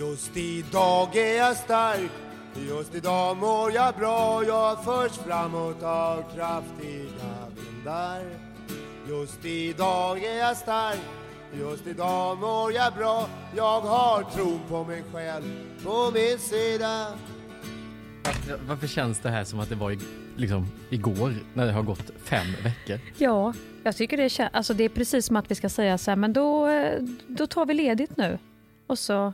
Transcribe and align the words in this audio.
Just 0.00 0.36
idag 0.36 1.16
är 1.16 1.36
jag 1.36 1.56
stark, 1.56 2.10
just 2.68 2.94
idag 2.94 3.36
mår 3.36 3.72
jag 3.72 3.94
bra. 3.94 4.44
Jag 4.44 4.84
förs 4.84 5.12
framåt 5.12 5.82
av 5.82 6.24
kraftiga 6.34 7.32
vindar. 7.56 8.22
Just 9.08 9.44
idag 9.44 10.24
är 10.24 10.38
jag 10.38 10.56
stark, 10.56 10.98
just 11.58 11.86
idag 11.86 12.38
mår 12.38 12.72
jag 12.72 12.94
bra. 12.94 13.28
Jag 13.56 13.80
har 13.80 14.22
tron 14.22 14.60
på 14.68 14.84
mig 14.84 15.02
själv 15.12 15.44
på 15.84 16.10
min 16.14 16.38
sida. 16.38 17.06
Varför 18.68 18.86
känns 18.86 19.18
det 19.18 19.30
här 19.30 19.44
som 19.44 19.60
att 19.60 19.68
det 19.68 19.74
var 19.74 19.96
liksom, 20.36 20.66
igår 20.90 21.34
när 21.54 21.66
det 21.66 21.72
har 21.72 21.82
gått 21.82 22.10
fem 22.24 22.46
veckor? 22.64 23.00
Ja, 23.18 23.54
jag 23.82 23.96
tycker 23.96 24.16
det 24.16 24.40
är, 24.40 24.48
alltså 24.52 24.74
det 24.74 24.84
är 24.84 24.88
precis 24.88 25.26
som 25.26 25.36
att 25.36 25.50
vi 25.50 25.54
ska 25.54 25.68
säga 25.68 25.98
så 25.98 26.10
här, 26.10 26.16
men 26.16 26.32
då, 26.32 26.66
eh, 26.66 27.02
då 27.26 27.46
tar 27.46 27.66
vi 27.66 27.74
ledigt 27.74 28.16
nu. 28.16 28.38
Och 28.86 28.98
så... 28.98 29.32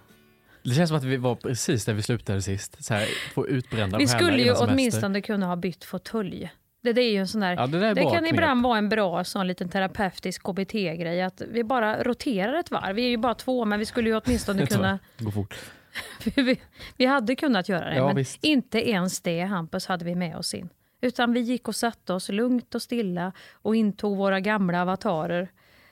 Det 0.69 0.75
känns 0.75 0.89
som 0.89 0.99
att 0.99 1.05
vi 1.05 1.17
var 1.17 1.35
precis 1.35 1.85
där 1.85 1.95
vi 1.95 2.03
slutade 2.03 2.43
sist. 2.43 2.85
Så 2.85 2.95
här, 2.95 3.09
på 3.35 3.49
utbrända 3.49 3.99
Vi 3.99 4.07
skulle 4.07 4.43
ju 4.43 4.53
åtminstone 4.53 5.21
kunna 5.21 5.47
ha 5.47 5.57
bytt 5.57 5.85
fåtölj. 5.85 6.51
Det, 6.83 6.93
det 6.93 7.03
är 7.03 7.13
ju 7.13 7.19
en 7.19 7.29
sån 7.29 7.41
där, 7.41 7.57
Ja, 7.57 7.67
det 7.67 7.79
där 7.81 7.87
är 7.91 7.95
det 7.95 8.03
kan 8.03 8.19
knep. 8.19 8.33
ibland 8.33 8.63
vara 8.63 8.79
en 8.79 8.89
bra 8.89 9.25
sån 9.25 9.47
liten 9.47 9.69
terapeutisk 9.69 10.43
KBT-grej 10.43 11.23
att 11.23 11.43
vi 11.51 11.65
bara 11.65 12.03
roterar 12.03 12.55
ett 12.55 12.71
varv. 12.71 12.97
Vi 12.97 13.05
är 13.05 13.09
ju 13.09 13.17
bara 13.17 13.35
två 13.35 13.65
men 13.65 13.79
vi 13.79 13.87
skulle 13.87 14.09
ju 14.11 14.21
åtminstone 14.25 14.67
kunna, 14.67 14.99
går 15.19 15.31
fort. 15.31 15.55
vi, 16.37 16.61
vi 16.97 17.07
hade 17.07 17.37
kunnat 17.37 17.69
göra 17.69 17.91
det 17.91 17.97
Ja, 17.97 18.07
men 18.07 18.17
visst. 18.17 18.45
inte 18.45 18.91
ens 18.91 19.21
det 19.21 19.41
Hampus 19.41 19.87
hade 19.87 20.05
vi 20.05 20.15
med 20.15 20.37
oss 20.37 20.55
in. 20.55 20.69
Utan 21.01 21.33
vi 21.33 21.41
gick 21.41 21.69
och 21.69 21.77
satte 21.77 22.13
oss 22.13 22.29
lugnt 22.29 22.75
och 22.75 22.83
stilla 22.83 23.33
och 23.53 23.77
intog 23.77 24.17
våra 24.17 24.41
gamla 24.41 24.83
avatarer 24.83 25.49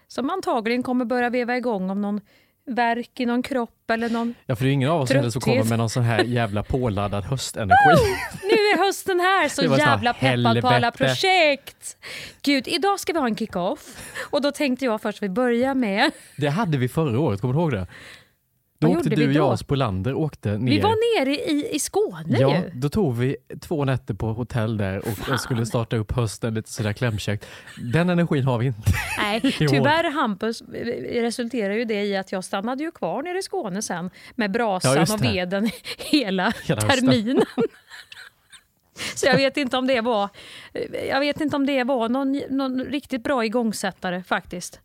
som 0.09 0.31
antagligen 0.31 0.83
kommer 0.83 1.05
börja 1.05 1.31
veva 1.31 1.57
igång 1.57 1.91
om 1.91 2.01
någon 2.01 2.21
verk 2.67 3.21
i 3.21 3.27
någon 3.27 3.43
kropp 3.43 3.91
eller 3.91 4.09
någon 4.11 4.35
Ja, 4.47 4.57
för 4.57 4.65
det 4.65 4.71
är 4.71 4.73
ingen 4.73 4.91
av 4.91 5.01
oss 5.01 5.11
heller 5.11 5.31
som 5.31 5.41
Trötthet. 5.41 5.59
kommer 5.61 5.69
med 5.71 5.79
någon 5.79 5.91
sån 5.91 6.03
här 6.03 6.25
jävla 6.25 6.63
påladdad 6.63 7.25
höstenergi. 7.25 8.01
Nu 8.43 8.49
är 8.51 8.87
hösten 8.87 9.21
här, 9.21 9.49
så 9.49 9.63
jävla 9.79 10.15
peppad 10.15 10.61
på 10.61 10.69
alla 10.69 10.75
helvete. 10.75 10.99
projekt! 10.99 11.97
Gud, 12.43 12.69
idag 12.69 13.01
ska 13.01 13.13
vi 13.13 13.19
ha 13.19 13.27
en 13.27 13.37
kick-off. 13.37 13.81
Och 14.31 14.43
då 14.43 14.53
tänkte 14.53 14.85
jag 14.85 15.03
först 15.03 15.23
vi 15.23 15.29
börjar 15.29 15.75
med... 15.75 16.11
Det 16.37 16.49
hade 16.49 16.79
vi 16.79 16.89
förra 16.89 17.21
året, 17.21 17.41
kommer 17.41 17.55
du 17.55 17.61
ihåg 17.61 17.71
det? 17.73 17.87
Då 18.79 18.89
Vad 18.89 18.97
åkte 18.97 19.11
du, 19.11 19.27
vi 19.27 19.35
jag 19.35 19.51
och 19.53 19.59
Spolander 19.59 20.15
åkte 20.15 20.59
ner. 20.59 20.71
Vi 20.71 20.81
var 20.81 21.21
nere 21.21 21.35
i, 21.35 21.75
i 21.75 21.79
Skåne 21.79 22.39
Ja, 22.41 22.57
ju. 22.57 22.71
då 22.75 22.89
tog 22.89 23.17
vi 23.17 23.37
två 23.61 23.85
nätter 23.85 24.15
på 24.15 24.33
hotell 24.33 24.77
där 24.77 24.99
och 24.99 25.19
jag 25.29 25.41
skulle 25.41 25.67
starta 25.67 25.97
upp 25.97 26.13
hösten 26.13 26.55
lite 26.55 26.71
sådär 26.71 26.93
klämkäckt. 26.93 27.47
Den 27.93 28.11
energin 28.11 28.45
har 28.45 28.59
vi 28.59 28.67
inte. 28.67 28.93
Nej, 29.19 29.41
tyvärr 29.41 30.11
Hampus 30.11 30.63
resulterar 31.11 31.75
ju 31.75 31.85
det 31.85 32.05
i 32.05 32.17
att 32.17 32.33
jag 32.33 32.45
stannade 32.45 32.85
ju 32.85 32.91
kvar 32.91 33.23
nere 33.23 33.39
i 33.39 33.43
Skåne 33.43 33.83
sen 33.83 34.11
med 34.35 34.45
Ja, 34.45 34.53
brasan 34.53 34.97
just 34.97 35.15
och 35.15 35.25
veden 35.25 35.71
hela, 35.99 36.53
Hela 36.65 36.81
terminen. 36.81 37.45
Så 39.15 39.27
jag 39.27 39.37
vet 39.37 39.57
inte 39.57 39.77
om 39.77 39.87
det 39.87 40.01
var, 40.01 40.29
jag 41.09 41.21
vet 41.21 41.41
inte 41.41 41.57
om 41.57 41.67
det 41.67 41.85
var 41.85 42.09
någon, 42.09 42.41
någon 42.51 42.85
riktigt 42.85 43.23
bra 43.23 43.45
igångsättare 43.45 44.23
faktiskt. 44.23 44.81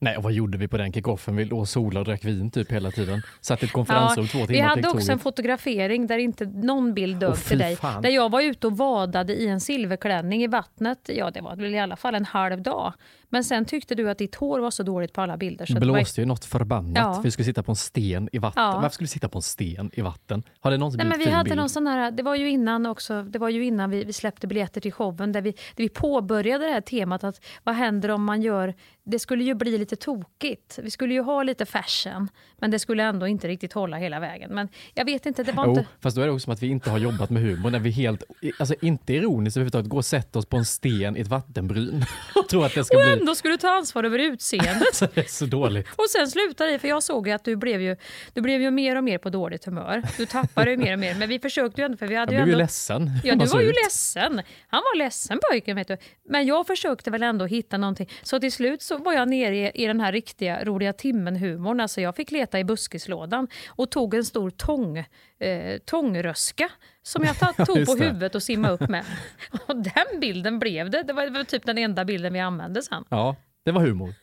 Nej, 0.00 0.16
och 0.16 0.22
vad 0.22 0.32
gjorde 0.32 0.58
vi 0.58 0.68
på 0.68 0.76
den 0.76 0.92
kickoffen? 0.92 1.36
Vi 1.36 1.44
låg 1.44 1.68
solade 1.68 1.98
och 1.98 2.04
drack 2.04 2.24
vin 2.24 2.50
typ 2.50 2.72
hela 2.72 2.90
tiden. 2.90 3.22
Satt 3.40 3.62
i 3.62 3.66
ett 3.66 3.72
konferensrum 3.72 4.26
två 4.26 4.38
timmar 4.38 4.46
vi 4.46 4.60
hade 4.60 4.88
också 4.88 5.12
en 5.12 5.18
fotografering 5.18 6.06
där 6.06 6.18
inte 6.18 6.44
någon 6.44 6.94
bild 6.94 7.16
dög 7.16 7.36
till 7.36 7.58
dig. 7.58 7.76
fan. 7.76 8.02
Där 8.02 8.10
jag 8.10 8.30
var 8.30 8.40
ute 8.42 8.66
och 8.66 8.76
vadade 8.76 9.34
i 9.34 9.48
en 9.48 9.60
silverklänning 9.60 10.42
i 10.42 10.46
vattnet. 10.46 11.10
Ja, 11.14 11.30
det 11.30 11.40
var 11.40 11.56
väl 11.56 11.74
i 11.74 11.78
alla 11.78 11.96
fall 11.96 12.14
en 12.14 12.24
halv 12.24 12.62
dag. 12.62 12.92
Men 13.30 13.44
sen 13.44 13.64
tyckte 13.64 13.94
du 13.94 14.10
att 14.10 14.18
ditt 14.18 14.34
hår 14.34 14.58
var 14.58 14.70
så 14.70 14.82
dåligt 14.82 15.12
på 15.12 15.20
alla 15.20 15.36
bilder. 15.36 15.66
Så 15.66 15.74
blåste 15.74 16.20
ju 16.20 16.26
något 16.26 16.44
förbannat 16.44 16.96
Ja. 16.96 17.20
vi 17.24 17.30
skulle 17.30 17.46
sitta 17.46 17.62
på 17.62 17.72
en 17.72 17.76
sten 17.76 18.28
i 18.32 18.38
vatten. 18.38 18.62
Ja. 18.62 18.72
Varför 18.74 18.88
skulle 18.94 19.04
vi 19.04 19.08
sitta 19.08 19.28
på 19.28 19.38
en 19.38 19.42
sten 19.42 19.90
i 19.94 20.00
vatten? 20.00 20.42
Har 20.60 20.70
det 20.70 20.76
någonsin 20.76 20.98
Nej, 20.98 21.06
men 21.06 21.18
vi 21.18 21.24
fin 21.24 21.34
hade 21.34 21.44
bild? 21.44 21.56
någon 21.56 21.68
sån 21.68 21.86
här, 21.86 22.10
det 22.10 22.22
var 22.22 22.34
ju 22.34 22.48
innan 22.50 22.86
också, 22.86 23.22
det 23.22 23.38
var 23.38 23.48
ju 23.48 23.64
innan 23.64 23.90
vi, 23.90 24.04
vi 24.04 24.12
släppte 24.12 24.46
biljetter 24.46 24.80
till 24.80 24.92
showen 24.92 25.32
där 25.32 25.40
vi, 25.42 25.50
där 25.50 25.58
vi 25.76 25.88
påbörjade 25.88 26.64
det 26.66 26.72
här 26.72 26.80
temat 26.80 27.24
att 27.24 27.44
vad 27.64 27.74
händer 27.74 28.08
om 28.08 28.24
man 28.24 28.42
gör, 28.42 28.74
det 29.04 29.18
skulle 29.18 29.44
ju 29.44 29.54
bli 29.54 29.78
lite 29.78 29.96
tokigt. 29.96 30.78
Vi 30.82 30.90
skulle 30.90 31.14
ju 31.14 31.20
ha 31.22 31.42
lite 31.42 31.66
fashion 31.66 32.28
men 32.60 32.70
det 32.70 32.78
skulle 32.78 33.02
ändå 33.02 33.26
inte 33.26 33.48
riktigt 33.48 33.72
hålla 33.72 33.96
hela 33.96 34.20
vägen. 34.20 34.54
Men 34.54 34.68
jag 34.94 35.04
vet 35.04 35.26
inte, 35.26 35.42
det 35.42 35.52
var 35.52 35.64
Jo, 35.66 35.70
inte... 35.70 35.86
fast 36.00 36.16
då 36.16 36.22
är 36.22 36.26
det 36.26 36.32
också 36.32 36.44
som 36.44 36.52
att 36.52 36.62
vi 36.62 36.66
inte 36.66 36.90
har 36.90 36.98
jobbat 36.98 37.30
med 37.30 37.42
humor 37.42 37.70
när 37.70 37.78
vi 37.78 37.90
helt, 37.90 38.22
alltså 38.58 38.74
inte 38.82 39.12
ironiskt 39.14 39.56
överhuvudtaget, 39.56 39.88
går 39.90 39.98
och 39.98 40.04
sätter 40.04 40.38
oss 40.38 40.46
på 40.46 40.56
en 40.56 40.64
sten 40.64 41.16
i 41.16 41.20
ett 41.20 41.26
vattenbryn 41.28 42.04
och 42.34 42.48
tror 42.48 42.66
att 42.66 42.74
det 42.74 42.84
ska 42.84 42.96
Och 42.96 43.02
bli 43.18 43.22
ändå 43.22 43.34
skulle 43.34 43.54
du 43.54 43.58
ta 43.58 43.68
ansvar 43.70 44.04
över 44.04 44.18
utseendet. 44.18 45.00
det 45.14 45.20
är 45.20 45.28
så 45.28 45.46
dåligt. 45.46 45.86
Och 45.96 46.10
sen 46.10 46.28
slutade 46.28 46.70
det, 46.70 46.78
för 46.78 46.88
jag 46.88 47.02
såg 47.02 47.26
ju 47.28 47.32
att 47.32 47.44
du 47.44 47.56
blev 47.56 47.80
ju, 47.80 47.96
du 48.32 48.40
blev 48.40 48.60
ju 48.62 48.70
mer 48.70 48.96
och 48.96 49.04
mer 49.04 49.18
på 49.18 49.30
dåligt 49.30 49.64
humör. 49.64 50.02
Du 50.16 50.26
tappade 50.26 50.70
ju 50.70 50.76
mer 50.76 50.92
och 50.92 50.98
mer, 50.98 51.14
men 51.14 51.28
vi 51.28 51.38
försökte 51.38 51.80
ju 51.80 51.84
ändå, 51.84 51.96
för 51.96 52.06
vi 52.06 52.14
Jag 52.14 52.20
hade 52.20 52.30
blev 52.30 52.40
ju 52.40 52.46
ju 52.46 52.52
ändå... 52.52 52.62
ledsen. 52.62 53.10
Ja, 53.24 53.34
du 53.34 53.44
var 53.46 53.60
ju 53.60 53.68
ut. 53.68 53.74
ledsen. 53.84 54.42
Han 54.68 54.80
var 54.92 54.98
ledsen 54.98 55.38
pojken, 55.50 55.76
vet 55.76 55.88
du. 55.88 55.96
Men 56.28 56.46
jag 56.46 56.66
försökte 56.66 57.10
väl 57.10 57.22
ändå 57.22 57.44
hitta 57.46 57.76
någonting. 57.76 58.10
Så 58.22 58.40
till 58.40 58.52
slut 58.52 58.82
så 58.82 58.98
var 58.98 59.12
jag 59.12 59.28
nere 59.28 59.56
i, 59.56 59.70
i 59.74 59.86
den 59.86 60.00
här 60.00 60.12
riktiga 60.12 60.64
roliga 60.64 60.92
timmen-humorn. 60.92 61.80
Alltså 61.80 62.00
jag 62.00 62.16
fick 62.16 62.30
leta 62.30 62.58
i 62.58 62.64
buskislådan 62.64 63.48
och 63.68 63.90
tog 63.90 64.14
en 64.14 64.24
stor 64.24 64.50
tång, 64.50 65.04
eh, 65.40 65.78
tångröska 65.84 66.68
som 67.02 67.24
jag 67.24 67.38
tog 67.66 67.86
på 67.86 67.94
det. 67.94 68.04
huvudet 68.04 68.34
och 68.34 68.42
simma 68.42 68.68
upp 68.70 68.88
med. 68.88 69.04
Och 69.66 69.76
den 69.76 70.20
bilden 70.20 70.58
blev 70.58 70.90
det. 70.90 71.02
Det 71.02 71.12
var, 71.12 71.44
typ 71.44 71.66
den 71.66 71.78
enda 71.78 72.04
bilden 72.04 72.32
vi 72.32 72.40
använde 72.40 72.82
sen. 72.82 73.04
Ja, 73.08 73.36
det 73.64 73.72
var 73.72 73.80
humor. 73.80 74.14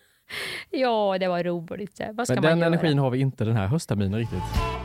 Ja, 0.70 1.18
det 1.20 1.28
var 1.28 1.44
roligt. 1.44 2.02
Vad 2.14 2.28
ska 2.28 2.34
Men 2.36 2.44
man 2.44 2.50
den 2.52 2.60
göra? 2.60 2.68
energin 2.68 3.00
har 3.00 3.10
vi 3.10 3.20
inte 3.20 3.46
den 3.46 3.56
här 3.56 3.68
höstterminen 3.68 4.20
riktigt. 4.20 4.85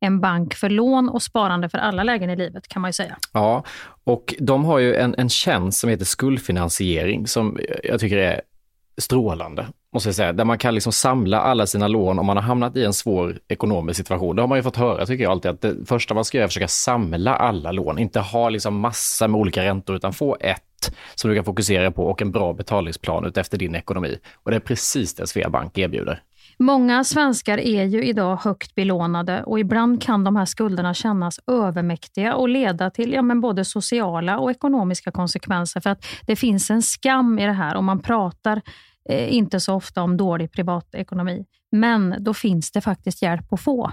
En 0.00 0.20
bank 0.20 0.54
för 0.54 0.70
lån 0.70 1.08
och 1.08 1.22
sparande 1.22 1.68
för 1.68 1.78
alla 1.78 2.02
lägen 2.02 2.30
i 2.30 2.36
livet 2.36 2.68
kan 2.68 2.82
man 2.82 2.88
ju 2.88 2.92
säga. 2.92 3.16
Ja, 3.32 3.64
och 4.04 4.34
de 4.38 4.64
har 4.64 4.78
ju 4.78 4.94
en, 4.94 5.14
en 5.18 5.28
tjänst 5.28 5.78
som 5.78 5.90
heter 5.90 6.04
skuldfinansiering 6.04 7.26
som 7.26 7.58
jag 7.84 8.00
tycker 8.00 8.16
är 8.16 8.40
strålande, 8.98 9.66
måste 9.92 10.08
jag 10.08 10.16
säga. 10.16 10.32
Där 10.32 10.44
man 10.44 10.58
kan 10.58 10.74
liksom 10.74 10.92
samla 10.92 11.40
alla 11.40 11.66
sina 11.66 11.88
lån 11.88 12.18
om 12.18 12.26
man 12.26 12.36
har 12.36 12.44
hamnat 12.44 12.76
i 12.76 12.84
en 12.84 12.92
svår 12.92 13.38
ekonomisk 13.48 13.96
situation. 13.96 14.36
Det 14.36 14.42
har 14.42 14.48
man 14.48 14.58
ju 14.58 14.62
fått 14.62 14.76
höra, 14.76 15.06
tycker 15.06 15.24
jag 15.24 15.30
alltid, 15.30 15.50
att 15.50 15.60
det 15.60 15.74
första 15.86 16.14
man 16.14 16.24
ska 16.24 16.38
göra 16.38 16.42
är 16.42 16.46
att 16.46 16.50
försöka 16.50 16.68
samla 16.68 17.36
alla 17.36 17.72
lån. 17.72 17.98
Inte 17.98 18.20
ha 18.20 18.48
liksom 18.48 18.80
massa 18.80 19.28
med 19.28 19.40
olika 19.40 19.64
räntor, 19.64 19.96
utan 19.96 20.12
få 20.12 20.36
ett 20.40 20.62
som 21.14 21.30
du 21.30 21.36
kan 21.36 21.44
fokusera 21.44 21.90
på 21.90 22.06
och 22.06 22.22
en 22.22 22.32
bra 22.32 22.52
betalningsplan 22.52 23.24
utefter 23.24 23.58
din 23.58 23.74
ekonomi. 23.74 24.18
Och 24.34 24.50
det 24.50 24.56
är 24.56 24.60
precis 24.60 25.14
det 25.14 25.26
Sveabank 25.26 25.78
erbjuder. 25.78 26.22
Många 26.58 27.04
svenskar 27.04 27.58
är 27.58 27.84
ju 27.84 28.04
idag 28.04 28.36
högt 28.36 28.74
belånade 28.74 29.42
och 29.42 29.60
ibland 29.60 30.02
kan 30.02 30.24
de 30.24 30.36
här 30.36 30.44
skulderna 30.44 30.94
kännas 30.94 31.40
övermäktiga 31.46 32.34
och 32.34 32.48
leda 32.48 32.90
till 32.90 33.12
ja, 33.12 33.22
men 33.22 33.40
både 33.40 33.64
sociala 33.64 34.38
och 34.38 34.50
ekonomiska 34.50 35.10
konsekvenser. 35.10 35.80
För 35.80 35.90
att 35.90 36.06
det 36.26 36.36
finns 36.36 36.70
en 36.70 36.82
skam 36.82 37.38
i 37.38 37.46
det 37.46 37.52
här 37.52 37.76
och 37.76 37.84
man 37.84 38.02
pratar 38.02 38.62
eh, 39.08 39.34
inte 39.34 39.60
så 39.60 39.74
ofta 39.74 40.02
om 40.02 40.16
dålig 40.16 40.52
privatekonomi. 40.52 41.44
Men 41.72 42.16
då 42.18 42.34
finns 42.34 42.72
det 42.72 42.80
faktiskt 42.80 43.22
hjälp 43.22 43.52
att 43.52 43.60
få. 43.60 43.92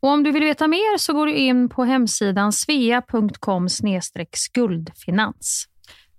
Och 0.00 0.08
om 0.08 0.22
du 0.22 0.32
vill 0.32 0.44
veta 0.44 0.68
mer 0.68 0.98
så 0.98 1.12
går 1.12 1.26
du 1.26 1.34
in 1.34 1.68
på 1.68 1.84
hemsidan 1.84 2.52
svea.com 2.52 3.68
skuldfinans. 4.32 5.68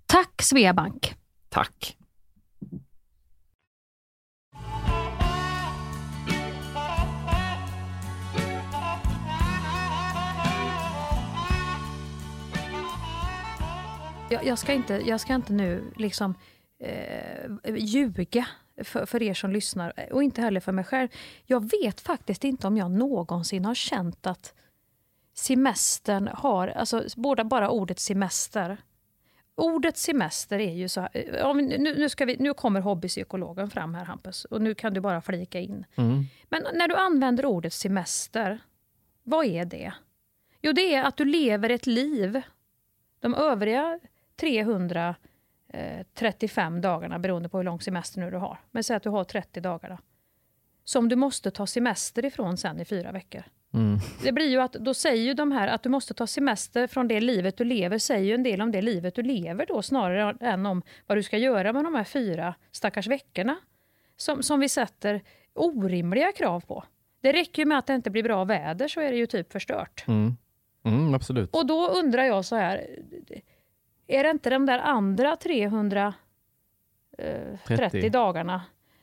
Tack 0.06 0.42
Sveabank! 0.42 1.14
Tack! 1.48 1.96
Jag, 14.30 14.44
jag, 14.44 14.58
ska, 14.58 14.72
inte, 14.72 14.94
jag 14.94 15.20
ska 15.20 15.34
inte 15.34 15.52
nu 15.52 15.92
liksom 15.96 16.34
eh, 16.84 17.76
ljuga 17.76 18.46
för, 18.84 19.06
för 19.06 19.22
er 19.22 19.34
som 19.34 19.52
lyssnar 19.52 20.12
och 20.12 20.22
inte 20.22 20.40
heller 20.40 20.60
för 20.60 20.72
mig 20.72 20.84
själv. 20.84 21.08
Jag 21.44 21.70
vet 21.70 22.00
faktiskt 22.00 22.44
inte 22.44 22.66
om 22.66 22.76
jag 22.76 22.90
någonsin 22.90 23.64
har 23.64 23.74
känt 23.74 24.26
att 24.26 24.54
semestern 25.34 26.28
har, 26.32 26.68
alltså 26.68 27.04
båda 27.16 27.44
bara 27.44 27.70
ordet 27.70 27.98
semester. 27.98 28.76
Ordet 29.54 29.96
semester 29.96 30.58
är 30.58 30.72
ju 30.72 30.88
så 30.88 31.00
här, 31.00 31.54
nu, 31.54 31.78
nu, 31.78 32.08
ska 32.08 32.24
vi, 32.24 32.36
nu 32.36 32.54
kommer 32.54 32.80
hobbypsykologen 32.80 33.70
fram 33.70 33.94
här 33.94 34.04
Hampus 34.04 34.44
och 34.44 34.62
nu 34.62 34.74
kan 34.74 34.94
du 34.94 35.00
bara 35.00 35.20
flika 35.20 35.60
in. 35.60 35.84
Mm. 35.96 36.24
Men 36.48 36.66
när 36.74 36.88
du 36.88 36.94
använder 36.94 37.46
ordet 37.46 37.72
semester, 37.72 38.58
vad 39.22 39.46
är 39.46 39.64
det? 39.64 39.92
Jo, 40.62 40.72
det 40.72 40.94
är 40.94 41.02
att 41.02 41.16
du 41.16 41.24
lever 41.24 41.70
ett 41.70 41.86
liv. 41.86 42.42
De 43.20 43.34
övriga 43.34 44.00
300 44.36 45.14
35 46.14 46.74
eh, 46.74 46.80
dagarna 46.80 47.18
beroende 47.18 47.48
på 47.48 47.56
hur 47.56 47.64
lång 47.64 47.80
semester 47.80 48.20
nu 48.20 48.30
du 48.30 48.36
har. 48.36 48.58
Men 48.70 48.84
säg 48.84 48.96
att 48.96 49.02
du 49.02 49.10
har 49.10 49.24
30 49.24 49.60
dagar. 49.60 49.88
Då, 49.88 49.98
som 50.84 51.08
du 51.08 51.16
måste 51.16 51.50
ta 51.50 51.66
semester 51.66 52.24
ifrån 52.24 52.56
sen 52.56 52.80
i 52.80 52.84
fyra 52.84 53.12
veckor. 53.12 53.42
Mm. 53.74 53.98
Det 54.22 54.32
blir 54.32 54.48
ju 54.48 54.60
att, 54.60 54.72
då 54.72 54.94
säger 54.94 55.22
ju 55.22 55.34
de 55.34 55.52
här 55.52 55.68
att 55.68 55.82
du 55.82 55.88
måste 55.88 56.14
ta 56.14 56.26
semester 56.26 56.86
från 56.86 57.08
det 57.08 57.20
livet 57.20 57.56
du 57.56 57.64
lever, 57.64 57.98
säger 57.98 58.24
ju 58.24 58.34
en 58.34 58.42
del 58.42 58.62
om 58.62 58.72
det 58.72 58.82
livet 58.82 59.14
du 59.14 59.22
lever 59.22 59.66
då 59.68 59.82
snarare 59.82 60.36
än 60.40 60.66
om 60.66 60.82
vad 61.06 61.18
du 61.18 61.22
ska 61.22 61.38
göra 61.38 61.72
med 61.72 61.84
de 61.84 61.94
här 61.94 62.04
fyra 62.04 62.54
stackars 62.72 63.06
veckorna. 63.06 63.56
Som, 64.16 64.42
som 64.42 64.60
vi 64.60 64.68
sätter 64.68 65.22
orimliga 65.54 66.32
krav 66.32 66.60
på. 66.60 66.84
Det 67.20 67.32
räcker 67.32 67.62
ju 67.62 67.66
med 67.66 67.78
att 67.78 67.86
det 67.86 67.94
inte 67.94 68.10
blir 68.10 68.22
bra 68.22 68.44
väder 68.44 68.88
så 68.88 69.00
är 69.00 69.10
det 69.10 69.16
ju 69.16 69.26
typ 69.26 69.52
förstört. 69.52 70.04
Mm. 70.08 70.36
Mm, 70.84 71.14
absolut. 71.14 71.54
Och 71.54 71.66
då 71.66 71.88
undrar 71.88 72.24
jag 72.24 72.44
så 72.44 72.56
här, 72.56 72.86
är 74.10 74.24
det 74.24 74.30
inte 74.30 74.50
de 74.50 74.66
där 74.66 74.78
andra 74.78 75.36
330 75.36 76.14
eh, 78.04 78.10
dagarna 78.10 78.62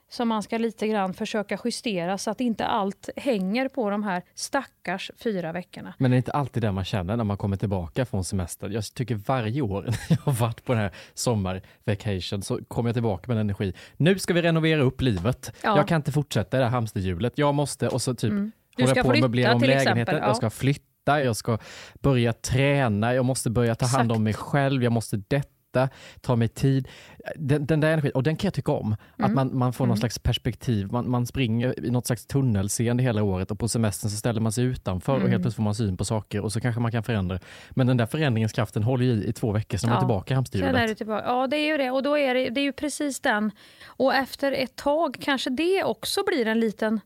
som 0.09 0.27
man 0.27 0.43
ska 0.43 0.57
lite 0.57 0.87
grann 0.87 1.13
försöka 1.13 1.59
justera 1.65 2.17
så 2.17 2.31
att 2.31 2.41
inte 2.41 2.65
allt 2.65 3.09
hänger 3.15 3.67
på 3.67 3.89
de 3.89 4.03
här 4.03 4.21
stackars 4.35 5.11
fyra 5.17 5.51
veckorna. 5.51 5.93
Men 5.97 6.11
det 6.11 6.15
är 6.15 6.17
inte 6.17 6.31
alltid 6.31 6.63
det 6.63 6.71
man 6.71 6.85
känner 6.85 7.17
när 7.17 7.23
man 7.23 7.37
kommer 7.37 7.57
tillbaka 7.57 8.05
från 8.05 8.23
semester. 8.23 8.69
Jag 8.69 8.83
tycker 8.93 9.15
varje 9.15 9.61
år 9.61 9.81
när 9.85 9.97
jag 10.09 10.17
har 10.17 10.33
varit 10.33 10.65
på 10.65 10.73
den 10.73 10.81
här 10.81 10.91
sommarvacation 11.13 12.41
så 12.41 12.59
kommer 12.67 12.89
jag 12.89 12.95
tillbaka 12.95 13.31
med 13.31 13.41
energi. 13.41 13.73
Nu 13.97 14.19
ska 14.19 14.33
vi 14.33 14.41
renovera 14.41 14.81
upp 14.81 15.01
livet. 15.01 15.55
Ja. 15.63 15.77
Jag 15.77 15.87
kan 15.87 15.95
inte 15.95 16.11
fortsätta 16.11 16.57
det 16.57 16.63
här 16.63 16.71
hamsterhjulet. 16.71 17.33
Jag 17.35 17.55
måste 17.55 17.87
och 17.87 18.01
så 18.01 18.15
typ 18.15 18.31
mm. 18.31 18.51
Du 18.77 18.87
ska 18.87 19.03
flytta 19.03 19.59
till 19.59 19.69
exempel. 19.69 20.17
Ja. 20.21 20.27
Jag 20.27 20.35
ska 20.35 20.49
flytta 20.49 20.96
flytta, 21.07 21.23
jag 21.23 21.35
ska 21.35 21.57
börja 22.01 22.33
träna, 22.33 23.13
jag 23.13 23.25
måste 23.25 23.49
börja 23.49 23.75
ta 23.75 23.85
hand 23.85 24.11
om 24.11 24.23
mig 24.23 24.33
själv, 24.33 24.83
jag 24.83 24.91
måste 24.91 25.17
detta, 25.27 25.89
ta 26.21 26.35
mig 26.35 26.47
tid. 26.47 26.87
Den, 27.35 27.65
den 27.65 27.79
där 27.79 27.91
energin, 27.91 28.11
och 28.15 28.23
den 28.23 28.35
kan 28.35 28.47
jag 28.47 28.53
tycka 28.53 28.71
om. 28.71 28.95
Mm. 29.17 29.29
Att 29.29 29.35
man, 29.35 29.57
man 29.57 29.73
får 29.73 29.85
mm. 29.85 29.89
någon 29.89 29.97
slags 29.97 30.19
perspektiv. 30.19 30.91
Man, 30.91 31.09
man 31.09 31.25
springer 31.25 31.85
i 31.85 31.91
något 31.91 32.07
slags 32.07 32.25
tunnelseende 32.25 33.03
hela 33.03 33.23
året 33.23 33.51
och 33.51 33.59
på 33.59 33.67
semestern 33.67 34.09
så 34.09 34.17
ställer 34.17 34.41
man 34.41 34.51
sig 34.51 34.63
utanför 34.63 35.13
mm. 35.13 35.23
och 35.23 35.29
helt 35.29 35.33
mm. 35.35 35.41
plötsligt 35.41 35.55
får 35.55 35.63
man 35.63 35.75
syn 35.75 35.97
på 35.97 36.05
saker 36.05 36.41
och 36.41 36.53
så 36.53 36.61
kanske 36.61 36.81
man 36.81 36.91
kan 36.91 37.03
förändra. 37.03 37.39
Men 37.71 37.87
den 37.87 37.97
där 37.97 38.05
förändringens 38.05 38.53
kraften 38.53 38.83
håller 38.83 39.05
i 39.05 39.27
i 39.27 39.33
två 39.33 39.51
veckor, 39.51 39.77
sen 39.77 39.89
ja. 39.89 39.95
är 39.95 39.95
man 39.95 40.03
tillbaka 40.03 40.33
i 40.33 40.35
hamsterhjulet. 40.35 40.99
Ja, 41.07 41.47
det 41.47 41.57
är 41.57 41.67
ju 41.67 41.77
det. 41.77 41.91
Och 41.91 42.03
då 42.03 42.17
är 42.17 42.33
det, 42.33 42.49
det 42.49 42.61
är 42.61 42.63
ju 42.63 42.73
precis 42.73 43.19
den. 43.19 43.51
Och 43.85 44.13
efter 44.15 44.51
ett 44.51 44.75
tag 44.75 45.17
kanske 45.21 45.49
det 45.49 45.83
också 45.83 46.23
blir 46.27 46.47
en 46.47 46.59
liten 46.59 46.99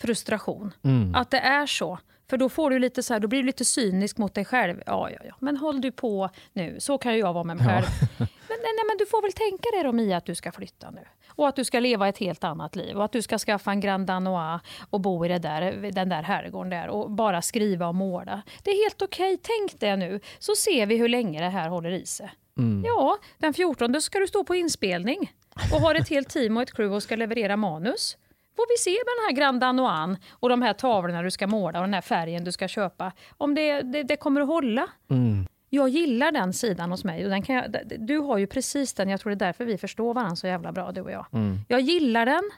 frustration. 0.00 0.72
Mm. 0.84 1.14
Att 1.14 1.30
det 1.30 1.38
är 1.38 1.66
så. 1.66 1.98
För 2.30 2.36
då, 2.36 2.48
får 2.48 2.70
du 2.70 2.78
lite 2.78 3.02
så 3.02 3.12
här, 3.12 3.20
då 3.20 3.28
blir 3.28 3.38
du 3.38 3.46
lite 3.46 3.64
cynisk 3.64 4.18
mot 4.18 4.34
dig 4.34 4.44
själv. 4.44 4.82
Ja, 4.86 5.10
ja, 5.10 5.18
ja. 5.24 5.34
Men 5.40 5.56
håll 5.56 5.80
du 5.80 5.92
på 5.92 6.30
nu. 6.52 6.80
Så 6.80 6.98
kan 6.98 7.12
ju 7.12 7.18
jag 7.18 7.32
vara 7.32 7.44
med 7.44 7.56
mig 7.56 7.66
själv. 7.66 7.86
men, 8.18 8.28
nej, 8.48 8.72
nej, 8.76 8.84
men 8.86 8.96
du 8.98 9.06
får 9.06 9.22
väl 9.22 9.32
tänka 9.32 9.70
dig 9.72 9.82
då 9.84 9.92
Mia 9.92 10.16
att 10.16 10.26
du 10.26 10.34
ska 10.34 10.52
flytta 10.52 10.90
nu. 10.90 11.00
Och 11.28 11.48
att 11.48 11.56
du 11.56 11.64
ska 11.64 11.80
leva 11.80 12.08
ett 12.08 12.18
helt 12.18 12.44
annat 12.44 12.76
liv. 12.76 12.96
Och 12.96 13.04
att 13.04 13.12
du 13.12 13.22
ska 13.22 13.38
skaffa 13.38 13.70
en 13.70 13.80
Grand 13.80 14.06
Danois 14.06 14.60
och 14.90 15.00
bo 15.00 15.24
i 15.24 15.28
det 15.28 15.38
där, 15.38 15.92
den 15.92 16.08
där 16.08 16.22
herrgården 16.22 16.70
där. 16.70 16.88
Och 16.88 17.10
bara 17.10 17.42
skriva 17.42 17.88
och 17.88 17.94
måla. 17.94 18.42
Det 18.62 18.70
är 18.70 18.84
helt 18.84 19.02
okej. 19.02 19.34
Okay. 19.34 19.56
Tänk 19.58 19.80
det 19.80 19.96
nu. 19.96 20.20
Så 20.38 20.54
ser 20.54 20.86
vi 20.86 20.96
hur 20.96 21.08
länge 21.08 21.40
det 21.40 21.48
här 21.48 21.68
håller 21.68 21.90
i 21.90 22.06
sig. 22.06 22.30
Mm. 22.58 22.82
Ja, 22.84 23.18
den 23.38 23.54
14 23.54 24.00
ska 24.00 24.18
du 24.18 24.26
stå 24.26 24.44
på 24.44 24.54
inspelning. 24.54 25.32
Och 25.72 25.80
har 25.80 25.94
ett 25.94 26.08
helt 26.08 26.28
team 26.28 26.56
och 26.56 26.62
ett 26.62 26.74
crew 26.74 26.96
och 26.96 27.02
ska 27.02 27.16
leverera 27.16 27.56
manus 27.56 28.16
får 28.56 28.66
vi 28.68 28.78
se 28.78 28.90
med 28.90 29.14
den 29.18 29.26
här 29.26 29.42
Grand 29.42 29.60
Danois 29.60 30.18
och 30.30 30.48
de 30.48 30.62
här 30.62 30.72
tavlorna 30.72 31.22
du 31.22 31.30
ska 31.30 31.46
måla 31.46 31.78
och 31.78 31.84
den 31.84 31.94
här 31.94 32.00
färgen 32.00 32.44
du 32.44 32.52
ska 32.52 32.68
köpa. 32.68 33.12
Om 33.36 33.54
det, 33.54 33.82
det, 33.82 34.02
det 34.02 34.16
kommer 34.16 34.40
att 34.40 34.46
hålla. 34.46 34.88
Mm. 35.10 35.46
Jag 35.70 35.88
gillar 35.88 36.32
den 36.32 36.52
sidan 36.52 36.90
hos 36.90 37.04
mig. 37.04 37.24
Och 37.24 37.30
den 37.30 37.42
kan 37.42 37.54
jag, 37.54 37.76
du 37.98 38.18
har 38.18 38.38
ju 38.38 38.46
precis 38.46 38.94
den, 38.94 39.08
jag 39.08 39.20
tror 39.20 39.30
det 39.30 39.44
är 39.44 39.46
därför 39.46 39.64
vi 39.64 39.78
förstår 39.78 40.14
varandra 40.14 40.36
så 40.36 40.46
jävla 40.46 40.72
bra 40.72 40.92
du 40.92 41.00
och 41.00 41.10
jag. 41.10 41.26
Mm. 41.32 41.58
Jag 41.68 41.80
gillar 41.80 42.26
den, 42.26 42.50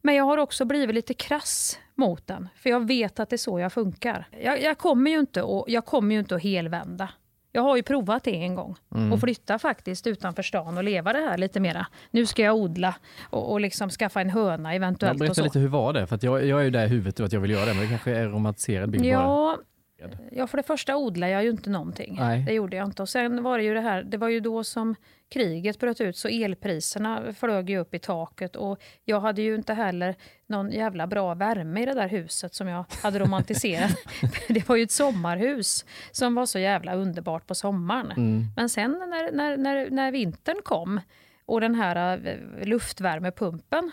men 0.00 0.14
jag 0.14 0.24
har 0.24 0.38
också 0.38 0.64
blivit 0.64 0.94
lite 0.94 1.14
krass 1.14 1.78
mot 1.94 2.26
den. 2.26 2.48
För 2.56 2.70
jag 2.70 2.86
vet 2.86 3.20
att 3.20 3.30
det 3.30 3.36
är 3.36 3.38
så 3.38 3.60
jag 3.60 3.72
funkar. 3.72 4.28
Jag, 4.42 4.62
jag 4.62 4.78
kommer 4.78 5.10
ju 5.10 5.18
inte 5.18 5.42
att, 5.42 5.64
jag 5.66 5.84
kommer 5.84 6.14
ju 6.14 6.18
inte 6.18 6.34
att 6.34 6.42
helvända. 6.42 7.08
Jag 7.52 7.62
har 7.62 7.76
ju 7.76 7.82
provat 7.82 8.24
det 8.24 8.36
en 8.36 8.54
gång 8.54 8.76
mm. 8.94 9.12
och 9.12 9.20
flytta 9.20 9.58
faktiskt 9.58 10.06
utanför 10.06 10.42
stan 10.42 10.78
och 10.78 10.84
leva 10.84 11.12
det 11.12 11.18
här 11.18 11.38
lite 11.38 11.60
mera. 11.60 11.86
Nu 12.10 12.26
ska 12.26 12.42
jag 12.42 12.56
odla 12.56 12.94
och, 13.30 13.52
och 13.52 13.60
liksom 13.60 13.90
skaffa 13.90 14.20
en 14.20 14.30
höna 14.30 14.74
eventuellt. 14.74 15.20
Ja, 15.20 15.26
berätta 15.26 15.42
lite, 15.42 15.58
hur 15.58 15.68
var 15.68 15.92
det? 15.92 16.06
För 16.06 16.18
jag, 16.22 16.46
jag 16.46 16.60
är 16.60 16.64
ju 16.64 16.70
där 16.70 16.84
i 16.84 16.88
huvudet 16.88 17.20
att 17.20 17.32
jag 17.32 17.40
vill 17.40 17.50
göra 17.50 17.64
det, 17.64 17.74
men 17.74 17.82
det 17.82 17.88
kanske 17.88 18.10
är 18.10 18.28
romantiserad 18.28 18.90
bild 18.90 19.04
ja, 19.04 19.18
bara. 19.18 20.10
Ja, 20.32 20.46
för 20.46 20.56
det 20.56 20.62
första 20.62 20.96
odlade 20.96 21.32
jag 21.32 21.44
ju 21.44 21.50
inte 21.50 21.70
någonting. 21.70 22.16
Nej. 22.20 22.42
Det 22.42 22.52
gjorde 22.52 22.76
jag 22.76 22.86
inte. 22.86 23.02
Och 23.02 23.08
sen 23.08 23.42
var 23.42 23.58
det 23.58 23.64
ju 23.64 23.74
det 23.74 23.80
här, 23.80 24.02
det 24.02 24.16
var 24.16 24.28
ju 24.28 24.40
då 24.40 24.64
som 24.64 24.94
kriget 25.32 25.78
bröt 25.78 26.00
ut 26.00 26.16
så 26.16 26.28
elpriserna 26.28 27.32
flög 27.32 27.70
ju 27.70 27.78
upp 27.78 27.94
i 27.94 27.98
taket 27.98 28.56
och 28.56 28.82
jag 29.04 29.20
hade 29.20 29.42
ju 29.42 29.54
inte 29.54 29.74
heller 29.74 30.16
någon 30.46 30.70
jävla 30.70 31.06
bra 31.06 31.34
värme 31.34 31.82
i 31.82 31.86
det 31.86 31.94
där 31.94 32.08
huset 32.08 32.54
som 32.54 32.68
jag 32.68 32.84
hade 33.02 33.18
romantiserat. 33.18 33.96
det 34.48 34.68
var 34.68 34.76
ju 34.76 34.82
ett 34.82 34.90
sommarhus 34.90 35.84
som 36.12 36.34
var 36.34 36.46
så 36.46 36.58
jävla 36.58 36.94
underbart 36.94 37.46
på 37.46 37.54
sommaren. 37.54 38.10
Mm. 38.10 38.44
Men 38.56 38.68
sen 38.68 38.90
när, 38.90 39.32
när, 39.32 39.56
när, 39.56 39.90
när 39.90 40.12
vintern 40.12 40.62
kom 40.64 41.00
och 41.46 41.60
den 41.60 41.74
här 41.74 42.26
eh, 42.26 42.66
luftvärmepumpen 42.66 43.92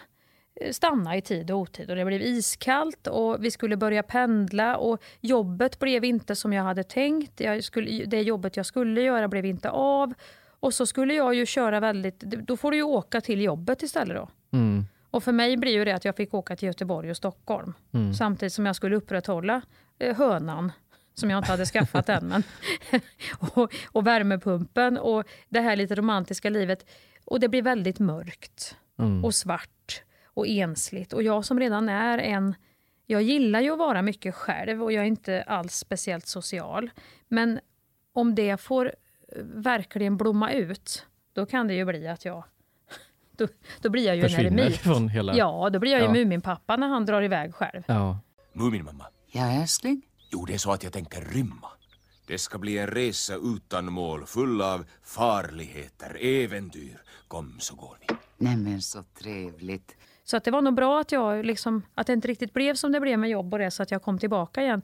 stanna 0.71 1.17
i 1.17 1.21
tid 1.21 1.51
och 1.51 1.57
otid. 1.57 1.89
Och 1.89 1.95
det 1.95 2.05
blev 2.05 2.21
iskallt 2.21 3.07
och 3.07 3.43
vi 3.43 3.51
skulle 3.51 3.77
börja 3.77 4.03
pendla 4.03 4.77
och 4.77 5.03
jobbet 5.21 5.79
blev 5.79 6.05
inte 6.05 6.35
som 6.35 6.53
jag 6.53 6.63
hade 6.63 6.83
tänkt. 6.83 7.39
Jag 7.39 7.63
skulle, 7.63 8.05
det 8.05 8.21
jobbet 8.21 8.57
jag 8.57 8.65
skulle 8.65 9.01
göra 9.01 9.27
blev 9.27 9.45
inte 9.45 9.69
av. 9.69 10.13
Och 10.59 10.73
så 10.73 10.85
skulle 10.85 11.13
jag 11.13 11.35
ju 11.35 11.45
köra 11.45 11.79
väldigt... 11.79 12.19
Då 12.19 12.57
får 12.57 12.71
du 12.71 12.77
ju 12.77 12.83
åka 12.83 13.21
till 13.21 13.41
jobbet 13.41 13.83
istället 13.83 14.17
då. 14.17 14.29
Mm. 14.57 14.85
Och 15.11 15.23
för 15.23 15.31
mig 15.31 15.57
blir 15.57 15.71
ju 15.71 15.85
det 15.85 15.91
att 15.91 16.05
jag 16.05 16.15
fick 16.15 16.33
åka 16.33 16.55
till 16.55 16.67
Göteborg 16.67 17.09
och 17.09 17.17
Stockholm. 17.17 17.73
Mm. 17.93 18.13
Samtidigt 18.13 18.53
som 18.53 18.65
jag 18.65 18.75
skulle 18.75 18.95
upprätthålla 18.95 19.61
eh, 19.99 20.17
hönan 20.17 20.71
som 21.13 21.29
jag 21.29 21.37
inte 21.37 21.51
hade 21.51 21.65
skaffat 21.65 22.09
än. 22.09 22.27
Men 22.27 22.43
och, 23.39 23.73
och 23.91 24.07
värmepumpen 24.07 24.97
och 24.97 25.23
det 25.49 25.59
här 25.59 25.75
lite 25.75 25.95
romantiska 25.95 26.49
livet. 26.49 26.89
Och 27.25 27.39
det 27.39 27.49
blir 27.49 27.61
väldigt 27.61 27.99
mörkt 27.99 28.75
mm. 28.99 29.25
och 29.25 29.35
svart 29.35 30.03
och 30.25 30.47
ensligt. 30.47 31.13
Och 31.13 31.23
jag 31.23 31.45
som 31.45 31.59
redan 31.59 31.89
är 31.89 32.17
en... 32.17 32.55
Jag 33.05 33.21
gillar 33.21 33.61
ju 33.61 33.71
att 33.71 33.79
vara 33.79 34.01
mycket 34.01 34.35
själv 34.35 34.83
och 34.83 34.91
jag 34.91 35.03
är 35.03 35.07
inte 35.07 35.43
alls 35.43 35.73
speciellt 35.73 36.27
social. 36.27 36.89
Men 37.27 37.59
om 38.13 38.35
det 38.35 38.57
får 38.61 38.91
verkligen 39.43 40.17
blomma 40.17 40.51
ut, 40.51 41.05
då 41.33 41.45
kan 41.45 41.67
det 41.67 41.73
ju 41.73 41.85
bli 41.85 42.07
att 42.07 42.25
jag... 42.25 42.43
Då, 43.37 43.47
då 43.81 43.89
blir 43.89 44.05
jag 44.05 44.15
ju 44.15 44.23
en 44.25 44.39
eremit. 44.39 44.77
från 44.77 45.09
hela... 45.09 45.35
Ja, 45.35 45.69
då 45.69 45.79
blir 45.79 45.91
jag 45.91 45.99
ju 46.01 46.05
Ja. 46.05 46.11
Muminpappa 46.13 46.75
när 46.75 46.87
han 46.87 47.05
drar 47.05 47.21
iväg 47.21 47.55
själv. 47.55 47.83
Ja. 47.87 48.19
Muminmamma. 48.53 49.05
Ja, 49.27 49.51
älskling? 49.51 50.01
Jo, 50.31 50.45
det 50.45 50.53
är 50.53 50.57
så 50.57 50.71
att 50.71 50.83
jag 50.83 50.93
tänker 50.93 51.21
rymma. 51.21 51.67
Det 52.27 52.37
ska 52.37 52.57
bli 52.57 52.77
en 52.77 52.87
resa 52.87 53.33
utan 53.35 53.85
mål, 53.93 54.25
full 54.25 54.61
av 54.61 54.85
farligheter, 55.03 56.17
äventyr. 56.21 57.01
Kom 57.27 57.55
så 57.59 57.75
går 57.75 57.97
vi. 58.01 58.15
Nämen 58.45 58.81
så 58.81 59.03
trevligt. 59.03 59.95
Så 60.29 60.37
att 60.37 60.43
det 60.43 60.51
var 60.51 60.61
nog 60.61 60.73
bra 60.73 60.99
att, 60.99 61.11
jag 61.11 61.45
liksom, 61.45 61.83
att 61.95 62.07
det 62.07 62.13
inte 62.13 62.27
riktigt 62.27 62.53
blev 62.53 62.73
som 62.73 62.91
det 62.91 62.99
blev 62.99 63.19
med 63.19 63.29
jobb 63.29 63.53
och 63.53 63.59
det, 63.59 63.71
så 63.71 63.83
att 63.83 63.91
jag 63.91 64.01
kom 64.01 64.19
tillbaka 64.19 64.61
igen. 64.61 64.81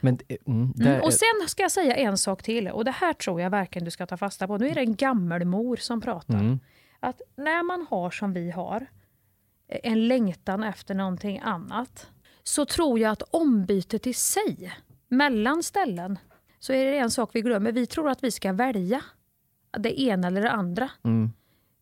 Men, 0.00 0.18
eh, 0.28 0.36
mm, 0.46 0.72
där, 0.76 0.90
Mm. 0.90 1.02
Och 1.02 1.12
sen 1.12 1.48
ska 1.48 1.62
jag 1.62 1.72
säga 1.72 1.96
en 1.96 2.18
sak 2.18 2.42
till, 2.42 2.68
och 2.68 2.84
det 2.84 2.90
här 2.90 3.12
tror 3.12 3.40
jag 3.40 3.50
verkligen 3.50 3.84
du 3.84 3.90
ska 3.90 4.06
ta 4.06 4.16
fasta 4.16 4.46
på. 4.46 4.58
Nu 4.58 4.68
är 4.68 4.74
det 4.74 4.80
en 4.80 4.96
gammelmor 4.96 5.76
som 5.76 6.00
pratar. 6.00 6.34
Mm. 6.34 6.60
Att 7.00 7.20
när 7.36 7.62
man 7.62 7.86
har 7.90 8.10
som 8.10 8.32
vi 8.32 8.50
har, 8.50 8.86
en 9.68 10.08
längtan 10.08 10.64
efter 10.64 10.94
någonting 10.94 11.40
annat, 11.44 12.10
så 12.42 12.64
tror 12.64 12.98
jag 12.98 13.12
att 13.12 13.22
ombytet 13.22 14.06
i 14.06 14.12
sig, 14.12 14.72
mellan 15.08 15.62
ställen, 15.62 16.18
så 16.58 16.72
är 16.72 16.84
det 16.84 16.98
en 16.98 17.10
sak 17.10 17.30
vi 17.32 17.42
glömmer. 17.42 17.72
Vi 17.72 17.86
tror 17.86 18.10
att 18.10 18.24
vi 18.24 18.30
ska 18.30 18.52
välja 18.52 19.02
det 19.78 20.00
ena 20.00 20.26
eller 20.26 20.42
det 20.42 20.50
andra. 20.50 20.90
Mm. 21.04 21.32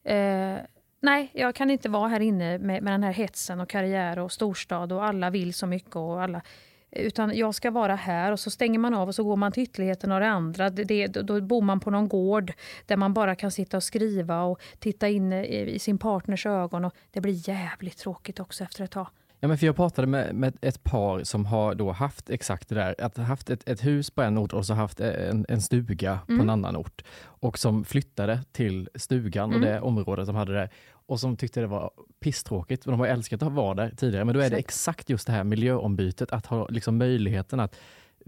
Eh, 0.04 0.60
nej, 1.06 1.30
jag 1.34 1.54
kan 1.54 1.70
inte 1.70 1.88
vara 1.88 2.08
här 2.08 2.20
inne 2.20 2.58
med, 2.58 2.82
med 2.82 2.92
den 2.92 3.02
här 3.02 3.12
hetsen 3.12 3.60
och 3.60 3.68
karriär 3.68 4.18
och 4.18 4.32
storstad 4.32 4.92
och 4.92 5.04
alla 5.04 5.30
vill 5.30 5.54
så 5.54 5.66
mycket. 5.66 5.96
och 5.96 6.22
alla 6.22 6.42
utan 6.90 7.36
jag 7.36 7.54
ska 7.54 7.70
vara 7.70 7.94
här 7.94 8.32
och 8.32 8.40
så 8.40 8.50
stänger 8.50 8.78
man 8.78 8.94
av 8.94 9.08
och 9.08 9.14
så 9.14 9.24
går 9.24 9.36
man 9.36 9.52
till 9.52 9.62
ytterligheten 9.62 10.12
av 10.12 10.20
det 10.20 10.28
andra. 10.28 10.70
Det, 10.70 10.84
det, 10.84 11.06
då 11.06 11.40
bor 11.40 11.62
man 11.62 11.80
på 11.80 11.90
någon 11.90 12.08
gård 12.08 12.52
där 12.86 12.96
man 12.96 13.14
bara 13.14 13.34
kan 13.34 13.50
sitta 13.50 13.76
och 13.76 13.82
skriva 13.82 14.42
och 14.42 14.60
titta 14.78 15.08
in 15.08 15.32
i, 15.32 15.74
i 15.74 15.78
sin 15.78 15.98
partners 15.98 16.46
ögon. 16.46 16.84
Och 16.84 16.94
det 17.12 17.20
blir 17.20 17.48
jävligt 17.48 17.98
tråkigt 17.98 18.40
också 18.40 18.64
efter 18.64 18.84
ett 18.84 18.90
tag. 18.90 19.06
Ja, 19.40 19.48
men 19.48 19.58
för 19.58 19.66
jag 19.66 19.76
pratade 19.76 20.06
med, 20.06 20.34
med 20.34 20.56
ett 20.60 20.84
par 20.84 21.24
som 21.24 21.46
har 21.46 21.74
då 21.74 21.92
haft 21.92 22.30
exakt 22.30 22.68
det 22.68 22.74
där, 22.74 22.94
att 22.98 23.16
haft 23.16 23.50
ett, 23.50 23.68
ett 23.68 23.84
hus 23.84 24.10
på 24.10 24.22
en 24.22 24.38
ort 24.38 24.52
och 24.52 24.66
så 24.66 24.74
haft 24.74 25.00
en, 25.00 25.46
en 25.48 25.62
stuga 25.62 26.18
på 26.26 26.32
en 26.32 26.50
annan 26.50 26.76
ort. 26.76 27.02
Och 27.24 27.58
som 27.58 27.84
flyttade 27.84 28.40
till 28.52 28.88
stugan 28.94 29.54
och 29.54 29.60
det 29.60 29.80
området 29.80 30.26
de 30.26 30.36
hade 30.36 30.52
där 30.52 30.70
och 31.06 31.20
som 31.20 31.36
tyckte 31.36 31.60
det 31.60 31.66
var 31.66 31.90
pisstråkigt. 32.20 32.84
De 32.84 33.00
har 33.00 33.06
älskat 33.06 33.42
att 33.42 33.52
vara 33.52 33.74
där 33.74 33.90
tidigare. 33.96 34.24
Men 34.24 34.34
då 34.34 34.40
är 34.40 34.50
det 34.50 34.56
exakt 34.56 35.10
just 35.10 35.26
det 35.26 35.32
här 35.32 35.44
miljöombytet, 35.44 36.32
att 36.32 36.46
ha 36.46 36.68
liksom 36.68 36.98
möjligheten 36.98 37.60
att 37.60 37.76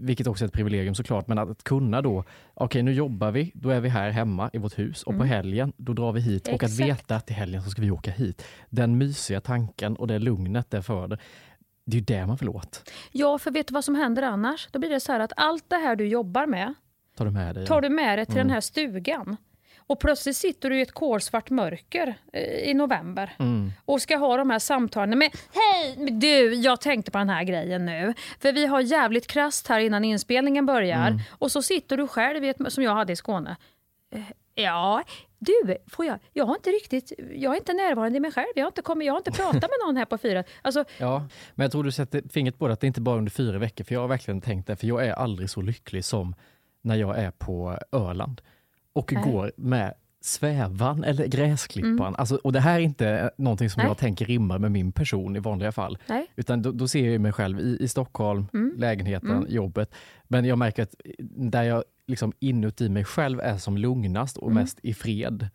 vilket 0.01 0.27
också 0.27 0.45
är 0.45 0.47
ett 0.47 0.53
privilegium 0.53 0.95
såklart, 0.95 1.27
men 1.27 1.37
att, 1.37 1.49
att 1.49 1.63
kunna 1.63 2.01
då, 2.01 2.23
okej 2.53 2.83
nu 2.83 2.93
jobbar 2.93 3.31
vi, 3.31 3.51
då 3.55 3.69
är 3.69 3.79
vi 3.79 3.89
här 3.89 4.09
hemma 4.09 4.49
i 4.53 4.57
vårt 4.57 4.79
hus 4.79 5.03
och 5.03 5.17
på 5.17 5.23
helgen 5.23 5.73
då 5.77 5.93
drar 5.93 6.11
vi 6.11 6.21
hit 6.21 6.47
och 6.47 6.53
att 6.53 6.63
Exakt. 6.63 6.89
veta 6.89 7.15
att 7.15 7.25
till 7.27 7.35
helgen 7.35 7.63
så 7.63 7.69
ska 7.69 7.81
vi 7.81 7.91
åka 7.91 8.11
hit. 8.11 8.45
Den 8.69 8.97
mysiga 8.97 9.41
tanken 9.41 9.95
och 9.95 10.07
det 10.07 10.19
lugnet 10.19 10.71
det 10.71 10.81
föder, 10.81 11.19
det 11.85 11.95
är 11.95 11.99
ju 11.99 12.05
det 12.05 12.25
man 12.25 12.35
vill 12.35 12.49
åt. 12.49 12.91
Ja, 13.11 13.37
för 13.37 13.51
vet 13.51 13.67
du 13.67 13.73
vad 13.73 13.83
som 13.85 13.95
händer 13.95 14.23
annars? 14.23 14.69
Då 14.71 14.79
blir 14.79 14.89
det 14.89 14.99
så 14.99 15.11
här 15.11 15.19
att 15.19 15.33
allt 15.35 15.69
det 15.69 15.75
här 15.75 15.95
du 15.95 16.07
jobbar 16.07 16.45
med, 16.45 16.73
Tar 17.17 17.25
du 17.25 17.31
med 17.31 17.55
dig? 17.55 17.65
tar 17.65 17.81
du 17.81 17.89
med 17.89 18.17
dig 18.17 18.25
till 18.25 18.35
den 18.35 18.49
här 18.49 18.61
stugan. 18.61 19.37
Och 19.89 19.99
plötsligt 19.99 20.37
sitter 20.37 20.69
du 20.69 20.79
i 20.79 20.81
ett 20.81 20.91
kolsvart 20.91 21.49
mörker 21.49 22.15
eh, 22.33 22.69
i 22.69 22.73
november 22.73 23.35
och 23.85 24.01
ska 24.01 24.17
ha 24.17 24.37
de 24.37 24.49
här 24.49 24.59
samtalen 24.59 25.19
med 25.19 25.31
Hej, 25.53 25.95
men 25.97 26.19
du, 26.19 26.53
jag 26.53 26.81
tänkte 26.81 27.11
på 27.11 27.17
den 27.17 27.29
här 27.29 27.43
grejen 27.43 27.85
nu. 27.85 28.13
För 28.39 28.53
vi 28.53 28.65
har 28.65 28.81
jävligt 28.81 29.27
krasst 29.27 29.67
här 29.67 29.79
innan 29.79 30.03
inspelningen 30.05 30.65
börjar. 30.65 31.21
Och 31.31 31.51
så 31.51 31.61
sitter 31.61 31.97
du 31.97 32.07
själv, 32.07 32.45
i 32.45 32.49
ett, 32.49 32.73
som 32.73 32.83
jag 32.83 32.95
hade 32.95 33.13
i 33.13 33.15
Skåne. 33.15 33.55
Eh, 34.15 34.21
Ja, 34.53 35.03
du, 35.39 35.77
får 35.87 36.05
jag, 36.05 36.19
jag 36.33 36.45
har 36.45 36.55
inte 36.55 36.69
riktigt, 36.69 37.13
jag 37.35 37.53
är 37.53 37.57
inte 37.57 37.73
närvarande 37.73 38.17
i 38.17 38.19
mig 38.19 38.31
själv. 38.31 38.47
Jag 38.55 38.63
har 38.63 38.67
inte, 38.67 38.81
kommit, 38.81 39.05
jag 39.05 39.13
har 39.13 39.17
inte 39.17 39.31
pratat 39.31 39.61
med 39.61 39.69
någon 39.85 39.97
här 39.97 40.05
på 40.05 40.17
fyra. 40.17 40.43
Alltså, 40.61 40.85
Ja, 40.97 41.27
men 41.55 41.63
jag 41.63 41.71
tror 41.71 41.83
du 41.83 41.91
sätter 41.91 42.23
fingret 42.29 42.59
på 42.59 42.67
det, 42.67 42.73
att 42.73 42.81
det 42.81 42.87
inte 42.87 43.01
bara 43.01 43.15
är 43.15 43.17
under 43.17 43.31
fyra 43.31 43.57
veckor, 43.59 43.83
för 43.83 43.93
jag 43.93 44.01
har 44.01 44.07
verkligen 44.07 44.41
tänkt 44.41 44.67
det, 44.67 44.75
för 44.75 44.87
jag 44.87 45.05
är 45.05 45.13
aldrig 45.13 45.49
så 45.49 45.61
lycklig 45.61 46.05
som 46.05 46.35
när 46.81 46.95
jag 46.95 47.19
är 47.19 47.31
på 47.31 47.77
Öland 47.91 48.41
och 48.93 49.13
Nej. 49.13 49.23
går 49.31 49.51
med 49.57 49.93
svävan 50.21 51.03
eller 51.03 51.27
gräsklippan. 51.27 52.15
Alltså, 52.15 52.35
och 52.43 52.51
det 52.53 52.59
här 52.59 52.75
är 52.75 52.79
inte 52.83 53.31
någonting 53.37 53.69
som 53.69 53.79
Mm. 53.79 53.85
Nej. 53.87 53.89
jag 53.91 53.97
tänker 53.97 54.25
rimmar 54.25 54.59
med 54.59 54.71
min 54.71 54.91
person 54.91 55.35
i 55.35 55.39
vanliga 55.39 55.71
fall. 55.71 55.97
nej. 56.07 56.27
Utan 56.35 56.61
då, 56.61 56.71
då 56.71 56.87
ser 56.87 57.11
jag 57.11 57.21
mig 57.21 57.31
själv 57.31 57.59
i, 57.59 57.77
i 57.81 57.87
Stockholm, 57.87 58.45
Mm. 58.53 58.73
lägenheten, 58.77 59.45
jobbet. 59.49 59.93
Men 60.27 60.45
jag 60.45 60.57
märker 60.57 60.83
att 60.83 60.95
där 61.35 61.63
jag 61.63 61.83
liksom 62.07 62.33
inuti 62.39 62.89
mig 62.89 63.03
själv 63.05 63.39
är 63.39 63.57
som 63.57 63.77
lugnast 63.77 64.37
och 64.37 64.51
mest 64.51 64.79
i 64.81 64.93
fred, 64.93 65.47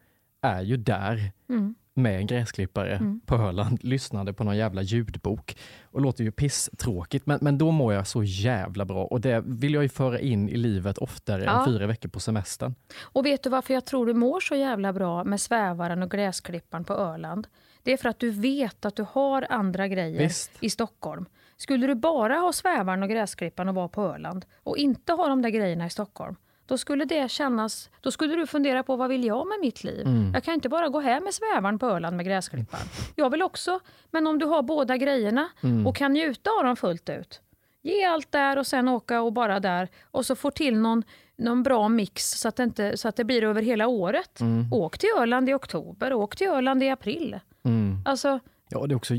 är 0.43 0.63
ju 0.63 0.77
där 0.77 1.31
Mm. 1.49 1.75
Med 1.95 2.17
en 2.17 2.27
gräsklippare 2.27 3.19
på 3.27 3.35
Öland, 3.35 3.85
lyssnade 3.85 4.33
på 4.33 4.45
någon 4.45 4.57
jävla 4.57 4.83
ljudbok. 4.83 5.57
Och 5.85 6.01
låter 6.01 6.25
ju 6.25 6.31
pisstråkigt, 6.33 7.27
men, 7.27 7.39
men 7.43 7.59
då 7.59 7.71
mår 7.71 7.95
jag 7.95 8.07
så 8.07 8.23
jävla 8.23 8.85
bra. 8.85 9.05
Och 9.05 9.21
det 9.21 9.43
vill 9.47 9.75
jag 9.75 9.83
ju 9.83 9.89
föra 9.89 10.21
in 10.21 10.49
i 10.49 10.57
livet 10.57 10.99
oftare 10.99 11.45
Ja. 11.45 11.59
än 11.59 11.65
fyra 11.67 11.87
veckor 11.87 12.09
på 12.09 12.21
semestern. 12.21 12.75
Och 13.03 13.27
vet 13.27 13.43
du 13.43 13.51
varför 13.51 13.75
jag 13.75 13.85
tror 13.85 14.07
du 14.07 14.15
mår 14.15 14.41
så 14.41 14.55
jävla 14.55 14.93
bra 14.93 15.25
med 15.25 15.41
svävaren 15.41 16.03
och 16.03 16.11
gräsklippan 16.11 16.85
på 16.85 16.95
Öland? 16.95 17.47
Det 17.83 17.93
är 17.93 17.97
för 17.97 18.09
att 18.09 18.19
du 18.19 18.31
vet 18.31 18.85
att 18.85 18.97
du 18.97 19.07
har 19.11 19.47
andra 19.51 19.89
grejer 19.89 20.19
Visst. 20.19 20.51
i 20.61 20.71
Stockholm. 20.71 21.25
Skulle 21.57 21.87
du 21.87 21.95
bara 21.95 22.35
ha 22.35 22.53
svävaren 22.53 23.03
och 23.03 23.09
gräsklippan 23.09 23.69
och 23.69 23.75
vara 23.75 23.89
på 23.89 24.03
Öland 24.03 24.45
och 24.63 24.77
inte 24.77 25.13
ha 25.13 25.29
de 25.29 25.43
där 25.43 25.51
grejerna 25.51 25.87
i 25.87 25.91
Stockholm, 25.91 26.37
då 26.67 26.79
skulle 26.79 27.05
det 27.05 27.31
kännas... 27.31 27.91
Då 28.01 28.11
skulle 28.11 28.35
du 28.37 28.47
fundera 28.47 28.83
på 28.83 28.97
vad 28.97 29.09
vill 29.09 29.25
jag 29.25 29.47
med 29.47 29.59
mitt 29.61 29.85
liv? 29.85 30.07
Mm. 30.07 30.31
Jag 30.35 30.45
kan 30.45 30.55
inte 30.55 30.69
bara 30.69 30.89
gå 30.89 31.01
hem 31.01 31.25
med 31.25 31.35
svävaren 31.35 31.79
på 31.79 31.87
Öland 31.87 32.17
med 32.17 32.27
gräsklippan. 32.27 32.81
Jag 33.17 33.31
vill 33.31 33.43
också, 33.43 33.81
men 34.11 34.27
om 34.27 34.39
du 34.39 34.47
har 34.47 34.63
båda 34.63 34.97
grejerna 34.97 35.49
Mm. 35.63 35.87
och 35.87 35.97
kan 35.97 36.13
njuta 36.13 36.51
av 36.59 36.65
dem 36.65 36.77
fullt 36.77 37.09
ut. 37.09 37.41
Ge 37.83 38.05
allt 38.05 38.33
där 38.33 38.59
och 38.59 38.67
sen 38.67 38.89
åka 38.89 39.23
och 39.23 39.33
bara 39.33 39.61
där 39.61 39.89
och 40.11 40.27
så 40.27 40.37
få 40.37 40.51
till 40.51 40.77
någon, 40.79 41.03
någon 41.37 41.63
bra 41.63 41.89
mix 41.89 42.31
så 42.31 42.49
att, 42.49 42.57
det 42.57 42.63
inte, 42.63 42.97
så 42.97 43.09
att 43.09 43.17
det 43.17 43.25
blir 43.25 43.45
över 43.45 43.63
hela 43.63 43.87
året. 43.87 44.41
Mm. 44.41 44.73
Åk 44.73 44.99
till 44.99 45.09
Öland 45.19 45.49
i 45.51 45.55
oktober, 45.55 46.13
åk 46.13 46.37
till 46.37 46.49
Öland 46.49 46.83
i 46.83 46.89
april. 46.91 47.41
Mm. 47.65 47.99
Alltså, 48.05 48.41
Ja, 48.69 48.87
det 48.87 48.93
är 48.95 48.97
också 48.97 49.15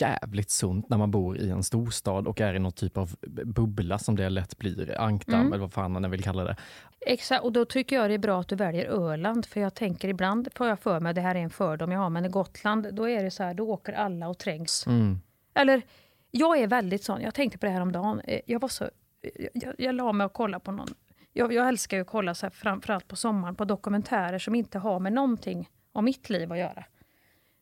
jävligt 0.00 0.50
sunt 0.50 0.88
när 0.88 0.96
man 0.98 1.10
bor 1.10 1.38
i 1.38 1.50
en 1.50 1.62
storstad 1.62 2.26
och 2.26 2.40
är 2.40 2.54
i 2.54 2.58
någon 2.58 2.72
typ 2.72 2.96
av 2.96 3.16
bubbla 3.44 3.98
som 3.98 4.16
det 4.16 4.28
lätt 4.28 4.58
blir, 4.58 5.00
ankdamm 5.00 5.40
Mm. 5.40 5.52
eller 5.52 5.60
vad 5.60 5.72
fan 5.72 5.92
man 5.92 6.10
vill 6.10 6.22
kalla 6.22 6.44
det. 6.44 6.56
Exakt, 7.00 7.44
och 7.44 7.52
då 7.52 7.64
tycker 7.64 7.96
jag 7.96 8.10
det 8.10 8.14
är 8.14 8.18
bra 8.18 8.40
att 8.40 8.48
du 8.48 8.56
väljer 8.56 8.84
Öland. 8.86 9.46
För 9.46 9.60
jag 9.60 9.74
tänker 9.74 10.08
ibland, 10.08 10.48
får 10.54 10.66
jag 10.68 10.78
för 10.80 11.00
mig, 11.00 11.14
det 11.14 11.20
här 11.20 11.34
är 11.34 11.38
en 11.40 11.50
fördom 11.50 11.92
jag 11.92 11.98
har, 12.00 12.10
men 12.10 12.24
i 12.24 12.28
Gotland, 12.28 12.94
då 12.94 13.08
är 13.08 13.24
det 13.24 13.30
så 13.30 13.42
här, 13.42 13.54
då 13.54 13.68
åker 13.70 13.92
alla 13.92 14.28
och 14.28 14.38
trängs. 14.38 14.86
Mm. 14.86 15.20
Eller, 15.54 15.82
jag 16.30 16.58
är 16.58 16.66
väldigt 16.66 17.04
sån, 17.04 17.20
jag 17.22 17.34
tänkte 17.34 17.58
på 17.58 17.66
det 17.66 17.72
här 17.72 17.80
om 17.80 17.92
dagen. 17.92 18.20
Eh, 18.24 18.40
Jag 18.46 18.60
var 18.60 18.68
så, 18.68 18.84
eh, 18.84 19.46
jag, 19.54 19.74
jag 19.78 19.94
la 19.94 20.12
mig 20.12 20.24
och 20.24 20.32
kollade 20.32 20.64
på 20.64 20.72
någon, 20.72 20.88
jag, 21.32 21.52
jag 21.52 21.68
älskar 21.68 21.96
ju 21.96 22.00
att 22.00 22.06
kolla 22.08 22.34
så 22.34 22.46
här, 22.46 22.50
framförallt 22.50 23.08
på 23.08 23.16
sommaren 23.16 23.54
på 23.54 23.64
dokumentärer 23.64 24.38
som 24.38 24.54
inte 24.54 24.78
har 24.78 25.00
med 25.00 25.12
någonting 25.12 25.68
om 25.92 26.04
mitt 26.04 26.30
liv 26.30 26.52
att 26.52 26.58
göra. 26.58 26.84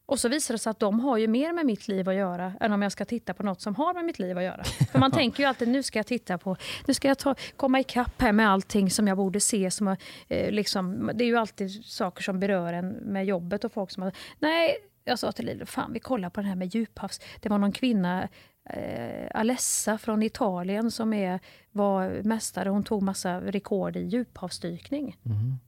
Och 0.07 0.21
så 0.21 0.29
visar 0.29 0.55
det 0.55 0.59
sig 0.59 0.71
att 0.71 0.79
de 0.79 1.01
har 1.01 1.19
ju 1.19 1.29
mer 1.29 1.53
med 1.53 1.67
mitt 1.67 1.89
liv 1.89 2.09
att 2.09 2.15
göra 2.15 2.53
än 2.61 2.73
om 2.73 2.83
jag 2.83 2.93
ska 2.93 3.05
titta 3.05 3.35
på 3.35 3.43
något 3.43 3.61
som 3.61 3.75
har 3.75 3.95
med 3.95 4.05
mitt 4.05 4.19
liv 4.19 4.39
att 4.39 4.45
göra. 4.45 4.65
För 4.65 4.99
man 4.99 5.11
tänker 5.13 5.43
ju 5.43 5.49
alltid, 5.49 5.69
nu 5.69 5.83
ska 5.83 5.99
jag 5.99 6.07
titta 6.07 6.39
på, 6.39 6.57
nu 6.87 6.95
ska 6.95 7.09
jag 7.09 7.19
ta, 7.19 7.35
komma 7.57 7.81
ikapp 7.81 8.21
här 8.21 8.33
med 8.33 8.51
allting 8.51 8.91
som 8.91 9.09
jag 9.09 9.17
borde 9.17 9.41
se. 9.41 9.71
Som, 9.71 9.89
eh, 10.29 10.51
liksom, 10.51 11.11
det 11.15 11.25
är 11.25 11.27
ju 11.27 11.37
alltid 11.37 11.85
saker 11.85 12.23
som 12.23 12.41
berör 12.41 12.73
en 12.73 12.89
med 12.89 13.27
jobbet 13.27 13.65
och 13.65 13.73
folk 13.73 13.91
som 13.91 14.03
har, 14.03 14.13
nej, 14.39 14.77
jag 15.05 15.19
sa 15.19 15.33
till 15.33 15.47
Lilo, 15.47 15.67
fan 15.67 15.93
vi 15.93 16.01
kollar 16.01 16.31
på 16.31 16.41
den 16.41 16.49
här 16.49 16.57
med 16.57 16.75
djuphavs. 16.75 17.21
Det 17.41 17.49
var 17.49 17.59
någon 17.59 17.73
kvinna, 17.73 18.29
eh, 18.71 19.29
Alessa 19.35 19.99
från 19.99 20.23
Italien 20.23 20.91
som 20.91 21.13
är, 21.13 21.41
var 21.71 22.23
mästare. 22.23 22.69
Hon 22.69 22.85
tog 22.85 23.03
massa 23.03 23.41
rekord 23.41 23.97
i 23.97 24.01
djuphavsdykning. 24.01 25.17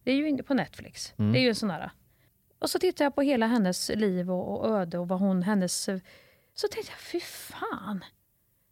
Det 0.05 0.13
är 0.13 0.17
ju 0.17 0.43
på 0.43 0.55
Netflix. 0.55 1.13
Det 1.33 1.39
är 1.39 1.43
ju 1.43 1.49
en 1.49 1.55
sån 1.55 1.71
här. 1.71 1.91
Och 2.59 2.71
så 2.71 2.79
tittade 2.79 3.05
jag 3.05 3.15
på 3.15 3.23
hela 3.23 3.47
hennes 3.47 3.89
liv 3.89 4.31
och, 4.31 4.61
och 4.61 4.69
öde 4.71 4.99
och 4.99 5.09
vad 5.09 5.19
hon, 5.19 5.43
hennes... 5.43 5.89
Så 6.55 6.69
tänkte 6.69 6.93
jag, 6.93 7.01
fy 7.01 7.21
fan. 7.21 8.05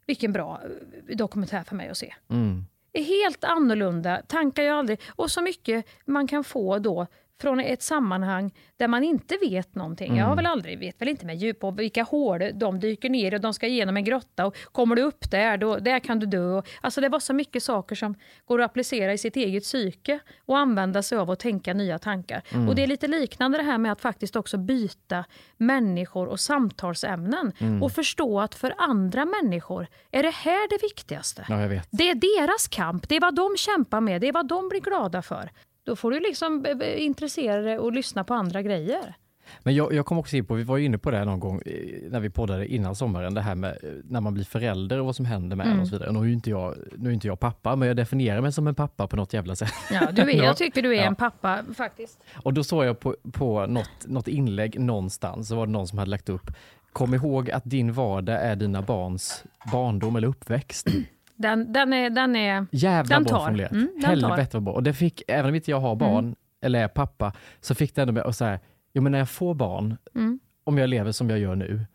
Vilken 0.05 0.33
bra 0.33 0.61
eh, 1.07 1.15
dokumentär 1.15 1.63
för 1.63 1.75
mig 1.75 1.89
att 1.89 1.97
se. 1.97 2.13
Mm. 2.29 2.65
helt 2.93 3.43
annorlunda, 3.43 4.21
tankar 4.27 4.63
jag 4.63 4.77
aldrig. 4.77 5.01
Och 5.09 5.31
så 5.31 5.41
mycket 5.41 5.85
man 6.05 6.27
kan 6.27 6.43
få 6.43 6.79
då 6.79 7.07
från 7.41 7.59
ett 7.59 7.81
sammanhang 7.81 8.51
där 8.77 8.87
man 8.87 9.03
inte 9.03 9.37
vet 9.41 9.75
någonting. 9.75 10.07
Jag 10.07 10.17
Mm. 10.17 10.29
har 10.29 10.35
väl 10.35 10.45
aldrig, 10.45 10.79
vet 10.79 11.01
väl 11.01 11.07
inte 11.07 11.25
med 11.25 11.35
djup 11.37 11.59
på 11.59 11.71
vilka 11.71 12.03
hål 12.03 12.41
de 12.53 12.79
dyker 12.79 13.09
ner 13.09 13.33
i 13.33 13.37
och 13.37 13.41
de 13.41 13.53
ska 13.53 13.67
igenom 13.67 13.97
en 13.97 14.03
grotta 14.03 14.45
och 14.45 14.55
kommer 14.71 14.95
du 14.95 15.01
upp 15.01 15.31
där, 15.31 15.57
då, 15.57 15.77
där 15.77 15.99
kan 15.99 16.19
du 16.19 16.25
dö. 16.25 16.45
Och, 16.45 16.67
alltså 16.81 17.01
det 17.01 17.09
var 17.09 17.19
så 17.19 17.33
mycket 17.33 17.63
saker 17.63 17.95
som 17.95 18.15
går 18.45 18.61
att 18.61 18.65
applicera 18.71 19.13
i 19.13 19.17
sitt 19.17 19.35
eget 19.35 19.63
psyke 19.63 20.19
och 20.45 20.57
använda 20.57 21.03
sig 21.03 21.17
av 21.17 21.29
och 21.29 21.39
tänka 21.39 21.73
nya 21.73 21.99
tankar. 21.99 22.41
Mm. 22.53 22.69
Och 22.69 22.75
det 22.75 22.83
är 22.83 22.87
lite 22.87 23.07
liknande 23.07 23.57
det 23.57 23.63
här 23.63 23.77
med 23.77 23.91
att 23.91 24.01
faktiskt 24.01 24.35
också 24.35 24.57
byta 24.57 25.25
människor 25.57 26.27
och 26.27 26.39
samtalsämnen 26.39 27.51
Mm. 27.59 27.83
och 27.83 27.91
förstå 27.91 28.39
att 28.39 28.55
för 28.55 28.73
andra 28.77 29.25
människor 29.25 29.87
är 30.11 30.23
det 30.23 30.33
här 30.33 30.69
det 30.69 30.83
viktigaste. 30.83 31.45
Ja, 31.49 31.61
jag. 31.61 31.81
Det 31.91 32.09
är 32.09 32.15
deras 32.15 32.67
kamp, 32.67 33.09
det 33.09 33.15
är 33.15 33.21
vad 33.21 33.35
de 33.35 33.55
kämpar 33.57 34.01
med, 34.01 34.21
det 34.21 34.27
är 34.27 34.33
vad 34.33 34.47
de 34.47 34.69
blir 34.69 34.81
glada 34.81 35.21
för. 35.21 35.49
Då 35.85 35.95
får 35.95 36.11
du 36.11 36.19
liksom 36.19 36.65
intressera 36.97 37.61
dig 37.61 37.77
och 37.79 37.91
lyssna 37.93 38.23
på 38.23 38.33
andra 38.33 38.61
grejer. 38.61 39.15
Men 39.63 39.75
jag, 39.75 39.93
jag 39.93 40.05
kom 40.05 40.17
också 40.17 40.37
in 40.37 40.45
på, 40.45 40.53
vi 40.53 40.63
var 40.63 40.77
ju 40.77 40.85
inne 40.85 40.97
på 40.97 41.11
det 41.11 41.17
här 41.17 41.25
någon 41.25 41.39
gång 41.39 41.61
eh, 41.65 41.71
när 42.09 42.19
vi 42.19 42.29
poddade 42.29 42.67
innan 42.67 42.95
sommaren, 42.95 43.33
det 43.33 43.41
här 43.41 43.55
med 43.55 43.71
eh, 43.83 43.89
när 44.03 44.21
man 44.21 44.33
blir 44.33 44.43
förälder 44.43 44.99
och 44.99 45.05
vad 45.05 45.15
som 45.15 45.25
händer 45.25 45.55
med 45.55 45.65
en 45.65 45.71
Mm. 45.71 45.81
och 45.81 45.87
så 45.87 45.95
vidare. 45.95 46.11
Nu 46.11 46.19
är 46.19 46.33
inte 46.33 46.49
jag, 46.49 46.75
nu 46.97 47.09
är 47.09 47.13
inte 47.13 47.27
jag 47.27 47.39
pappa, 47.39 47.75
men 47.75 47.87
jag 47.87 47.97
definierar 47.97 48.41
mig 48.41 48.51
som 48.51 48.67
en 48.67 48.75
pappa 48.75 49.07
på 49.07 49.15
något 49.15 49.33
jävla 49.33 49.55
sätt. 49.55 49.73
Ja, 49.91 50.11
du 50.11 50.21
är, 50.21 50.27
Ja. 50.37 50.43
jag 50.43 50.57
tycker 50.57 50.81
du 50.81 50.91
är 50.95 51.01
Ja. 51.01 51.03
en 51.07 51.15
pappa 51.15 51.63
faktiskt. 51.77 52.19
Och 52.43 52.53
då 52.53 52.63
såg 52.63 52.85
jag 52.85 52.99
på, 52.99 53.15
på 53.31 53.65
något, 53.67 53.89
något 54.07 54.27
inlägg 54.27 54.79
någonstans, 54.79 55.47
så 55.47 55.55
var 55.55 55.65
det 55.65 55.71
någon 55.71 55.87
som 55.87 55.97
hade 55.97 56.11
lagt 56.11 56.29
upp, 56.29 56.51
kom 56.93 57.13
ihåg 57.13 57.51
att 57.51 57.63
din 57.65 57.93
vardag 57.93 58.41
är 58.41 58.55
dina 58.55 58.81
barns 58.81 59.43
barndom 59.71 60.15
eller 60.15 60.27
uppväxt. 60.27 60.87
Den, 61.35 61.73
den 61.73 61.93
är... 61.93 62.09
Den 62.09 62.35
är 62.35 62.65
Jävla 62.71 63.15
Den 63.15 63.23
bra 63.23 63.39
formulerat. 63.45 63.71
Mm, 63.71 63.89
den. 64.01 64.09
Helvete 64.09 64.49
vad 64.57 64.63
bra. 64.63 64.73
Och 64.73 64.83
det 64.83 64.93
fick, 64.93 65.21
även 65.27 65.49
om 65.49 65.55
inte 65.55 65.71
jag 65.71 65.79
har 65.79 65.95
barn, 65.95 66.23
Mm. 66.25 66.35
eller 66.61 66.83
är 66.83 66.87
pappa, 66.87 67.33
så 67.61 67.75
fick 67.75 67.95
det 67.95 68.01
ändå 68.01 68.13
mig 68.13 68.23
att 68.23 68.35
säga, 68.35 68.59
jo 68.93 69.01
men 69.01 69.11
när 69.11 69.19
jag 69.19 69.29
får 69.29 69.53
barn, 69.53 69.97
mm. 70.15 70.39
om 70.63 70.77
jag 70.77 70.89
lever 70.89 71.11
som 71.11 71.29
jag 71.29 71.39
gör 71.39 71.55
nu, 71.55 71.85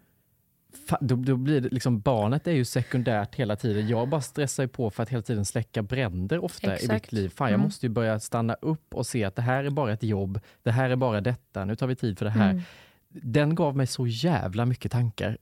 då, 1.00 1.16
då 1.16 1.36
blir 1.36 1.60
det 1.60 1.68
liksom, 1.68 2.00
barnet 2.00 2.46
är 2.46 2.52
ju 2.52 2.64
sekundärt 2.64 3.34
hela 3.34 3.56
tiden. 3.56 3.88
Jag 3.88 4.08
bara 4.08 4.20
stressar 4.20 4.66
på 4.66 4.90
för 4.90 5.02
att 5.02 5.08
hela 5.08 5.22
tiden 5.22 5.44
släcka 5.44 5.82
bränder 5.82 6.44
ofta 6.44 6.70
i 6.70 6.74
Exakt. 6.74 6.92
mitt 6.92 7.12
liv. 7.12 7.28
Fan, 7.28 7.48
jag 7.48 7.54
Mm. 7.54 7.64
måste 7.64 7.86
ju 7.86 7.90
börja 7.90 8.20
stanna 8.20 8.54
upp 8.54 8.94
och 8.94 9.06
se 9.06 9.24
att 9.24 9.36
det 9.36 9.42
här 9.42 9.64
är 9.64 9.70
bara 9.70 9.92
ett 9.92 10.02
jobb, 10.02 10.40
det 10.62 10.70
här 10.70 10.90
är 10.90 10.96
bara 10.96 11.20
detta, 11.20 11.64
nu 11.64 11.76
tar 11.76 11.86
vi 11.86 11.96
tid 11.96 12.18
för 12.18 12.24
det 12.24 12.30
här. 12.30 12.50
Mm. 12.50 12.62
Den 13.08 13.54
gav 13.54 13.76
mig 13.76 13.86
så 13.86 14.06
jävla 14.06 14.66
mycket 14.66 14.92
tankar. 14.92 15.38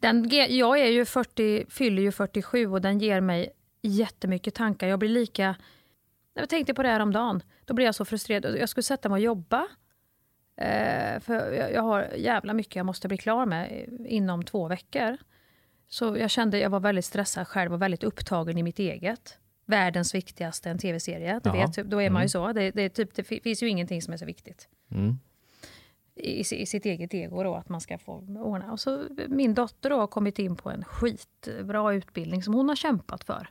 Den, 0.00 0.28
jag 0.56 0.78
är 0.80 0.86
ju 0.90 1.04
40, 1.04 1.66
fyller 1.70 2.02
ju 2.02 2.12
47 2.12 2.66
och 2.66 2.80
den 2.80 2.98
ger 2.98 3.20
mig 3.20 3.50
jättemycket 3.82 4.54
tankar. 4.54 4.86
Jag 4.88 4.98
blir 4.98 5.08
lika... 5.08 5.56
Jag 6.34 6.48
tänkte 6.48 6.74
på 6.74 6.82
det 6.82 6.88
här 6.88 7.00
om 7.00 7.12
dagen. 7.12 7.42
Då 7.64 7.74
blir 7.74 7.86
jag 7.86 7.94
så 7.94 8.04
frustrerad. 8.04 8.56
Jag 8.58 8.68
skulle 8.68 8.82
sätta 8.82 9.08
mig 9.08 9.16
och 9.16 9.20
jobba. 9.24 9.66
Eh, 10.56 11.20
för 11.20 11.52
jag, 11.52 11.82
har 11.82 12.08
jävla 12.16 12.54
mycket 12.54 12.76
jag 12.76 12.86
måste 12.86 13.08
bli 13.08 13.16
klar 13.18 13.46
med 13.46 13.88
inom 14.06 14.42
två 14.44 14.68
veckor. 14.68 15.16
Så 15.88 16.16
jag 16.16 16.30
kände 16.30 16.58
jag 16.58 16.70
var 16.70 16.80
väldigt 16.80 17.04
stressad 17.04 17.48
själv 17.48 17.72
och 17.74 17.82
väldigt 17.82 18.04
upptagen 18.04 18.58
i 18.58 18.62
mitt 18.62 18.78
eget. 18.78 19.38
Världens 19.66 20.14
viktigaste, 20.14 20.70
en 20.70 20.78
tv-serie. 20.78 21.40
Du 21.44 21.50
Ja. 21.50 21.52
vet, 21.52 21.74
då 21.90 22.02
är 22.02 22.10
man 22.10 22.16
Mm. 22.16 22.22
ju 22.22 22.28
så. 22.28 22.52
Det, 22.52 22.70
det, 22.70 22.88
typ, 22.88 23.14
det 23.14 23.24
fi- 23.24 23.40
finns 23.40 23.62
ju 23.62 23.68
ingenting 23.68 24.02
som 24.02 24.12
är 24.12 24.16
så 24.16 24.24
viktigt 24.24 24.68
Mm. 24.90 25.18
I, 26.16 26.40
i 26.40 26.66
sitt 26.66 26.86
eget 26.86 27.14
ego 27.14 27.42
då, 27.42 27.54
att 27.54 27.68
man 27.68 27.80
ska 27.80 27.98
få 27.98 28.12
ordna. 28.38 28.72
Och 28.72 28.80
så 28.80 29.04
min 29.28 29.54
dotter 29.54 29.90
då 29.90 29.96
har 29.96 30.06
kommit 30.06 30.38
in 30.38 30.56
på 30.56 30.70
en 30.70 30.84
skitbra 30.84 31.94
utbildning 31.94 32.42
som 32.42 32.54
hon 32.54 32.68
har 32.68 32.76
kämpat 32.76 33.24
för. 33.24 33.48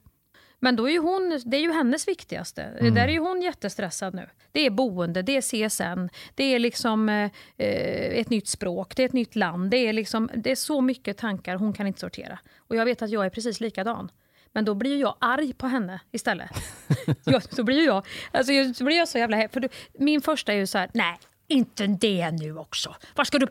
Men 0.59 0.75
då 0.75 0.89
är 0.89 0.93
ju 0.93 0.99
hon, 0.99 1.41
det 1.45 1.57
är 1.57 1.61
ju 1.61 1.71
hennes 1.71 2.07
viktigaste. 2.07 2.63
Mm. 2.63 2.93
Där 2.93 3.07
är 3.07 3.11
ju 3.11 3.19
hon 3.19 3.41
jättestressad 3.41 4.13
nu. 4.13 4.29
Det 4.51 4.65
är 4.65 4.69
boende, 4.69 5.21
det 5.21 5.37
är 5.37 5.41
CSN, 5.41 6.09
det 6.35 6.43
är 6.43 6.59
liksom 6.59 7.09
eh, 7.09 7.31
ett 7.57 8.29
nytt 8.29 8.47
språk, 8.47 8.95
det 8.95 9.03
är 9.03 9.05
ett 9.05 9.13
nytt 9.13 9.35
land. 9.35 9.71
Det 9.71 9.77
är, 9.77 9.93
liksom, 9.93 10.29
det 10.35 10.51
är 10.51 10.55
så 10.55 10.81
mycket 10.81 11.17
tankar, 11.17 11.55
hon 11.55 11.73
kan 11.73 11.87
inte 11.87 11.99
sortera. 11.99 12.39
Och 12.57 12.75
jag 12.75 12.85
vet 12.85 13.01
att 13.01 13.09
jag 13.09 13.25
är 13.25 13.29
precis 13.29 13.59
likadan. 13.59 14.11
Men 14.51 14.65
då 14.65 14.73
blir 14.73 14.91
ju 14.91 14.97
jag 14.97 15.15
arg 15.19 15.53
på 15.53 15.67
henne 15.67 15.99
istället. 16.11 16.51
jag, 17.25 17.43
så 17.43 17.63
blir 17.63 17.85
jag, 17.85 18.05
alltså, 18.31 18.73
så 18.73 18.83
blir 18.83 18.97
jag 18.97 19.07
så 19.07 19.17
jävla 19.17 19.49
för 19.49 19.59
då, 19.59 19.67
Min 19.93 20.21
första 20.21 20.53
är 20.53 20.57
ju 20.57 20.67
så 20.67 20.77
här, 20.77 20.89
nej, 20.93 21.17
inte 21.47 21.87
det 21.87 22.31
nu 22.31 22.57
också. 22.57 22.95
Var 23.15 23.23
ska 23.25 23.39
du... 23.39 23.47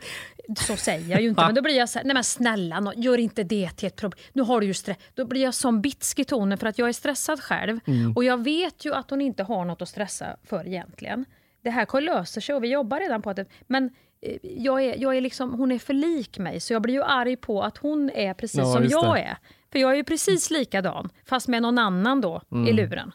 Så 0.56 0.76
säger 0.76 1.10
jag 1.10 1.22
ju 1.22 1.28
inte, 1.28 1.42
men 1.46 1.54
då 1.54 1.62
blir 1.62 1.76
jag 1.76 1.88
så 1.88 1.98
här, 1.98 2.06
nej 2.06 2.14
men 2.14 2.24
snälla, 2.24 2.80
nå- 2.80 2.92
gör 2.96 3.18
inte 3.18 3.42
det 3.42 3.70
till 3.70 3.86
ett 3.86 3.96
problem. 3.96 4.18
Nu 4.32 4.42
har 4.42 4.60
du 4.60 4.66
ju 4.66 4.74
stress. 4.74 4.96
Då 5.14 5.24
blir 5.24 5.42
jag 5.42 5.54
som 5.54 5.80
bitsk 5.80 6.18
i 6.18 6.24
tonen 6.24 6.58
för 6.58 6.66
att 6.66 6.78
jag 6.78 6.88
är 6.88 6.92
stressad 6.92 7.40
själv. 7.40 7.80
Och 8.16 8.24
jag 8.24 8.44
vet 8.44 8.84
ju 8.84 8.94
att 8.94 9.10
hon 9.10 9.20
inte 9.20 9.42
har 9.42 9.64
något 9.64 9.82
att 9.82 9.88
stressa 9.88 10.36
för 10.44 10.66
egentligen. 10.66 11.24
Det 11.62 11.70
här 11.70 12.00
löser 12.00 12.40
sig 12.40 12.54
och 12.54 12.64
vi 12.64 12.68
jobbar 12.68 13.00
redan 13.00 13.22
på 13.22 13.32
det. 13.32 13.46
Men 13.66 13.90
eh, 14.22 14.36
jag 14.42 14.82
är, 14.84 14.96
jag 15.02 15.16
är 15.16 15.20
liksom, 15.20 15.52
hon 15.54 15.72
är 15.72 15.78
för 15.78 15.94
lik 15.94 16.38
mig, 16.38 16.60
så 16.60 16.72
jag 16.72 16.82
blir 16.82 16.94
ju 16.94 17.02
arg 17.02 17.36
på 17.36 17.62
att 17.62 17.78
hon 17.78 18.10
är 18.10 18.34
precis 18.34 18.58
Ja, 18.58 18.72
som 18.72 18.84
jag 18.88 19.14
det. 19.14 19.20
är. 19.20 19.36
För 19.72 19.78
jag 19.78 19.90
är 19.92 19.94
ju 19.96 20.04
precis 20.04 20.50
likadan, 20.50 21.10
fast 21.26 21.48
med 21.48 21.62
någon 21.62 21.78
annan 21.78 22.20
då 22.20 22.42
i 22.68 22.72
luren. 22.72 23.12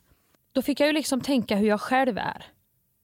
Då 0.51 0.61
fick 0.61 0.79
jag 0.79 0.87
ju 0.87 0.93
liksom 0.93 1.21
tänka 1.21 1.55
hur 1.55 1.67
jag 1.67 1.81
själv 1.81 2.17
är. 2.17 2.45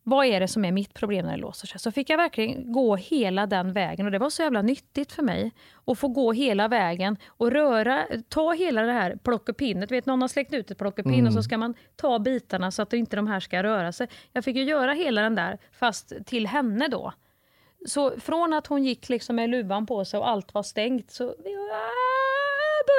Vad 0.08 0.26
är 0.26 0.40
det 0.40 0.48
som 0.48 0.66
är 0.66 0.72
mitt 0.72 0.94
problem 0.94 1.26
när 1.26 1.32
det 1.32 1.42
låser 1.42 1.68
sig? 1.68 1.80
Så 1.80 1.92
fick 1.92 2.10
jag 2.10 2.18
verkligen 2.18 2.72
gå 2.72 2.96
hela 2.96 3.46
den 3.46 3.74
vägen 3.74 4.06
och 4.06 4.12
det 4.12 4.20
var 4.20 4.30
så 4.30 4.42
jävla 4.42 4.62
nyttigt 4.62 5.12
för 5.12 5.24
mig 5.24 5.52
att 5.86 6.00
få 6.00 6.08
gå 6.08 6.32
hela 6.32 6.68
vägen 6.68 7.18
och 7.28 7.52
röra, 7.52 8.06
ta 8.30 8.54
hela 8.54 8.82
det 8.82 8.92
här 8.92 9.16
plockepinnet. 9.24 9.92
Vet, 9.92 10.06
någon 10.06 10.22
har 10.22 10.28
släckt 10.28 10.54
ut 10.54 10.72
ett 10.72 10.78
plockepinn 10.78 11.28
och 11.28 11.34
så 11.34 11.44
ska 11.44 11.58
man 11.58 11.74
ta 11.96 12.20
bitarna 12.20 12.72
så 12.72 12.82
att 12.82 12.94
inte 12.94 13.16
de 13.16 13.28
här 13.28 13.40
ska 13.40 13.64
röra 13.64 13.92
sig. 13.92 14.08
Jag 14.32 14.44
fick 14.44 14.56
ju 14.56 14.64
göra 14.64 14.94
hela 14.94 15.22
den 15.22 15.36
där, 15.36 15.58
fast 15.72 16.14
till 16.26 16.48
henne 16.48 16.88
då. 16.88 17.14
Så 17.88 18.20
från 18.20 18.54
att 18.54 18.68
hon 18.68 18.84
gick 18.84 19.10
liksom 19.10 19.36
med 19.36 19.50
luvan 19.50 19.86
på 19.86 20.06
sig 20.06 20.20
och 20.20 20.30
allt 20.30 20.54
var 20.54 20.64
stängt 20.64 21.12
så 21.12 21.36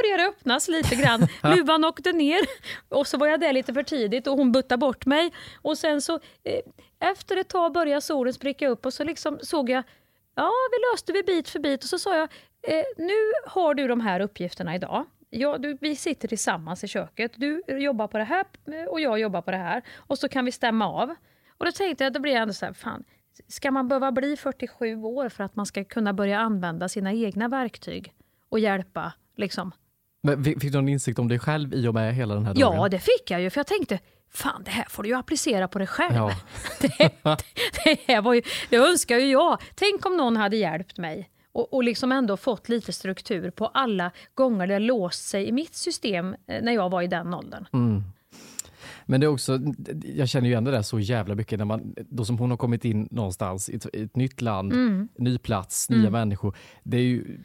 började 0.02 0.28
öppnas 0.28 0.68
lite 0.68 0.94
grann. 0.94 1.28
Luvan 1.56 1.84
åkte 1.84 2.12
ner 2.12 2.40
och 2.88 3.06
så 3.06 3.18
var 3.18 3.26
jag 3.26 3.40
där 3.40 3.52
lite 3.52 3.74
för 3.74 3.82
tidigt 3.82 4.26
och 4.26 4.36
hon 4.36 4.52
buttade 4.52 4.78
bort 4.78 5.06
mig. 5.06 5.32
Och 5.62 5.78
sen 5.78 6.02
så 6.02 6.14
eh, 6.14 6.60
efter 7.00 7.36
ett 7.36 7.48
tag 7.48 7.72
började 7.72 8.00
solen 8.00 8.32
spricka 8.34 8.68
upp 8.68 8.86
och 8.86 8.92
så 8.92 9.04
liksom 9.04 9.38
såg 9.42 9.70
jag, 9.70 9.84
ja 10.34 10.50
vi 10.70 10.92
löste 10.92 11.12
vi 11.12 11.22
bit 11.22 11.48
för 11.48 11.58
bit 11.60 11.82
och 11.84 11.88
så 11.90 11.98
sa 11.98 12.16
jag, 12.16 12.28
eh, 12.62 12.84
nu 12.96 13.12
har 13.46 13.74
du 13.74 13.86
de 13.88 14.00
här 14.00 14.20
uppgifterna 14.20 14.74
idag. 14.74 15.04
Ja, 15.30 15.58
du, 15.58 15.78
vi 15.80 15.96
sitter 15.96 16.28
tillsammans 16.28 16.84
i 16.84 16.88
köket. 16.88 17.32
Du 17.36 17.62
jobbar 17.68 18.08
på 18.08 18.18
det 18.18 18.24
här 18.24 18.44
eh, 18.66 18.84
och 18.84 19.00
jag 19.00 19.18
jobbar 19.18 19.42
på 19.42 19.50
det 19.50 19.56
här. 19.56 19.82
Och 19.96 20.18
så 20.18 20.28
kan 20.28 20.44
vi 20.44 20.52
stämma 20.52 20.88
av. 20.88 21.14
Och 21.58 21.66
då 21.66 21.72
tänkte 21.72 22.04
jag, 22.04 22.12
då 22.12 22.20
blir 22.20 22.32
jag 22.32 22.42
ändå 22.42 22.54
så 22.54 22.66
här, 22.66 22.72
fan, 22.72 23.04
ska 23.48 23.70
man 23.70 23.88
behöva 23.88 24.12
bli 24.12 24.36
47 24.36 24.94
år 25.02 25.28
för 25.28 25.44
att 25.44 25.56
man 25.56 25.66
ska 25.66 25.84
kunna 25.84 26.12
börja 26.12 26.38
använda 26.38 26.88
sina 26.88 27.12
egna 27.12 27.48
verktyg 27.48 28.12
och 28.48 28.58
hjälpa 28.58 29.12
liksom, 29.36 29.72
Men 30.22 30.44
fick 30.44 30.60
du 30.62 30.70
någon 30.70 30.88
insikt 30.88 31.18
om 31.18 31.28
dig 31.28 31.38
själv 31.38 31.74
i 31.74 31.86
och 31.88 31.94
med 31.94 32.14
hela 32.14 32.34
den 32.34 32.46
här 32.46 32.54
Ja, 32.56 32.70
dagen? 32.70 32.90
det 32.90 32.98
fick 32.98 33.30
jag 33.30 33.40
ju. 33.40 33.50
För 33.50 33.58
jag 33.58 33.66
tänkte, 33.66 33.98
fan 34.30 34.62
det 34.64 34.70
här 34.70 34.86
får 34.88 35.02
du 35.02 35.08
ju 35.08 35.14
applicera 35.14 35.68
på 35.68 35.78
dig 35.78 35.88
själv. 35.88 36.14
Ja. 36.14 36.32
Det, 36.80 37.10
det, 37.84 37.98
här 38.06 38.22
var 38.22 38.34
ju, 38.34 38.42
det 38.70 38.76
önskar 38.76 39.18
ju 39.18 39.26
jag. 39.30 39.60
Tänk 39.74 40.06
om 40.06 40.16
någon 40.16 40.36
hade 40.36 40.56
hjälpt 40.56 40.98
mig 40.98 41.30
och, 41.52 41.74
och 41.74 41.84
liksom 41.84 42.12
ändå 42.12 42.36
fått 42.36 42.68
lite 42.68 42.92
struktur 42.92 43.50
på 43.50 43.66
alla 43.66 44.10
gånger 44.34 44.66
det 44.66 44.78
låst 44.78 45.28
sig 45.28 45.48
i 45.48 45.52
mitt 45.52 45.74
system 45.74 46.36
eh, 46.46 46.62
när 46.62 46.72
jag 46.72 46.90
var 46.90 47.02
i 47.02 47.06
den 47.06 47.34
åldern. 47.34 47.66
Mm. 47.72 48.02
Men 49.06 49.20
det 49.20 49.26
är 49.26 49.28
också, 49.28 49.58
jag 50.04 50.28
känner 50.28 50.46
ju 50.46 50.52
igen 50.52 50.64
det 50.64 50.70
där 50.70 50.82
så 50.82 51.00
jävla 51.00 51.34
mycket 51.34 51.58
när 51.58 51.64
man, 51.64 51.94
då 51.96 52.24
som 52.24 52.38
hon 52.38 52.50
har 52.50 52.56
kommit 52.56 52.84
in 52.84 53.08
någonstans 53.10 53.68
i 53.68 53.76
ett, 53.76 53.86
i 53.92 54.02
ett 54.02 54.16
nytt 54.16 54.40
land, 54.40 54.72
Mm. 54.72 55.08
ny 55.18 55.38
plats, 55.38 55.90
nya 55.90 56.10
människor. 56.10 56.56
Det 56.82 56.96
är 56.96 57.02
ju 57.02 57.38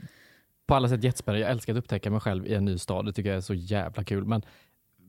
på 0.67 0.75
alla 0.75 0.89
sätt 0.89 1.03
jättespännande. 1.03 1.41
Jag 1.41 1.51
älskar 1.51 1.73
att 1.73 1.79
upptäcka 1.79 2.11
mig 2.11 2.19
själv 2.19 2.47
i 2.47 2.53
en 2.53 2.65
ny 2.65 2.77
stad. 2.77 3.05
Det 3.05 3.13
tycker 3.13 3.29
jag 3.29 3.37
är 3.37 3.41
så 3.41 3.53
jävla 3.53 4.03
kul. 4.03 4.25
Men 4.25 4.41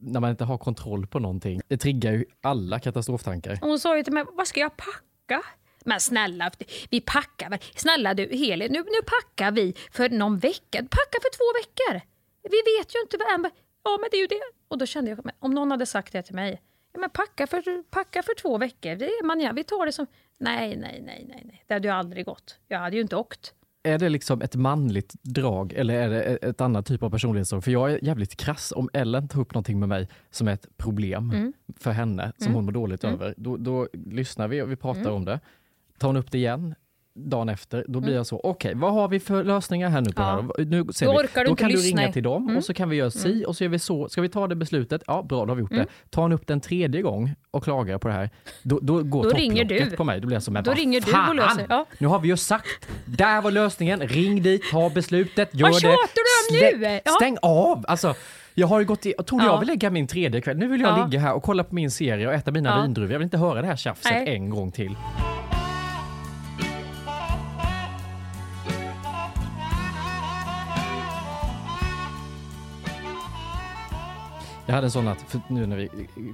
när 0.03 0.21
man 0.21 0.31
inte 0.31 0.45
har 0.45 0.59
kontroll 0.59 1.07
på 1.07 1.19
någonting, 1.19 1.61
det 1.69 1.77
triggar 1.77 2.12
ju 2.12 2.25
alla 2.41 2.79
katastroftankar. 2.79 3.59
Hon 3.61 3.79
sa 3.79 3.97
ju 3.97 4.03
till 4.03 4.12
mig, 4.12 4.25
vad 4.33 4.49
ska 4.49 4.61
jag 4.61 4.77
packa? 4.77 5.43
Men 5.85 6.01
snälla, 6.01 6.51
vi 6.91 7.01
packar 7.01 7.51
väl? 7.51 7.59
Snälla 7.77 8.15
du, 8.15 8.23
Heli, 8.23 8.69
nu, 8.69 8.79
nu 8.79 9.03
packar 9.07 9.53
vi 9.53 9.75
för 9.91 10.09
någon 10.09 10.38
vecka. 10.38 10.79
Packa 10.79 11.19
för 11.23 11.31
två 11.37 11.59
veckor. 11.61 12.01
Vi 12.43 12.79
vet 12.79 12.95
ju 12.95 13.01
inte 13.01 13.17
vad 13.17 13.35
än... 13.35 13.51
Ja, 13.85 13.99
men 14.01 14.09
det 14.11 14.17
är 14.17 14.21
ju 14.21 14.27
det. 14.27 14.43
Och 14.69 14.79
då 14.79 14.87
kände 14.87 15.11
jag, 15.11 15.31
om 15.38 15.55
någon 15.55 15.71
hade 15.71 15.87
sagt 15.87 16.12
det 16.12 16.23
till 16.23 16.35
mig. 16.35 16.62
Ja, 16.93 17.01
men 17.01 17.11
packa 17.11 17.47
för, 17.47 17.83
packa 17.83 18.23
för 18.23 18.35
två 18.35 18.59
veckor. 18.59 18.97
Det 18.97 19.07
är 19.07 19.25
man, 19.25 19.41
ja, 19.41 19.53
vi 19.53 19.65
tar 19.65 19.87
det 19.87 19.93
som... 19.93 20.07
Nej, 20.38 20.77
nej, 20.77 21.03
nej, 21.07 21.27
nej, 21.29 21.43
nej. 21.45 21.65
Det 21.67 21.75
hade 21.75 21.88
ju 21.88 21.95
aldrig 21.95 22.27
gått. 22.27 22.59
Jag 22.69 22.79
hade 22.79 22.97
ju 22.97 23.03
inte 23.03 23.17
åkt. 23.17 23.55
Är 23.85 23.99
det 23.99 24.09
liksom 24.09 24.42
ett 24.42 24.57
manligt 24.57 25.14
drag 25.23 25.73
eller 25.73 25.95
är 25.95 26.09
det 26.09 26.23
ett 26.37 26.61
annat 26.61 26.87
typ 26.87 27.03
av 27.03 27.11
personlighetsdrag? 27.11 27.64
För 27.64 27.71
jag 27.71 27.92
är 27.92 28.05
jävligt 28.05 28.37
krass. 28.37 28.73
Om 28.77 28.90
Ellen 28.92 29.29
tar 29.29 29.40
upp 29.40 29.55
någonting 29.55 29.81
med 29.81 29.88
mig 29.88 30.09
som 30.31 30.49
är 30.49 30.53
ett 30.53 30.66
problem 30.77 31.31
Mm. 31.31 31.53
för 31.77 31.90
henne, 31.90 32.33
som 32.38 32.55
hon 32.55 32.64
mår 32.64 32.73
dåligt 32.73 33.05
över, 33.05 33.35
då, 33.37 33.57
då 33.57 33.88
lyssnar 33.92 34.49
vi 34.49 34.62
och 34.62 34.71
vi 34.71 34.77
pratar 34.77 35.11
om 35.11 35.25
det. 35.25 35.40
Tar 35.99 36.09
hon 36.09 36.16
upp 36.16 36.31
det 36.31 36.38
igen, 36.38 36.75
dagen 37.14 37.48
efter, 37.48 37.85
då 37.88 38.01
blir 38.01 38.14
jag 38.14 38.27
så, 38.27 38.40
okej, 38.44 38.72
vad 38.75 38.92
har 38.94 39.09
vi 39.09 39.20
för 39.20 39.44
lösningar 39.44 39.88
här 39.90 40.01
nu 40.01 40.12
på 40.12 40.22
Mm. 40.22 40.35
Ja. 40.48 40.55
här? 40.59 40.64
Nu 40.64 40.85
ser 40.92 41.07
Då 41.07 41.12
vi. 41.12 41.18
orkar 41.18 41.44
du 41.44 41.51
då 41.51 41.57
kan 41.57 41.68
du 41.70 41.77
ringa 41.77 42.12
till 42.12 42.22
dem 42.22 42.42
Mm. 42.42 42.57
och 42.57 42.64
så 42.64 42.75
kan 42.75 42.88
vi 42.88 42.96
göra 42.96 43.11
si 43.11 43.44
och 43.46 43.57
så 43.57 43.64
gör 43.64 43.68
vi 43.68 43.79
så. 43.79 44.09
Ska 44.09 44.20
vi 44.20 44.29
ta 44.29 44.46
det 44.46 44.55
beslutet? 44.55 45.03
Ja, 45.07 45.22
bra, 45.22 45.44
då 45.44 45.51
har 45.51 45.55
vi 45.57 45.61
gjort 45.61 45.70
Mm. 45.72 45.85
det. 45.85 46.11
Tar 46.11 46.22
han 46.22 46.33
upp 46.33 46.46
den 46.46 46.61
tredje 46.61 47.03
gång 47.03 47.35
och 47.51 47.64
klagar 47.64 47.98
på 47.98 48.09
det 48.09 48.14
här, 48.14 48.31
då, 48.62 48.79
då 48.83 49.03
går 49.03 49.22
Då 49.22 49.31
ringer 49.31 49.64
du. 49.64 49.90
på 49.96 50.05
mig. 50.05 50.20
Då 50.20 50.27
blir 50.27 50.37
jag 50.37 50.42
som, 50.42 50.55
men 50.55 50.64
Då 50.64 50.70
vad 50.70 50.79
ringer 50.79 51.01
du 51.01 51.07
fan! 51.12 51.29
och 51.29 51.35
löser. 51.35 51.66
Ja. 51.68 51.87
Nu 51.98 52.07
har 52.07 52.18
vi 52.18 52.29
ju 52.29 52.37
sagt, 52.37 52.66
där 53.05 53.42
var 53.42 53.51
lösningen, 53.51 54.01
ring 54.01 54.42
dit, 54.42 54.62
ta 54.70 54.90
beslutet, 54.90 55.55
gör 55.55 55.62
Vad 55.62 55.72
det. 55.72 55.81
tjatar 55.81 55.96
du 56.51 56.77
om 56.77 56.81
nu? 56.81 57.01
Ja. 57.05 57.11
Stäng 57.12 57.37
av! 57.42 57.85
Alltså, 57.88 58.14
jag 58.55 58.66
har 58.66 58.81
ju 58.81 58.87
gått 58.87 59.07
i, 59.07 59.14
jag 59.16 59.27
trodde 59.27 59.44
Ja. 59.44 59.53
jag 59.53 59.59
vill 59.61 59.68
lägga 59.68 59.90
min 59.90 60.07
tredje 60.07 60.40
kväll. 60.40 60.57
Nu 60.59 60.68
vill 60.68 60.81
jag 60.81 60.98
Ja. 60.98 61.05
ligga 61.07 61.20
här 61.20 61.33
och 61.35 61.42
kolla 61.42 61.64
på 61.64 61.75
min 61.75 61.90
serie 61.90 62.27
och 62.27 62.35
äta 62.35 62.51
mina 62.51 62.68
Ja. 62.77 62.83
vindruvor. 62.83 63.12
Jag 63.12 63.18
vill 63.18 63.25
inte 63.25 63.38
höra 63.38 63.61
det 63.61 63.66
här 63.66 63.77
tjafset 63.77 64.12
Nej. 64.12 64.35
en 64.37 64.51
gång 64.51 64.72
till. 64.72 64.94
Jag 74.73 74.77
hade 74.77 74.87
en 74.87 74.91
sån 74.91 75.05
natt, 75.05 75.35
nu 75.49 75.67
när 75.67 75.77
vi 75.77 75.89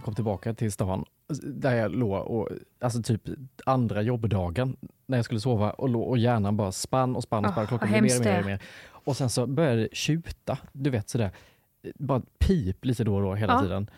kom 0.05 0.15
tillbaka 0.15 0.55
till 0.55 0.73
stan, 0.73 1.05
där 1.43 1.75
jag 1.75 1.95
låg 1.95 2.27
och, 2.27 2.49
alltså 2.81 3.03
typ 3.03 3.23
andra 3.67 4.03
jobbdagen, 4.03 4.77
när 5.07 5.19
jag 5.19 5.25
skulle 5.25 5.41
sova 5.41 5.71
och, 5.71 5.89
låg, 5.89 6.09
och 6.09 6.19
hjärnan 6.19 6.57
bara 6.57 6.73
spann 6.73 7.17
och 7.17 7.23
spann 7.23 7.45
och 7.45 7.51
spann. 7.53 7.65
Ah, 7.65 7.67
Klockan 7.67 7.89
blev 7.89 8.03
mer 8.03 8.19
och 8.19 8.25
mer 8.25 8.33
det 8.33 8.39
och 8.39 8.45
är. 8.45 8.45
mer. 8.45 8.63
Och 8.89 9.17
sen 9.17 9.31
så 9.31 9.47
började 9.47 9.83
det 9.83 9.89
tjuta, 9.97 10.59
du 10.73 10.91
vet 10.91 11.09
sådär, 11.09 11.31
bara 11.95 12.23
pip 12.39 12.85
lite 12.85 13.05
då 13.05 13.15
och 13.17 13.23
då 13.23 13.35
hela 13.35 13.53
Ja. 13.53 13.61
tiden. 13.63 13.91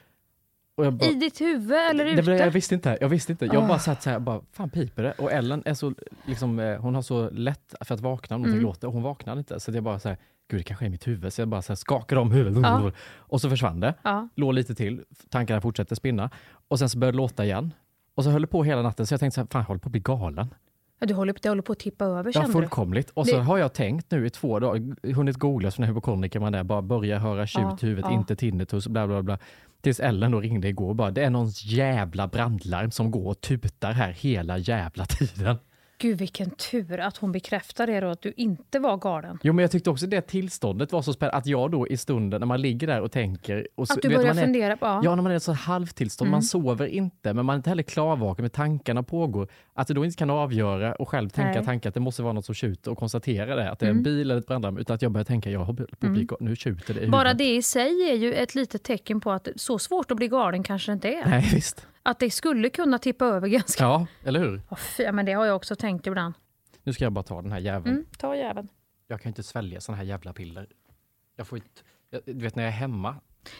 Bara, 0.76 0.88
I 1.10 1.14
ditt 1.14 1.40
huvud 1.40 1.72
eller 1.90 2.04
det 2.04 2.10
ute? 2.10 2.22
var, 2.22 2.32
jag 2.32 2.50
visste 2.50 2.74
inte. 2.74 2.98
Jag 3.00 3.08
visste 3.08 3.32
inte. 3.32 3.46
Jag 3.46 3.56
Ah. 3.56 3.68
bara 3.68 3.78
satt 3.78 4.02
så 4.02 4.10
här, 4.10 4.18
bara, 4.18 4.40
fan 4.52 4.70
piper 4.70 5.02
det? 5.02 5.12
Och 5.12 5.32
Ellen 5.32 5.62
är 5.66 5.74
så, 5.74 5.94
liksom, 6.24 6.58
eh, 6.58 6.80
hon 6.80 6.94
har 6.94 7.02
så 7.02 7.30
lätt 7.30 7.74
för 7.80 7.94
att 7.94 8.00
vakna 8.00 8.36
om 8.36 8.42
någonting 8.42 8.58
Mm. 8.60 8.66
låter 8.68 8.86
och 8.86 8.92
hon 8.94 9.02
vaknade 9.02 9.38
inte. 9.38 9.60
Så 9.60 9.70
jag 9.72 9.82
bara 9.84 9.98
så 9.98 10.08
här, 10.08 10.18
gud 10.50 10.60
det 10.60 10.64
kanske 10.64 10.84
är 10.86 10.90
mitt 10.90 11.06
huvud. 11.08 11.32
Så 11.32 11.40
jag 11.40 11.48
bara 11.48 11.62
så 11.62 11.72
här, 11.72 11.76
skakade 11.76 12.20
om 12.20 12.30
huvudet. 12.32 12.62
Ja. 12.62 12.92
Och 13.16 13.40
så 13.40 13.50
försvann 13.50 13.80
det. 13.80 13.94
Ja. 14.02 14.28
Låg 14.34 14.54
lite 14.54 14.74
till, 14.74 15.04
tankarna 15.28 15.60
fortsatte 15.60 15.96
spinna. 15.96 16.30
Och 16.68 16.78
sen 16.78 16.88
så 16.88 16.98
började 16.98 17.16
det 17.16 17.22
låta 17.22 17.44
igen. 17.44 17.74
Och 18.14 18.24
så 18.24 18.30
höll 18.30 18.40
det 18.42 18.48
på 18.48 18.64
hela 18.64 18.82
natten 18.82 19.06
så 19.06 19.14
jag 19.14 19.20
tänkte 19.20 19.34
så 19.34 19.40
här, 19.40 19.48
fan 19.50 19.60
jag 19.60 19.66
håller 19.66 19.78
på 19.80 19.88
att 19.88 19.92
bli 19.92 20.00
galen. 20.00 20.54
Ja, 21.00 21.06
du 21.06 21.14
håller, 21.14 21.34
det 21.42 21.48
håller 21.48 21.62
på 21.62 21.72
att 21.72 21.78
tippa 21.78 22.04
över 22.04 22.32
Ja, 22.34 22.42
du? 22.46 22.52
fullkomligt. 22.52 23.10
Och 23.10 23.26
så 23.26 23.36
Det- 23.36 23.42
har 23.42 23.58
jag 23.58 23.72
tänkt 23.72 24.10
nu 24.10 24.26
i 24.26 24.30
två 24.30 24.58
dagar, 24.60 25.12
hunnit 25.14 25.36
googla 25.36 25.70
här 25.78 25.86
hypokondriker 25.86 26.40
man 26.40 26.54
är, 26.54 26.64
bara 26.64 26.82
börja 26.82 27.18
höra 27.18 27.46
tjut 27.46 27.62
Ja, 27.62 27.78
i 27.82 27.86
huvudet, 27.86 28.04
ja. 28.10 28.14
inte 28.16 28.36
tinnitus, 28.36 28.88
bla 28.88 29.06
bla 29.06 29.22
bla. 29.22 29.38
Tills 29.80 30.00
Ellen 30.00 30.30
då 30.30 30.40
ringde 30.40 30.68
igår 30.68 30.88
och 30.88 30.96
bara, 30.96 31.10
det 31.10 31.24
är 31.24 31.30
någons 31.30 31.64
jävla 31.64 32.28
brandlarm 32.28 32.90
som 32.90 33.10
går 33.10 33.26
och 33.30 33.40
tutar 33.40 33.92
här 33.92 34.10
hela 34.12 34.58
jävla 34.58 35.04
tiden. 35.04 35.56
Gud 36.00 36.18
vilken 36.18 36.50
tur 36.50 37.00
att 37.00 37.16
hon 37.16 37.32
bekräftar 37.32 37.86
det 37.86 38.00
då, 38.00 38.08
att 38.08 38.22
du 38.22 38.32
inte 38.36 38.78
var 38.78 38.96
galen. 38.96 39.38
Jo 39.42 39.52
men 39.52 39.62
jag 39.62 39.70
tyckte 39.70 39.90
också 39.90 40.06
det 40.06 40.20
tillståndet 40.20 40.92
var 40.92 41.02
så 41.02 41.12
spännande, 41.12 41.36
att 41.36 41.46
jag 41.46 41.70
då 41.70 41.88
i 41.88 41.96
stunden 41.96 42.40
när 42.40 42.46
man 42.46 42.60
ligger 42.62 42.86
där 42.86 43.00
och 43.00 43.12
tänker. 43.12 43.68
Och 43.74 43.88
så, 43.88 43.94
Att 43.94 44.02
du 44.02 44.08
vet, 44.08 44.16
börjar 44.18 44.30
man 44.34 44.38
är, 44.38 44.42
fundera 44.42 44.76
på... 44.76 44.86
Ja. 44.86 45.00
Ja, 45.04 45.14
när 45.14 45.22
man 45.22 45.30
är 45.32 45.34
i 45.34 45.36
ett 45.36 45.42
så 45.42 45.52
halvtillstånd, 45.52 46.26
Mm. 46.26 46.32
man 46.32 46.42
sover 46.42 46.86
inte, 46.86 47.34
men 47.34 47.46
man 47.46 47.54
är 47.54 47.56
inte 47.56 47.70
heller 47.70 47.82
klarvaken, 47.82 48.42
med 48.42 48.52
tankarna 48.52 49.02
pågår. 49.02 49.48
Att 49.74 49.86
du 49.86 49.94
då 49.94 50.04
inte 50.04 50.16
kan 50.16 50.30
avgöra 50.30 50.92
och 50.94 51.08
själv 51.08 51.28
tänka 51.28 51.52
Nej. 51.52 51.64
tankar 51.64 51.88
att 51.88 51.94
det 51.94 52.00
måste 52.00 52.22
vara 52.22 52.32
något 52.32 52.44
som 52.44 52.54
tjuter 52.54 52.90
och 52.90 52.98
konstatera 52.98 53.56
det, 53.56 53.70
att 53.70 53.78
det 53.78 53.86
är 53.86 53.90
Mm. 53.90 53.98
en 53.98 54.02
bil 54.02 54.20
eller 54.30 54.40
ett 54.40 54.46
brandlarm, 54.46 54.78
utan 54.78 54.94
att 54.94 55.02
jag 55.02 55.12
börjar 55.12 55.24
tänka, 55.24 55.50
jag 55.50 55.60
har 55.60 55.74
på 55.74 55.82
att 55.82 56.00
bli, 56.00 56.28
nu 56.40 56.56
tjuter 56.56 56.94
det 56.94 57.00
i 57.00 57.08
Bara 57.08 57.34
det 57.34 57.54
i 57.54 57.62
sig 57.62 58.10
är 58.10 58.14
ju 58.16 58.34
ett 58.34 58.54
litet 58.54 58.82
tecken 58.82 59.20
på 59.20 59.30
att 59.32 59.48
så 59.56 59.78
svårt 59.78 60.10
att 60.10 60.16
bli 60.16 60.28
galen 60.28 60.62
kanske 60.62 60.92
inte 60.92 61.08
är. 61.08 61.26
Nej, 61.26 61.50
visst. 61.54 61.86
Att 62.02 62.18
det 62.18 62.30
skulle 62.30 62.70
kunna 62.70 62.98
tippa 62.98 63.24
över 63.24 63.48
ganska... 63.58 63.84
Ja, 63.84 64.06
eller 64.24 64.40
hur? 64.40 64.62
Ja, 64.68 64.76
fy, 64.76 65.12
men 65.12 65.26
det 65.26 65.32
har 65.32 65.46
jag 65.46 65.56
också 65.56 65.76
tänkt 65.76 66.06
ibland. 66.06 66.34
Nu 66.82 66.92
ska 66.92 67.04
jag 67.04 67.12
bara 67.12 67.22
ta 67.22 67.42
den 67.42 67.52
här 67.52 67.58
jäveln. 67.58 67.94
Mm, 67.94 68.06
ta 68.18 68.36
jäveln. 68.36 68.68
Jag 69.06 69.20
kan 69.20 69.30
inte 69.30 69.42
svälja 69.42 69.80
såna 69.80 69.96
här 69.98 70.04
jävla 70.04 70.32
piller. 70.32 70.66
Jag 71.36 71.46
får 71.46 71.58
inte, 71.58 71.82
jag, 72.10 72.20
du 72.24 72.32
vet 72.44 72.56
när 72.56 72.62
jag 72.62 72.72
är 72.72 72.76
hemma, 72.76 73.16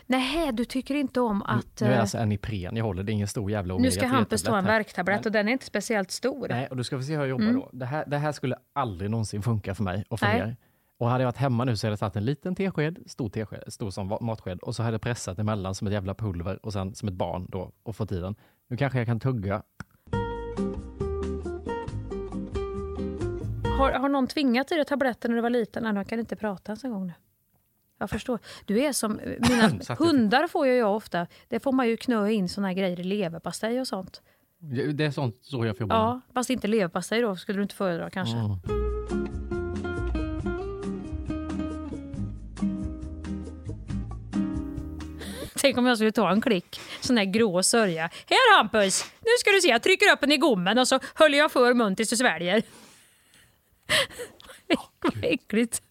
Nej, 0.07 0.53
du 0.53 0.65
tycker 0.65 0.95
inte 0.95 1.21
om 1.21 1.43
att... 1.43 1.81
nu 1.81 1.87
är 1.87 1.91
det 1.91 1.95
eh, 1.97 2.01
alltså 2.01 2.19
en 2.19 2.33
Ipren 2.33 2.77
jag 2.77 2.85
håller, 2.85 3.03
det 3.03 3.13
är 3.13 3.15
ingen 3.15 3.29
stor 3.29 3.51
jävla 3.51 3.77
nu 3.77 3.91
ska 3.91 4.01
omega-3 4.01 4.07
Hampus 4.07 4.43
ta 4.43 4.59
en 4.59 4.65
värktablett 4.65 5.27
och 5.27 5.33
den 5.33 5.49
är 5.49 5.53
inte 5.53 5.65
speciellt 5.65 6.11
stor. 6.11 6.49
Nej, 6.49 6.67
och 6.67 6.77
du 6.77 6.85
ska 6.85 6.97
få 6.99 7.03
se 7.03 7.13
hur 7.13 7.21
jag 7.21 7.29
jobbar 7.29 7.45
Mm. 7.45 7.57
då. 7.57 7.71
Det 7.73 7.87
här, 7.87 8.05
det 8.07 8.19
här 8.19 8.33
skulle 8.33 8.57
aldrig 8.73 9.11
någonsin 9.11 9.43
funka 9.43 9.75
för 9.75 9.83
mig 9.83 10.05
och 10.09 10.21
för 10.21 10.27
er. 10.27 10.57
Och 11.01 11.11
hade 11.11 11.23
jag 11.23 11.29
varit 11.29 11.37
hemma 11.37 11.65
nu 11.65 11.77
så 11.77 11.87
hade 11.87 11.93
jag 11.93 11.99
tagit 12.01 12.17
en 12.17 12.25
liten 12.25 12.55
tesked, 12.55 12.99
stor 13.07 13.29
tesked, 13.29 13.65
stor 13.67 13.91
som 13.91 14.19
matsked 14.21 14.59
och 14.59 14.77
så 14.77 14.83
hade 14.83 14.95
jag 14.95 15.01
pressat 15.01 15.39
emellan 15.39 15.75
som 15.75 15.87
ett 15.87 15.93
jävla 15.93 16.15
pulver 16.15 16.67
och 16.67 16.73
sen 16.73 16.95
som 16.95 17.09
ett 17.09 17.15
barn 17.15 17.47
då 17.49 17.73
och 17.83 17.97
fått 17.97 18.13
i 18.13 18.21
den. 18.21 18.35
Nu 18.69 18.77
kanske 18.77 18.99
jag 18.99 19.07
kan 19.07 19.21
tugga. 19.21 19.63
Har, 23.79 23.93
har 23.93 24.09
någon 24.09 24.27
tvingat 24.27 24.73
i 24.73 24.75
dig 24.75 24.85
tabletter 24.85 25.29
när 25.29 25.37
du 25.37 25.43
var 25.43 25.51
liten? 25.51 25.83
Nej, 25.83 25.95
jag 25.95 26.09
kan 26.09 26.19
inte 26.19 26.37
prata 26.37 26.73
ens 26.73 26.85
en 26.85 26.91
gång 26.91 27.07
nu. 27.07 27.13
Jag 27.99 28.11
förstår. 28.11 28.39
Du 28.65 28.81
är 28.81 28.93
som 28.93 29.21
mina 29.49 29.71
hundar 29.99 30.49
får 30.49 30.67
ju 30.67 30.73
jag 30.73 30.97
ofta. 30.97 31.27
Det 31.49 31.61
får 31.61 31.73
man 31.73 31.89
ju 31.89 31.97
knö 31.97 32.31
in 32.31 32.49
såna 32.49 32.67
här 32.67 32.75
grejer 32.75 33.01
i 33.01 33.05
leverpastej 33.05 33.81
och 33.81 33.87
sånt. 33.87 34.23
Det 34.95 35.05
är 35.05 35.11
sånt 35.11 35.39
så 35.41 35.67
jag 35.67 35.77
får 35.77 35.81
jobba 35.81 35.95
Ja, 35.95 36.21
fast 36.35 36.51
inte 36.51 36.69
leverpastej 36.69 37.21
då 37.21 37.37
skulle 37.37 37.59
du 37.59 37.63
inte 37.63 37.75
föredra 37.75 38.11
kanske. 38.11 38.37
Mm. 38.37 38.91
Tänk 45.71 45.79
om 45.79 45.87
jag 45.87 45.97
skulle 45.97 46.13
ta 46.13 46.31
en 46.31 46.41
klick 46.41 46.81
sån 47.01 47.17
där 47.17 47.25
grå 47.25 47.63
sörja. 47.63 48.03
Här 48.27 48.57
Hampus! 48.57 49.05
Nu 49.21 49.31
ska 49.39 49.51
du 49.51 49.61
se, 49.61 49.69
jag 49.69 49.83
trycker 49.83 50.13
upp 50.13 50.21
den 50.21 50.33
i 50.33 50.37
gommen 50.37 50.79
och 50.79 50.89
så 50.89 51.01
håller 51.15 51.39
jag 51.39 51.53
för 51.53 51.75
mun 51.75 51.97
tills 51.97 52.11
du 52.11 52.17
sväljer. 52.17 52.63
Vad 55.03 55.25
äckligt. 55.25 55.83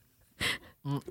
Mm. 0.85 1.01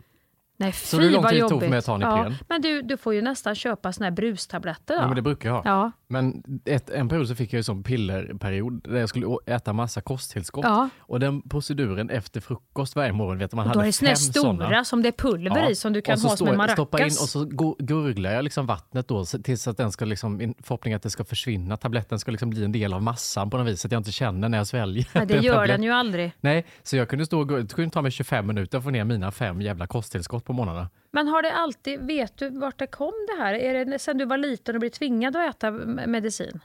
Nej, 0.60 0.72
fy 0.72 0.86
Så 0.86 1.00
hur 1.00 1.10
lång 1.10 1.26
tid 1.26 1.48
tog 1.48 1.60
för 1.60 1.68
mig 1.68 1.78
att 1.78 1.84
ta 1.84 1.94
en 1.94 2.00
ja, 2.00 2.20
Ipren? 2.20 2.34
Men 2.48 2.60
du, 2.62 2.82
du 2.82 2.96
får 2.96 3.14
ju 3.14 3.22
nästan 3.22 3.54
köpa 3.54 3.92
såna 3.92 4.06
här 4.06 4.10
brustabletter. 4.10 4.94
Då. 4.94 5.00
Jo, 5.02 5.06
men 5.06 5.16
det 5.16 5.22
brukar 5.22 5.48
jag 5.48 5.56
ha. 5.56 5.62
Ja. 5.64 5.92
Men 6.08 6.42
ett, 6.64 6.90
en 6.90 7.08
period 7.08 7.28
så 7.28 7.34
fick 7.34 7.52
jag 7.52 7.58
ju 7.58 7.62
sån 7.62 7.82
pillerperiod 7.82 8.80
där 8.84 9.00
jag 9.00 9.08
skulle 9.08 9.26
äta 9.46 9.72
massa 9.72 10.00
kosttillskott. 10.00 10.64
Ja. 10.64 10.88
Och 10.98 11.20
den 11.20 11.42
proceduren 11.42 12.10
efter 12.10 12.40
frukost 12.40 12.96
varje 12.96 13.12
morgon, 13.12 13.38
vet 13.38 13.52
man 13.52 13.66
Och 13.66 13.72
då 13.72 13.78
är 13.80 13.82
hade 13.82 13.88
det 13.88 13.92
såna 13.92 14.08
fem 14.08 14.16
stora 14.16 14.66
såna. 14.66 14.84
som 14.84 15.02
det 15.02 15.08
är 15.08 15.12
pulver 15.12 15.70
i 15.70 15.74
som 15.74 15.92
du 15.92 16.00
kan 16.02 16.12
och 16.12 16.20
så 16.20 16.28
ha 16.28 16.36
som 16.36 16.48
en 16.48 16.56
maracas. 16.56 16.72
Stoppa 16.74 16.98
in 16.98 17.04
och 17.04 17.10
så 17.12 17.44
gurglar 17.78 18.30
jag 18.30 18.44
liksom 18.44 18.66
vattnet 18.66 19.08
då 19.08 19.24
tills 19.24 19.68
att 19.68 19.76
den 19.76 19.92
ska 19.92 20.04
liksom, 20.04 20.40
in 20.40 20.54
förhoppning 20.62 20.94
att 20.94 21.02
det 21.02 21.10
ska 21.10 21.24
försvinna. 21.24 21.76
Tabletten 21.76 22.18
ska 22.18 22.30
liksom 22.30 22.50
bli 22.50 22.64
en 22.64 22.72
del 22.72 22.92
av 22.92 23.02
massan 23.02 23.50
på 23.50 23.58
något 23.58 23.66
vis 23.66 23.84
att 23.84 23.92
jag 23.92 24.00
inte 24.00 24.12
känner 24.12 24.48
när 24.48 24.58
jag 24.58 24.66
sväljer. 24.66 25.08
Nej, 25.12 25.26
det 25.26 25.34
gör 25.36 25.54
tablett. 25.54 25.74
den 25.74 25.82
ju 25.82 25.90
aldrig. 25.90 26.32
Nej, 26.40 26.66
så 26.82 26.96
jag 26.96 27.08
kunde 27.08 27.26
stå 27.26 27.40
och 27.40 27.48
gå- 27.48 27.56
det 27.56 27.74
kunde 27.74 27.90
ta 27.90 28.02
mig 28.02 28.10
25 28.10 28.46
minuter 28.46 28.78
att 28.78 28.84
få 28.84 28.90
ner 28.90 29.04
mina 29.04 29.30
fem 29.30 29.60
jävla 29.62 29.86
kosttillskott 29.86 30.47
på 30.48 30.52
morgnarna. 30.52 30.90
Men 31.10 31.28
har 31.28 31.42
det 31.42 31.52
alltid, 31.52 32.00
vet 32.00 32.36
du 32.36 32.50
vart 32.50 32.78
det 32.78 32.86
kom 32.86 33.12
det 33.36 33.42
här? 33.42 33.54
Är 33.54 33.84
det 33.84 33.98
sen 33.98 34.18
du 34.18 34.24
var 34.24 34.36
liten 34.36 34.74
och 34.76 34.80
blev 34.80 34.90
tvingad 34.90 35.36
att 35.36 35.50
äta 35.56 35.70
medicin? 36.06 36.60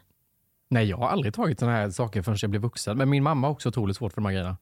Nej, 0.69 0.89
jag 0.89 0.97
har 0.97 1.07
aldrig 1.09 1.33
tagit 1.33 1.59
sådana 1.59 1.77
här 1.77 1.89
saker 1.89 2.21
förrän 2.21 2.37
jag 2.41 2.49
blev 2.49 2.61
vuxen. 2.61 2.97
Men 2.97 3.09
min 3.09 3.23
mamma 3.23 3.47
har 3.47 3.51
också 3.51 3.69
otroligt 3.69 3.97
svårt 3.97 4.13
för 4.13 4.21
de 4.21 4.25
här 4.25 4.33
grejerna. 4.33 4.57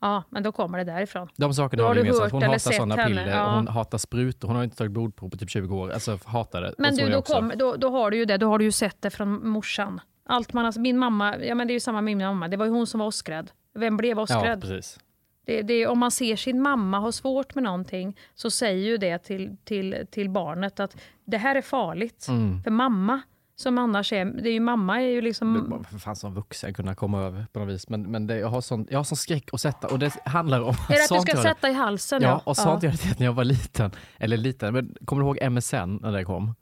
Ja, 0.00 0.22
men 0.28 0.42
då 0.42 0.52
kommer 0.52 0.78
det 0.78 0.84
därifrån. 0.84 1.28
De 1.36 1.54
sakerna 1.54 1.82
Då 1.82 1.88
har 1.88 1.94
du 1.94 2.00
gemensamt. 2.00 2.32
Hon 2.32 2.42
hatar 2.42 2.58
sådana 2.72 2.94
henne, 2.94 3.08
piller 3.08 3.26
ja. 3.36 3.46
och 3.46 3.52
hon 3.52 3.68
hatar 3.68 3.98
sprutor. 3.98 4.48
Hon 4.48 4.56
har 4.56 4.64
inte 4.64 4.76
tagit 4.76 4.92
blodprov 4.92 5.30
på 5.30 5.36
typ 5.36 5.50
20 5.50 5.76
år. 5.76 5.90
Alltså 5.90 6.18
hatar 6.24 6.60
det. 6.62 6.74
Men 6.78 6.96
du, 6.96 7.08
då, 7.10 7.22
kom, 7.22 7.52
då, 7.56 7.76
då 7.76 7.90
har 7.90 8.10
du 8.10 8.16
ju 8.16 8.24
det. 8.24 8.36
Då 8.36 8.48
har 8.48 8.58
du 8.58 8.64
ju 8.64 8.72
sett 8.72 9.02
det 9.02 9.10
från 9.10 9.48
morsan. 9.48 10.00
Allt 10.26 10.52
man, 10.52 10.64
har- 10.64 10.80
min 10.80 10.98
mamma, 10.98 11.36
ja 11.38 11.54
men 11.54 11.66
det 11.66 11.72
är 11.72 11.74
ju 11.74 11.80
samma 11.80 12.00
med 12.00 12.16
min 12.16 12.26
mamma. 12.26 12.48
Det 12.48 12.56
var 12.56 12.66
ju 12.66 12.72
hon 12.72 12.86
som 12.86 13.00
var 13.00 13.06
åskrädd. 13.06 13.50
Vem 13.74 13.96
blev 13.96 14.16
Ja, 14.16 14.22
åskrädd? 14.22 14.60
precis. 14.60 14.98
Det, 15.44 15.62
det, 15.62 15.86
om 15.86 15.98
man 15.98 16.10
ser 16.10 16.36
sin 16.36 16.62
mamma 16.62 16.98
ha 16.98 17.12
svårt 17.12 17.54
med 17.54 17.64
någonting 17.64 18.16
så 18.34 18.50
säger 18.50 18.86
ju 18.86 18.96
det 18.96 19.18
till, 19.18 19.56
till, 19.64 20.06
till 20.10 20.30
barnet 20.30 20.80
att 20.80 20.96
det 21.24 21.38
här 21.38 21.56
är 21.56 21.62
farligt. 21.62 22.26
Mm. 22.28 22.62
För 22.62 22.70
mamma, 22.70 23.22
som 23.56 23.78
annars 23.78 24.12
är, 24.12 24.24
det 24.24 24.48
är 24.48 24.52
ju 24.52 24.60
mamma 24.60 25.02
är 25.02 25.06
ju 25.06 25.20
liksom... 25.20 25.84
För 25.90 25.98
fan 25.98 26.16
som 26.16 26.34
vuxen 26.34 26.74
kunna 26.74 26.94
komma 26.94 27.22
över 27.22 27.46
på 27.52 27.60
något 27.60 27.74
vis. 27.74 27.88
Men, 27.88 28.02
men 28.02 28.26
det, 28.26 28.38
jag, 28.38 28.48
har 28.48 28.60
sån, 28.60 28.86
jag 28.90 28.98
har 28.98 29.04
sån 29.04 29.16
skräck 29.16 29.48
att 29.52 29.60
sätta 29.60 29.88
och 29.88 29.98
det 29.98 30.12
handlar 30.24 30.60
om... 30.60 30.68
Är 30.68 31.08
det 31.08 31.16
att 31.16 31.26
du 31.26 31.32
ska 31.32 31.42
sätta 31.42 31.70
i 31.70 31.72
halsen? 31.72 32.22
Ja, 32.22 32.42
och 32.44 32.56
sånt 32.56 32.82
jag 32.82 32.90
hade 32.90 33.14
när 33.18 33.26
jag 33.26 33.32
var 33.32 33.44
liten. 33.44 33.90
Eller 34.18 34.36
liten, 34.36 34.74
men 34.74 34.96
kommer 35.04 35.22
du 35.22 35.28
ihåg 35.28 35.52
MSN 35.52 35.98
när 36.02 36.12
det 36.12 36.24
kom? 36.24 36.54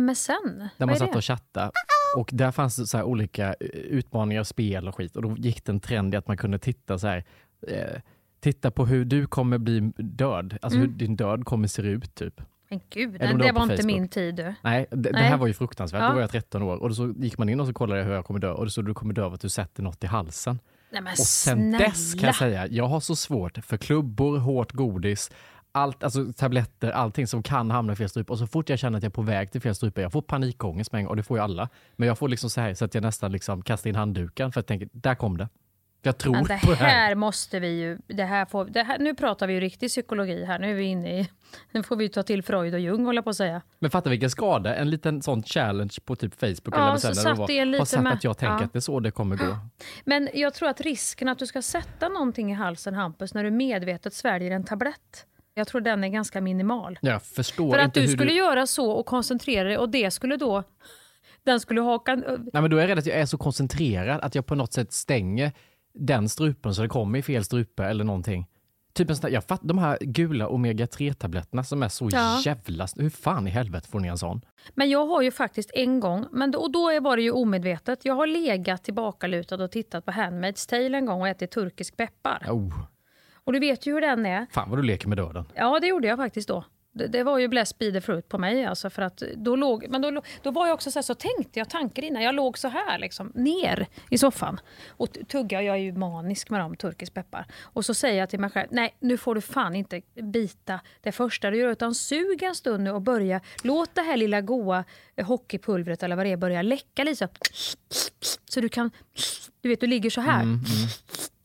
MSN? 0.00 0.68
Där 0.76 0.86
man 0.86 0.96
satt 0.96 1.12
det? 1.12 1.18
och 1.18 1.24
chattade. 1.24 1.70
Och 2.16 2.30
där 2.32 2.52
fanns 2.52 2.76
det 2.76 2.86
så 2.86 3.02
olika 3.02 3.54
utmaningar, 3.70 4.44
spel 4.44 4.88
och 4.88 4.94
skit. 4.94 5.16
Och 5.16 5.22
då 5.22 5.36
gick 5.36 5.64
det 5.64 5.72
en 5.72 5.80
trend 5.80 6.14
i 6.14 6.16
att 6.16 6.28
man 6.28 6.36
kunde 6.36 6.58
titta 6.58 6.98
så 6.98 7.06
här. 7.06 7.24
Eh, 7.68 8.00
titta 8.40 8.70
på 8.70 8.86
hur 8.86 9.04
du 9.04 9.26
kommer 9.26 9.58
bli 9.58 9.80
död. 9.96 10.58
Alltså 10.62 10.78
Mm. 10.78 10.90
hur 10.90 10.98
din 10.98 11.16
död 11.16 11.44
kommer 11.44 11.68
se 11.68 11.82
ut 11.82 12.14
typ. 12.14 12.40
Men 12.70 12.80
gud, 12.90 13.06
om 13.22 13.38
det, 13.38 13.44
var 13.44 13.52
var 13.52 13.62
inte 13.62 13.76
Facebook. 13.76 13.84
min 13.86 14.08
tid 14.08 14.34
du. 14.34 14.54
Nej, 14.62 14.86
det, 14.90 15.10
Nej. 15.12 15.22
här 15.22 15.36
var 15.36 15.46
ju 15.46 15.52
fruktansvärt. 15.54 16.00
Ja. 16.02 16.08
Då 16.08 16.14
var 16.14 16.20
jag 16.20 16.30
13 16.30 16.62
år. 16.62 16.76
Och 16.76 16.96
så 16.96 17.14
gick 17.18 17.38
man 17.38 17.48
in 17.48 17.60
och 17.60 17.66
så 17.66 17.72
kollade 17.72 18.00
jag 18.00 18.06
hur 18.06 18.14
jag 18.14 18.24
kommer 18.24 18.40
dö. 18.40 18.50
Och 18.50 18.64
det 18.64 18.70
stod 18.70 18.86
du 18.86 18.94
kommer 18.94 19.14
dö 19.14 19.24
av 19.24 19.34
att 19.34 19.40
du 19.40 19.48
sätter 19.48 19.82
något 19.82 20.04
i 20.04 20.06
halsen. 20.06 20.58
Nej 20.92 21.02
men 21.02 21.10
Och 21.12 21.18
sen 21.18 21.58
snälla. 21.58 21.78
dess 21.78 22.14
kan 22.14 22.22
jag 22.26 22.34
säga, 22.36 22.66
jag 22.66 22.86
har 22.86 23.00
så 23.00 23.16
svårt 23.16 23.58
för 23.58 23.76
klubbor, 23.76 24.38
hårt 24.38 24.72
godis, 24.72 25.30
allt, 25.72 26.04
alltså 26.04 26.32
tabletter, 26.32 26.90
allting 26.90 27.26
som 27.26 27.42
kan 27.42 27.70
hamna 27.70 27.92
i 27.92 27.96
fel 27.96 28.08
strupe. 28.08 28.32
Och 28.32 28.38
så 28.38 28.46
fort 28.46 28.68
jag 28.68 28.78
känner 28.78 28.96
att 28.98 29.02
jag 29.02 29.10
är 29.10 29.14
på 29.14 29.22
väg 29.22 29.52
till 29.52 29.60
fel 29.60 29.74
strupe, 29.74 30.00
jag 30.02 30.12
får 30.12 30.22
panikångest 30.22 30.92
med 30.92 30.98
en 30.98 31.04
gång, 31.04 31.10
och 31.10 31.16
det 31.16 31.22
får 31.22 31.38
ju 31.38 31.42
alla. 31.44 31.68
Men 31.96 32.08
jag 32.08 32.18
får 32.18 32.28
liksom 32.28 32.50
så 32.50 32.60
här 32.60 32.74
så 32.74 32.84
att 32.84 32.94
jag 32.94 33.02
nästan 33.02 33.32
liksom 33.32 33.62
kastar 33.62 33.90
in 33.90 33.96
handduken 33.96 34.52
för 34.52 34.60
att 34.60 34.70
jag 34.70 34.78
tänker, 34.78 34.88
där 34.92 35.14
kom 35.14 35.36
det. 35.36 35.48
Jag 36.06 36.18
tror 36.18 36.32
Men 36.32 36.44
det 36.44 36.60
på 36.64 36.70
det 36.70 36.76
här. 36.76 36.88
här 36.88 37.14
måste 37.14 37.60
vi 37.60 37.68
ju... 37.68 37.98
Det 38.06 38.24
här 38.24 38.44
får, 38.44 38.64
det 38.64 38.82
här, 38.82 38.98
nu 38.98 39.14
pratar 39.14 39.46
vi 39.46 39.52
ju 39.54 39.60
riktig 39.60 39.88
psykologi 39.88 40.44
här. 40.44 40.58
Nu 40.58 40.70
är 40.70 40.74
vi 40.74 40.84
inne 40.84 41.20
i... 41.20 41.28
Nu 41.72 41.82
får 41.82 41.96
vi 41.96 42.08
ta 42.08 42.22
till 42.22 42.42
Freud 42.42 42.74
och 42.74 42.80
Jung, 42.80 43.04
håller 43.04 43.22
på 43.22 43.30
att 43.30 43.36
säga. 43.36 43.62
Men 43.78 43.90
fatta 43.90 44.10
vilken 44.10 44.30
skada, 44.30 44.74
en 44.74 44.90
liten 44.90 45.22
sån 45.22 45.42
challenge 45.42 45.94
på 46.04 46.16
typ 46.16 46.34
Facebook 46.40 46.74
Ja, 46.76 46.88
eller 46.88 46.96
så 46.96 47.14
satt 47.14 47.38
var, 47.38 47.48
liten 47.48 47.78
har 47.78 47.84
sagt 47.84 48.02
med- 48.02 48.12
att 48.12 48.24
jag 48.24 48.38
tänker 48.38 48.54
ja. 48.54 48.64
att 48.64 48.72
det 48.72 48.78
är 48.78 48.80
så 48.80 49.00
det 49.00 49.10
kommer 49.10 49.36
gå. 49.36 49.56
Men 50.04 50.28
jag 50.34 50.54
tror 50.54 50.68
att 50.68 50.80
risken 50.80 51.28
att 51.28 51.38
du 51.38 51.46
ska 51.46 51.62
sätta 51.62 52.08
någonting 52.08 52.50
i 52.50 52.54
halsen, 52.54 52.94
Hampus, 52.94 53.34
när 53.34 53.44
du 53.44 53.50
medvetet 53.50 54.14
sväljer 54.14 54.50
en 54.50 54.64
tablett. 54.64 55.26
Jag 55.54 55.68
tror 55.68 55.80
den 55.80 56.04
är 56.04 56.08
ganska 56.08 56.40
minimal. 56.40 56.98
Jag 57.02 57.22
förstår 57.22 57.72
För 57.72 57.78
att 57.78 57.84
inte 57.86 58.00
du 58.00 58.08
skulle 58.08 58.30
du... 58.30 58.36
göra 58.36 58.66
så 58.66 58.90
och 58.90 59.06
koncentrera 59.06 59.68
dig 59.68 59.78
och 59.78 59.88
det 59.88 60.10
skulle 60.10 60.36
då... 60.36 60.62
Den 61.44 61.60
skulle 61.60 61.80
haka... 61.80 62.16
Nej, 62.16 62.36
men 62.52 62.70
då 62.70 62.76
är 62.76 62.80
jag 62.80 62.88
rädd 62.90 62.98
att 62.98 63.06
jag 63.06 63.16
är 63.18 63.26
så 63.26 63.38
koncentrerad 63.38 64.20
att 64.20 64.34
jag 64.34 64.46
på 64.46 64.54
något 64.54 64.72
sätt 64.72 64.92
stänger 64.92 65.52
den 65.96 66.28
strupen 66.28 66.74
så 66.74 66.82
det 66.82 66.88
kommer 66.88 67.18
i 67.18 67.22
fel 67.22 67.44
strupe 67.44 67.84
eller 67.84 68.04
någonting. 68.04 68.46
Typ 68.94 69.10
en 69.10 69.16
sån 69.16 69.22
där, 69.30 69.34
jag 69.34 69.44
fatt, 69.44 69.60
de 69.62 69.78
här 69.78 69.98
gula 70.00 70.48
omega-3-tabletterna 70.48 71.62
som 71.62 71.82
är 71.82 71.88
så 71.88 72.08
Ja. 72.12 72.40
jävla... 72.44 72.86
Hur 72.96 73.10
fan 73.10 73.46
i 73.46 73.50
helvete 73.50 73.88
får 73.88 74.00
ni 74.00 74.08
en 74.08 74.18
sån? 74.18 74.40
Men 74.74 74.90
jag 74.90 75.06
har 75.06 75.22
ju 75.22 75.30
faktiskt 75.30 75.70
en 75.74 76.00
gång, 76.00 76.26
men 76.32 76.50
då, 76.50 76.58
och 76.58 76.72
då 76.72 77.00
var 77.00 77.16
det 77.16 77.22
ju 77.22 77.30
omedvetet, 77.30 78.04
jag 78.04 78.14
har 78.14 78.26
legat 78.26 78.84
tillbakalutad 78.84 79.64
och 79.64 79.70
tittat 79.70 80.04
på 80.04 80.10
Handmaid's 80.10 80.68
Tale 80.68 80.96
en 80.98 81.06
gång 81.06 81.20
och 81.20 81.28
ätit 81.28 81.50
turkisk 81.50 81.96
peppar. 81.96 82.42
Oh, 82.50 82.78
Och 83.44 83.52
du 83.52 83.58
vet 83.58 83.86
ju 83.86 83.92
hur 83.92 84.00
den 84.00 84.26
är. 84.26 84.46
fan 84.50 84.70
vad 84.70 84.78
du 84.78 84.82
leker 84.82 85.08
med 85.08 85.18
döden. 85.18 85.44
Ja, 85.54 85.78
det 85.80 85.86
gjorde 85.86 86.08
jag 86.08 86.18
faktiskt 86.18 86.48
då. 86.48 86.64
Det, 86.96 87.06
det 87.06 87.22
var 87.22 87.38
ju 87.38 87.48
bless 87.48 87.78
be 87.78 87.92
the 87.92 88.00
fruit 88.00 88.28
på 88.28 88.38
mig. 88.38 88.64
Alltså 88.64 88.90
för 88.90 89.02
att 89.02 89.22
då, 89.36 89.56
låg, 89.56 89.86
men 89.88 90.02
då, 90.02 90.22
då 90.42 90.50
var 90.50 90.66
jag 90.66 90.74
också 90.74 90.90
så 90.90 90.98
här, 90.98 91.02
så 91.02 91.14
tänkte 91.14 91.58
jag 91.58 91.70
tankar 91.70 92.02
innan. 92.02 92.22
Jag 92.22 92.34
låg 92.34 92.58
så 92.58 92.68
här 92.68 92.98
liksom, 92.98 93.32
ner 93.34 93.86
i 94.10 94.18
soffan 94.18 94.60
och 94.88 95.12
t- 95.12 95.24
tuggade. 95.24 95.64
Jag 95.64 95.76
är 95.76 95.80
ju 95.80 95.92
manisk 95.92 96.50
med 96.50 96.60
dem, 96.60 96.76
turkisk 96.76 97.14
peppar. 97.14 97.46
Och 97.62 97.84
så 97.84 97.94
säger 97.94 98.18
jag 98.18 98.30
till 98.30 98.40
mig 98.40 98.50
själv, 98.50 98.68
nej 98.70 98.96
nu 99.00 99.16
får 99.18 99.34
du 99.34 99.40
fan 99.40 99.76
inte 99.76 100.00
bita 100.22 100.80
det 101.00 101.12
första 101.12 101.50
du 101.50 101.56
gör 101.58 101.68
utan 101.68 101.94
sug 101.94 102.42
en 102.42 102.54
stund 102.54 102.84
nu 102.84 102.90
och 102.90 103.02
börja, 103.02 103.40
låt 103.62 103.94
det 103.94 104.02
här 104.02 104.16
lilla 104.16 104.40
goa 104.40 104.84
eh, 105.16 105.26
hockeypulvret 105.26 106.02
eller 106.02 106.16
vad 106.16 106.26
det 106.26 106.32
är 106.32 106.36
börja 106.36 106.62
läcka 106.62 107.04
lite 107.04 107.16
så, 107.16 107.28
så 108.50 108.60
du 108.60 108.68
kan, 108.68 108.90
du 109.60 109.68
vet 109.68 109.80
du 109.80 109.86
ligger 109.86 110.10
så 110.10 110.20
här. 110.20 110.42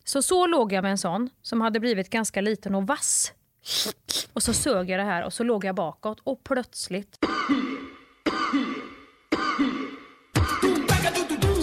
Så 0.04 0.22
så 0.22 0.48
låg 0.48 0.74
jag 0.74 0.82
med 0.82 0.92
en 0.92 0.98
sån 0.98 1.30
som 1.42 1.62
hade 1.62 1.80
blivit 1.80 2.10
ganska 2.10 2.42
liten 2.42 2.76
och 2.76 2.88
vass. 2.88 3.34
Och 4.34 4.44
så 4.44 4.54
sög 4.54 4.90
jag 4.90 5.00
det 5.00 5.04
här 5.04 5.24
och 5.26 5.34
så 5.34 5.44
låg 5.44 5.66
jag 5.66 5.76
bakåt 5.76 6.20
och 6.24 6.44
plötsligt 6.44 7.18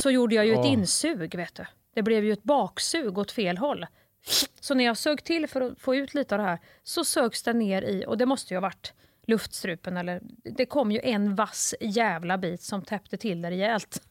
så 0.02 0.10
gjorde 0.10 0.34
jag 0.34 0.46
ju 0.46 0.54
ett 0.54 0.66
insug. 0.66 1.34
vet 1.34 1.54
du. 1.54 1.64
Det 1.94 2.02
blev 2.02 2.24
ju 2.24 2.32
ett 2.32 2.42
baksug 2.42 3.18
åt 3.18 3.30
fel 3.30 3.58
håll. 3.58 3.86
Så 4.60 4.74
när 4.74 4.84
jag 4.84 4.96
sög 4.96 5.24
till 5.24 5.46
för 5.48 5.60
att 5.60 5.80
få 5.80 5.94
ut 5.94 6.14
lite 6.14 6.34
av 6.34 6.38
det 6.38 6.44
här 6.44 6.58
så 6.82 7.04
sögs 7.04 7.42
det 7.42 7.52
ner 7.52 7.82
i, 7.82 8.04
och 8.06 8.18
det 8.18 8.26
måste 8.26 8.54
ju 8.54 8.56
ha 8.56 8.62
varit 8.62 8.92
luftstrupen 9.26 9.96
eller 9.96 10.20
det 10.44 10.66
kom 10.66 10.92
ju 10.92 11.00
en 11.02 11.34
vass 11.34 11.74
jävla 11.80 12.38
bit 12.38 12.62
som 12.62 12.82
täppte 12.82 13.16
till 13.16 13.42
det 13.42 13.50
rejält. 13.50 14.02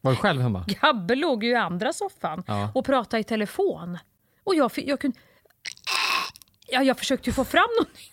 Var 0.00 0.10
du 0.10 0.16
själv 0.16 0.40
hemma? 0.42 0.64
Gabbe 0.80 1.14
låg 1.14 1.44
ju 1.44 1.50
i 1.50 1.54
andra 1.54 1.92
soffan 1.92 2.44
Ja. 2.46 2.70
och 2.74 2.84
pratade 2.84 3.20
i 3.20 3.24
telefon. 3.24 3.98
Och 4.44 4.54
jag, 4.54 4.70
jag 4.74 5.00
kunde... 5.00 5.18
Ja, 6.66 6.82
jag 6.82 6.98
försökte 6.98 7.30
ju 7.30 7.34
få 7.34 7.44
fram 7.44 7.68
någonting. 7.78 8.10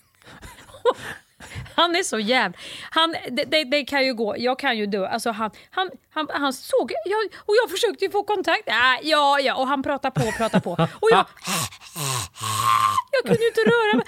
Han 1.76 1.96
är 1.96 2.04
så 2.04 2.20
jävla... 2.20 2.58
Han, 2.90 3.16
det, 3.32 3.44
det, 3.44 3.64
det 3.64 3.84
kan 3.84 4.06
ju 4.06 4.14
gå, 4.14 4.36
jag 4.38 4.60
kan 4.60 4.78
ju 4.78 4.86
dö. 4.86 5.08
Alltså 5.08 5.32
han, 5.32 5.52
han, 5.70 5.90
han, 6.14 6.28
han 6.30 6.54
såg... 6.54 6.92
Jag, 7.06 7.20
och 7.36 7.56
jag 7.64 7.72
försökte 7.72 8.06
ju 8.06 8.12
få 8.12 8.24
kontakt. 8.24 8.68
Äh, 8.68 8.74
ja, 9.02 9.40
ja, 9.40 9.56
och 9.56 9.68
han 9.68 9.84
pratade 9.84 10.22
på 10.22 10.28
och 10.28 10.38
pratade 10.38 10.64
på. 10.64 10.72
Och 10.72 11.10
jag... 11.12 11.26
Jag 13.12 13.24
kunde 13.26 13.42
ju 13.42 13.48
inte 13.48 13.62
röra 13.62 13.98
mig. 13.98 14.06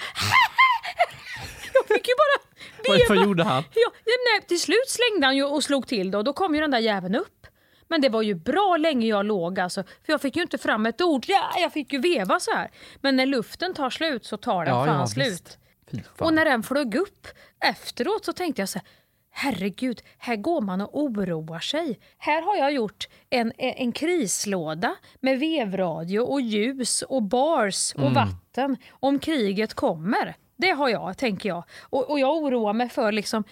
Jag 1.74 1.96
fick 1.96 2.08
ju 2.08 2.14
bara 2.14 2.98
veva. 2.98 3.14
vad 3.14 3.24
gjorde 3.24 3.44
han? 3.44 3.64
Ja, 3.74 3.90
nej, 4.04 4.46
till 4.48 4.60
slut 4.60 4.88
slängde 4.88 5.26
han 5.26 5.36
ju 5.36 5.44
och 5.44 5.64
slog 5.64 5.86
till 5.86 6.14
och 6.14 6.24
då 6.24 6.32
kom 6.32 6.54
ju 6.54 6.60
den 6.60 6.70
där 6.70 6.78
jäveln 6.78 7.14
upp. 7.14 7.46
Men 7.88 8.00
det 8.00 8.08
var 8.08 8.22
ju 8.22 8.34
bra 8.34 8.76
länge 8.76 9.06
jag 9.06 9.26
låg 9.26 9.60
alltså, 9.60 9.82
för 9.82 10.12
jag 10.12 10.20
fick 10.20 10.36
ju 10.36 10.42
inte 10.42 10.58
fram 10.58 10.86
ett 10.86 11.00
ord. 11.00 11.24
Ja, 11.28 11.50
jag 11.60 11.72
fick 11.72 11.92
ju 11.92 11.98
veva 11.98 12.40
så 12.40 12.50
här. 12.50 12.70
Men 13.00 13.16
när 13.16 13.26
luften 13.26 13.74
tar 13.74 13.90
slut 13.90 14.24
så 14.24 14.36
tar 14.36 14.64
den 14.64 14.74
Ja, 14.74 14.86
fan 14.86 15.00
ja, 15.00 15.06
slut. 15.06 15.58
fan. 15.92 16.26
Och 16.26 16.34
när 16.34 16.44
den 16.44 16.62
flög 16.62 16.94
upp 16.94 17.26
efteråt 17.64 18.24
så 18.24 18.32
tänkte 18.32 18.62
jag 18.62 18.68
så 18.68 18.78
här, 18.78 18.88
herregud, 19.30 20.00
här 20.18 20.36
går 20.36 20.60
man 20.60 20.80
och 20.80 21.00
oroar 21.02 21.58
sig. 21.60 21.98
Här 22.18 22.42
har 22.42 22.56
jag 22.56 22.72
gjort 22.72 23.08
en, 23.30 23.52
en 23.58 23.92
krislåda 23.92 24.96
med 25.20 25.38
vevradio 25.38 26.20
och 26.20 26.40
ljus 26.40 27.02
och 27.02 27.22
bars 27.22 27.94
och 27.94 28.10
vatten 28.14 28.76
om 28.90 29.18
kriget 29.18 29.74
kommer. 29.74 30.34
Det 30.56 30.70
har 30.70 30.88
jag, 30.88 31.18
tänker 31.18 31.48
jag. 31.48 31.64
Och, 31.80 32.10
och 32.10 32.18
jag 32.18 32.36
oroar 32.36 32.72
mig 32.72 32.88
för 32.88 33.12
liksom 33.12 33.44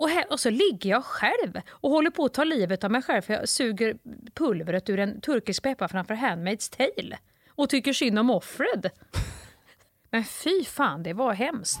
och, 0.00 0.08
här, 0.08 0.32
och 0.32 0.40
så 0.40 0.50
ligger 0.50 0.90
jag 0.90 1.04
själv 1.04 1.60
och 1.70 1.90
håller 1.90 2.10
på 2.10 2.24
att 2.24 2.34
ta 2.34 2.44
livet 2.44 2.84
av 2.84 2.90
mig 2.90 3.02
själv 3.02 3.22
för 3.22 3.34
jag 3.34 3.48
suger 3.48 3.96
pulvret 4.34 4.90
ur 4.90 4.98
en 4.98 5.20
turkisk 5.20 5.62
peppar 5.62 5.88
framför 5.88 6.14
Handmaid's 6.14 6.76
Tale 6.76 7.18
och 7.48 7.68
tycker 7.68 7.92
synd 7.92 8.18
om 8.18 8.30
offred. 8.30 8.90
Men 10.10 10.24
fy 10.24 10.64
fan, 10.64 11.02
det 11.02 11.12
var 11.12 11.32
hemskt. 11.32 11.80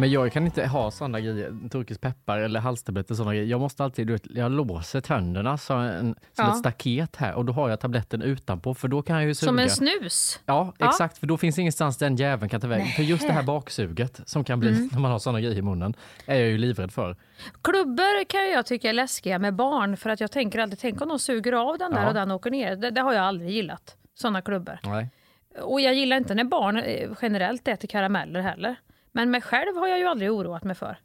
Men 0.00 0.10
jag 0.10 0.32
kan 0.32 0.44
inte 0.46 0.66
ha 0.66 0.90
sådana 0.90 1.20
grejer, 1.20 1.68
turkisk 1.70 2.00
peppar 2.00 2.38
eller 2.38 2.60
halstabletter 2.60 3.14
sådana 3.14 3.34
grejer. 3.34 3.46
Jag 3.46 3.60
måste 3.60 3.84
alltid, 3.84 4.06
du 4.06 4.12
vet, 4.12 4.26
jag 4.30 4.52
låser 4.52 5.00
tänderna 5.00 5.58
som, 5.58 5.80
en, 5.80 6.14
som 6.14 6.44
Ja. 6.44 6.50
ett 6.50 6.56
staket 6.58 7.16
här 7.16 7.34
och 7.34 7.44
då 7.44 7.52
har 7.52 7.68
jag 7.68 7.80
tabletten 7.80 8.22
utanpå 8.22 8.74
för 8.74 8.88
då 8.88 9.02
kan 9.02 9.16
jag 9.16 9.24
ju 9.24 9.34
suga. 9.34 9.48
Som 9.48 9.58
en 9.58 9.70
snus. 9.70 10.40
Ja, 10.46 10.72
Ja. 10.78 10.88
exakt, 10.88 11.18
för 11.18 11.26
då 11.26 11.36
finns 11.36 11.58
ingenstans 11.58 11.96
den 11.96 12.16
jäveln 12.16 12.48
kan 12.48 12.60
ta 12.60 12.66
vägen. 12.66 12.86
För 12.86 13.02
just 13.02 13.26
det 13.26 13.32
här 13.32 13.42
baksuget 13.42 14.20
som 14.24 14.44
kan 14.44 14.60
bli 14.60 14.68
Mm. 14.68 14.88
när 14.92 15.00
man 15.00 15.10
har 15.10 15.18
sådana 15.18 15.40
grejer 15.40 15.56
i 15.58 15.62
munnen 15.62 15.94
är 16.26 16.38
jag 16.38 16.48
ju 16.48 16.58
livrädd 16.58 16.92
för. 16.92 17.16
Klubbor 17.62 18.24
kan 18.24 18.50
jag 18.50 18.66
tycka 18.66 18.88
är 18.88 18.92
läskiga 18.92 19.38
med 19.38 19.54
barn 19.54 19.96
för 19.96 20.10
att 20.10 20.20
jag 20.20 20.30
tänker 20.30 20.58
alltid, 20.58 20.78
tänk 20.78 21.00
om 21.02 21.08
de 21.08 21.18
suger 21.18 21.52
av 21.52 21.78
den 21.78 21.90
där 21.92 22.02
Ja. 22.02 22.08
och 22.08 22.14
den 22.14 22.30
åker 22.30 22.50
ner. 22.50 22.76
Det, 22.76 22.90
det 22.90 23.00
har 23.00 23.12
jag 23.12 23.24
aldrig 23.24 23.50
gillat, 23.50 23.96
sådana 24.14 24.42
klubbor. 24.42 24.78
Nej. 24.84 25.08
Och 25.62 25.80
jag 25.80 25.94
gillar 25.94 26.16
inte 26.16 26.34
när 26.34 26.44
barn 26.44 26.76
eh, 26.76 27.10
generellt 27.22 27.68
äter 27.68 27.88
karameller 27.88 28.40
heller. 28.40 28.76
Men 29.18 29.30
mig 29.30 29.40
själv 29.40 29.76
har 29.76 29.88
jag 29.88 29.98
ju 29.98 30.04
aldrig 30.04 30.32
oroat 30.32 30.64
mig 30.64 30.74
för. 30.74 30.96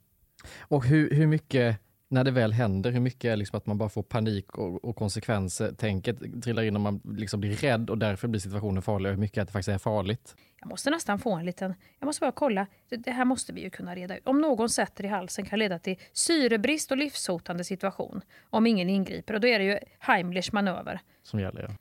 Och 0.59 0.85
hur, 0.85 1.09
hur 1.09 1.27
mycket, 1.27 1.77
när 2.07 2.23
det 2.23 2.31
väl 2.31 2.53
händer, 2.53 2.91
hur 2.91 2.99
mycket 2.99 3.31
är 3.31 3.35
liksom 3.35 3.57
att 3.57 3.65
man 3.65 3.77
bara 3.77 3.89
får 3.89 4.03
panik 4.03 4.57
och, 4.57 4.85
och 4.85 4.95
konsekvenser, 4.95 5.71
tänket 5.71 6.43
trillar 6.43 6.63
in 6.63 6.75
och 6.75 6.81
man 6.81 7.01
liksom 7.05 7.39
blir 7.39 7.55
rädd 7.55 7.89
och 7.89 7.97
därför 7.97 8.27
blir 8.27 8.41
situationen 8.41 8.81
farlig 8.81 9.09
och 9.09 9.15
hur 9.15 9.21
mycket 9.21 9.41
att 9.41 9.47
det 9.47 9.51
faktiskt 9.51 9.69
är 9.69 9.77
farligt. 9.77 10.35
Jag 10.59 10.69
måste 10.69 10.89
nästan 10.89 11.19
få 11.19 11.33
en 11.35 11.45
liten... 11.45 11.73
Jag 11.99 12.05
måste 12.05 12.19
bara 12.19 12.31
kolla. 12.31 12.67
Det, 12.89 12.97
det 12.97 13.11
här 13.11 13.25
måste 13.25 13.53
vi 13.53 13.61
ju 13.61 13.69
kunna 13.69 13.95
reda 13.95 14.17
ut. 14.17 14.27
Om 14.27 14.41
någon 14.41 14.69
sätter 14.69 15.03
i 15.03 15.07
halsen 15.07 15.45
kan 15.45 15.59
leda 15.59 15.79
till 15.79 15.99
syrebrist 16.11 16.91
och 16.91 16.97
livshotande 16.97 17.63
situation. 17.63 18.21
Om 18.49 18.67
ingen 18.67 18.89
ingriper. 18.89 19.33
Och 19.33 19.41
då 19.41 19.47
är 19.47 19.59
det 19.59 19.65
ju 19.65 19.79
Heimlichs 19.99 20.51
manöver. 20.51 20.99
som 21.23 21.39
gäller. 21.39 21.61
Ja. 21.61 21.75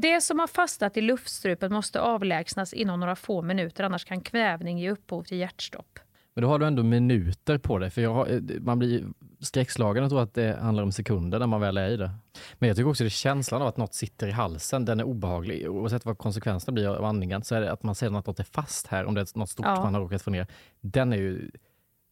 Det 0.00 0.20
som 0.20 0.38
har 0.38 0.46
fastnat 0.46 0.96
i 0.96 1.00
luftstrupen 1.00 1.72
måste 1.72 2.00
avlägsnas 2.00 2.72
inom 2.72 3.00
några 3.00 3.16
få 3.16 3.42
minuter 3.42 3.84
annars 3.84 4.04
kan 4.04 4.20
kvävning 4.20 4.78
ge 4.78 4.90
upphov 4.90 5.22
till 5.22 5.38
hjärtstopp. 5.38 5.98
Men 6.34 6.42
då 6.42 6.48
har 6.48 6.58
du 6.58 6.66
ändå 6.66 6.82
minuter 6.82 7.58
på 7.58 7.78
det, 7.78 7.90
för 7.90 8.02
jag 8.02 8.14
har, 8.14 8.26
eh, 8.26 8.40
man 8.60 8.78
blir 8.78 9.04
skräckslagen 9.40 10.04
och 10.04 10.10
tror 10.10 10.22
att 10.22 10.34
det 10.34 10.58
handlar 10.60 10.82
om 10.82 10.92
sekunder 10.92 11.38
när 11.38 11.46
man 11.46 11.60
väl 11.60 11.76
är 11.76 11.88
i 11.88 11.96
det. 11.96 12.10
Men 12.54 12.68
jag 12.68 12.76
tycker 12.76 12.90
också 12.90 13.06
att 13.06 13.12
känslan 13.12 13.62
av 13.62 13.68
att 13.68 13.76
något 13.76 13.94
sitter 13.94 14.28
i 14.28 14.30
halsen, 14.30 14.84
den 14.84 15.00
är 15.00 15.04
obehaglig. 15.04 15.70
Oavsett 15.70 16.04
vad 16.04 16.18
konsekvenserna 16.18 16.72
blir 16.72 16.88
av 16.88 17.04
andningen, 17.04 17.44
så 17.44 17.54
är 17.54 17.60
det 17.60 17.72
att 17.72 17.82
man 17.82 17.94
ser 17.94 18.06
att 18.06 18.26
något 18.26 18.40
är 18.40 18.44
fast 18.44 18.86
här, 18.86 19.04
om 19.04 19.14
det 19.14 19.20
är 19.20 19.38
något 19.38 19.50
stort 19.50 19.66
Ja. 19.66 19.82
man 19.82 19.94
har 19.94 20.00
råkat 20.00 20.22
få 20.22 20.30
ner. 20.30 20.46
Den 20.80 21.12
är 21.12 21.16
ju 21.16 21.50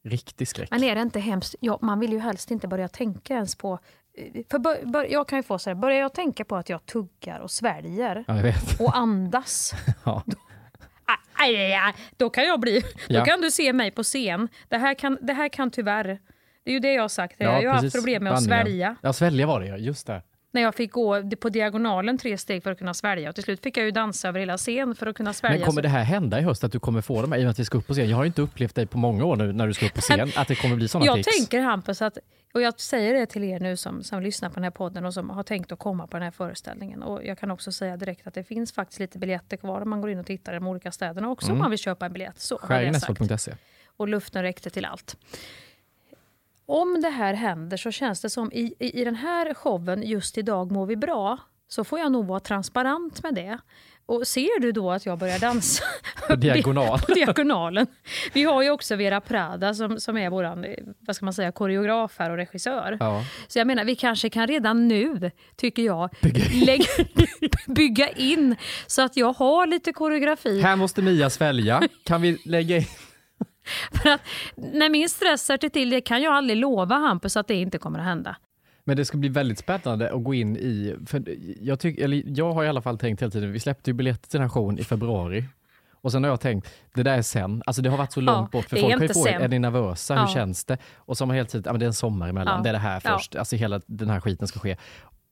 riktig 0.05 0.48
skräck. 0.48 0.70
Men 0.70 0.85
är 0.85 0.94
det 0.94 1.01
inte 1.01 1.20
hemskt? 1.20 1.55
Ja, 1.61 1.79
man 1.83 2.01
vill 2.01 2.12
ju 2.12 2.18
helst 2.18 2.51
inte 2.51 2.68
börja 2.68 2.88
tänka 2.88 3.35
ens 3.35 3.57
på... 3.57 3.79
För 4.51 4.59
bör, 4.59 4.87
bör, 4.87 5.05
jag 5.05 5.29
kan 5.29 5.39
ju 5.39 5.43
få 5.43 5.59
så 5.59 5.71
här, 5.71 5.75
börjar 5.75 5.99
jag 6.01 6.15
tänka 6.15 6.45
på 6.45 6.57
att 6.57 6.69
jag 6.69 6.87
tuggar 6.87 7.41
och 7.41 7.51
sväljer 7.51 8.25
Ja, 8.27 8.53
och 8.79 8.97
andas, 8.97 9.75
Ja. 10.05 10.23
aj, 11.33 11.57
aj, 11.57 11.73
aj, 11.75 11.95
då 12.17 12.31
kan 12.31 12.45
jag 12.45 12.61
bli... 12.61 12.83
Ja. 13.09 13.19
Då 13.19 13.25
kan 13.25 13.41
du 13.41 13.51
se 13.51 13.73
mig 13.73 13.91
på 13.91 14.03
scen. 14.03 14.49
Det 14.69 14.79
här 14.79 14.95
kan, 14.95 15.19
det 15.21 15.33
här 15.33 15.49
kan 15.49 15.71
tyvärr... 15.71 16.19
Det 16.65 16.71
är 16.71 16.75
ju 16.75 16.81
det 16.81 16.93
jag 16.93 17.03
har 17.03 17.09
sagt. 17.09 17.37
Jag 17.39 17.53
har 17.53 17.75
haft 17.75 17.95
problem 17.95 18.25
med 18.25 18.33
att 18.33 18.45
svälja. 18.45 18.97
Ja, 19.03 19.13
svälja 19.13 19.47
var 19.47 19.61
det 19.61 19.67
just 19.67 20.07
det. 20.07 20.23
När 20.51 20.63
jag 20.63 20.75
fick 20.75 20.93
gå 20.93 21.31
på 21.41 21.49
diagonalen 21.49 22.19
tre 22.19 22.39
steg 22.39 22.63
för 22.63 22.71
att 22.71 22.79
kunna 22.79 22.95
svälja. 22.95 23.29
Och 23.29 23.35
till 23.35 23.45
slut 23.45 23.63
fick 23.63 23.77
jag 23.77 23.85
ju 23.85 23.91
dansa 23.91 24.29
över 24.29 24.41
hela 24.41 24.57
scen 24.57 24.95
för 24.95 25.07
att 25.07 25.17
kunna 25.17 25.33
svälja. 25.33 25.59
Men 25.59 25.67
kommer 25.67 25.83
det 25.83 25.89
här 25.89 26.05
hända 26.05 26.39
i 26.41 26.43
höst, 26.43 26.65
att 26.65 26.73
du 26.73 26.81
kommer 26.81 27.01
få 27.01 27.23
dem, 27.23 27.35
i 27.35 27.37
och 27.37 27.41
med 27.41 27.51
att 27.51 27.59
vi 27.59 27.65
ska 27.65 27.79
upp 27.79 27.87
på 27.87 27.93
scen? 27.93 28.11
Jag 28.11 28.17
har 28.17 28.25
inte 28.25 28.43
upplevt 28.43 28.75
dig 28.75 28.87
på 28.87 28.99
många 28.99 29.25
år 29.25 29.37
nu 29.37 29.53
när 29.53 29.67
du 29.67 29.75
ska 29.75 29.87
upp 29.87 29.95
på 29.95 30.01
scen, 30.01 30.33
att 30.37 30.49
det 30.49 30.55
kommer 30.55 30.77
bli 30.77 30.89
sådana 30.89 31.07
Jag 31.07 31.17
tics. 31.17 31.37
tänker 31.37 31.61
Hampus 31.61 32.03
att, 32.03 32.19
och 32.55 32.63
jag 32.63 32.81
säger 32.81 33.15
det 33.15 33.27
till 33.27 33.45
er 33.45 33.61
nu 33.61 33.77
som, 33.77 34.03
som 34.03 34.23
lyssnar 34.23 34.49
på 34.49 34.55
den 34.55 34.65
här 34.65 34.71
podden 34.71 35.05
och 35.05 35.15
som 35.15 35.31
har 35.31 35.43
tänkt 35.43 35.73
att 35.73 35.79
komma 35.79 36.07
på 36.07 36.17
den 36.17 36.23
här 36.25 36.31
föreställningen. 36.31 37.03
Och 37.03 37.25
jag 37.25 37.39
kan 37.39 37.51
också 37.51 37.73
säga 37.73 37.97
direkt 37.97 38.27
att 38.27 38.35
det 38.35 38.45
finns 38.45 38.73
faktiskt 38.73 39.01
lite 39.01 39.19
biljetter 39.19 39.57
kvar 39.57 39.81
om 39.81 39.91
man 39.91 40.01
går 40.01 40.11
in 40.11 40.19
och 40.19 40.27
tittar 40.27 40.53
i 40.53 40.55
de 40.55 40.67
olika 40.67 40.93
städerna 40.93 41.31
också 41.31 41.53
om 41.53 41.59
man 41.59 41.71
vill 41.71 41.79
köpa 41.79 42.07
en 42.07 42.13
biljett. 42.13 42.41
Så. 42.41 42.59
Skäringnäsvold.se. 42.59 43.53
Och 43.97 44.09
luften 44.09 44.43
räckte 44.43 44.71
till 44.71 44.85
allt. 44.85 45.17
Om 46.71 47.01
det 47.01 47.09
här 47.09 47.35
händer 47.35 47.77
så 47.77 47.91
känns 47.91 48.21
det 48.21 48.31
som 48.31 48.53
i, 48.53 48.75
i, 48.79 49.01
i 49.01 49.05
den 49.05 49.15
här 49.15 49.55
showen 49.55 50.03
just 50.03 50.39
idag 50.39 50.73
mår 50.73 50.87
vi 50.87 50.97
bra 50.97 51.39
så 51.69 51.85
får 51.85 51.99
jag 51.99 52.13
nog 52.13 52.27
vara 52.27 52.41
transparent 52.41 53.23
med 53.23 53.35
det. 53.35 53.59
Och 54.07 54.27
ser 54.27 54.61
du 54.61 54.73
då 54.73 54.91
att 54.91 55.07
jag 55.07 55.19
börjar 55.19 55.39
dansa 55.39 55.85
På 56.29 56.35
diagonal. 56.35 56.99
på 57.07 57.13
diagonalen. 57.13 57.87
Vi 58.33 58.43
har 58.43 58.63
ju 58.63 58.71
också 58.71 58.97
Vera 58.97 59.21
Prada 59.21 59.75
som, 59.75 60.01
som 60.01 60.17
är 60.17 60.31
vår 60.31 60.67
vad 61.07 61.17
ska 61.17 61.25
man 61.25 61.35
säga, 61.35 61.53
koreograf 61.53 62.15
här 62.19 62.31
och 62.31 62.37
regissör. 62.37 62.97
Ja. 63.01 63.25
Så 63.49 63.59
jag 63.59 63.67
menar, 63.67 63.85
vi 63.85 63.97
kanske 63.97 64.31
kan 64.31 64.47
redan 64.47 64.89
nu, 64.89 65.31
tycker 65.57 65.83
jag, 65.83 66.11
Bygga 66.23 66.45
lägga, 66.67 66.85
bygga 67.67 68.09
in 68.09 68.57
så 68.87 69.03
att 69.03 69.17
jag 69.17 69.33
har 69.33 69.67
lite 69.67 69.93
koreografi. 69.93 70.61
Här 70.61 70.77
måste 70.77 71.03
Mia 71.03 71.31
svälja. 71.31 71.83
Kan 72.05 72.23
vi 72.23 72.39
lägga 72.45 72.77
in? 72.77 72.85
För 74.03 74.09
att 74.09 74.21
när 74.57 74.91
min 74.91 75.09
stress 75.09 75.43
sätter 75.43 75.69
till 75.69 75.91
det 75.91 76.01
kan 76.01 76.23
jag 76.23 76.35
aldrig 76.35 76.57
lova 76.57 76.95
Hampus 76.95 77.37
att 77.37 77.49
det 77.49 77.55
inte 77.55 77.79
kommer 77.79 77.99
att 77.99 78.05
hända. 78.05 78.37
Men 78.85 78.97
det 78.97 79.05
ska 79.05 79.19
bli 79.19 79.29
väldigt 79.29 79.59
spännande 79.59 80.13
att 80.13 80.25
gå 80.25 80.35
in 80.35 80.57
i, 80.57 80.97
för 81.07 81.23
jag, 81.61 81.81
tyck, 81.81 81.99
eller 81.99 82.23
jag 82.27 82.53
har 82.53 82.65
i 82.65 82.69
alla 82.69 82.83
fall 82.83 82.99
tänkt 82.99 83.23
hela 83.23 83.31
tiden, 83.31 83.53
vi 83.53 83.61
släppte 83.61 83.91
ju 83.91 83.95
biljetter 83.95 84.29
till 84.29 84.49
showen 84.49 84.79
i 84.79 84.85
februari. 84.85 85.45
Och 86.01 86.13
sen 86.13 86.25
har 86.25 86.31
jag 86.31 86.41
tänkt, 86.41 86.69
det 86.95 87.03
där 87.03 87.19
är 87.19 87.23
sen. 87.23 87.63
Alltså 87.67 87.83
det 87.83 87.91
har 87.91 87.97
varit 87.99 88.13
så 88.13 88.21
långt 88.21 88.51
bort. 88.51 88.65
För 88.69 88.77
folk 88.77 88.95
har 88.95 89.03
ju 89.03 89.09
frågat, 89.09 89.41
är 89.43 89.49
ni 89.49 89.59
nervösa? 89.59 90.15
Ja. 90.15 90.21
Hur 90.21 90.35
känns 90.35 90.65
det? 90.65 90.79
Och 90.97 91.17
så 91.19 91.23
har 91.25 91.27
man 91.27 91.37
helt 91.37 91.49
tiden, 91.49 91.63
ja 91.67 91.73
men 91.73 91.81
det 91.81 91.85
är 91.85 91.89
en 91.89 91.95
sommar 91.95 92.29
emellan, 92.29 92.55
Ja. 92.57 92.63
det 92.63 92.69
är 92.69 92.73
det 92.73 92.79
här 92.79 93.01
Ja. 93.05 93.11
först. 93.19 93.37
Alltså 93.37 93.57
hela 93.57 93.81
den 93.87 94.11
här 94.11 94.21
skiten 94.21 94.49
ska 94.49 94.61
ske. 94.61 94.77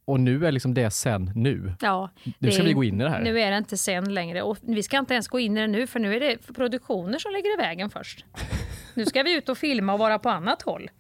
Och 0.07 0.21
nu 0.21 0.47
är 0.47 0.53
liksom 0.53 0.75
det 0.75 0.91
sen 0.91 1.31
nu. 1.35 1.73
Ja, 1.81 2.11
Nu 2.39 2.51
ska 2.53 2.63
är- 2.63 2.67
vi 2.67 2.73
gå 2.73 2.85
in 2.85 3.01
i 3.01 3.05
det 3.05 3.11
här. 3.11 3.21
Nu 3.23 3.41
är 3.41 3.51
det 3.51 3.59
inte 3.59 3.77
sen 3.77 4.15
längre. 4.15 4.43
Och 4.43 4.59
vi 4.63 4.83
ska 4.83 4.99
inte 4.99 5.15
ens 5.15 5.29
gå 5.29 5.41
in 5.41 5.57
i 5.57 5.61
det 5.61 5.67
nu 5.67 5.87
för 5.87 6.01
nu 6.01 6.15
är 6.17 6.21
det 6.21 6.55
produktioner 6.55 7.19
som 7.19 7.33
ligger 7.33 7.55
i 7.55 7.57
vägen 7.57 7.91
först. 7.91 8.25
Nu 8.95 9.07
ska 9.07 9.23
vi 9.23 9.37
ut 9.37 9.49
och 9.49 9.59
filma 9.59 9.93
och 9.93 9.99
vara 9.99 10.19
på 10.19 10.29
annat 10.29 10.63
håll. 10.63 10.91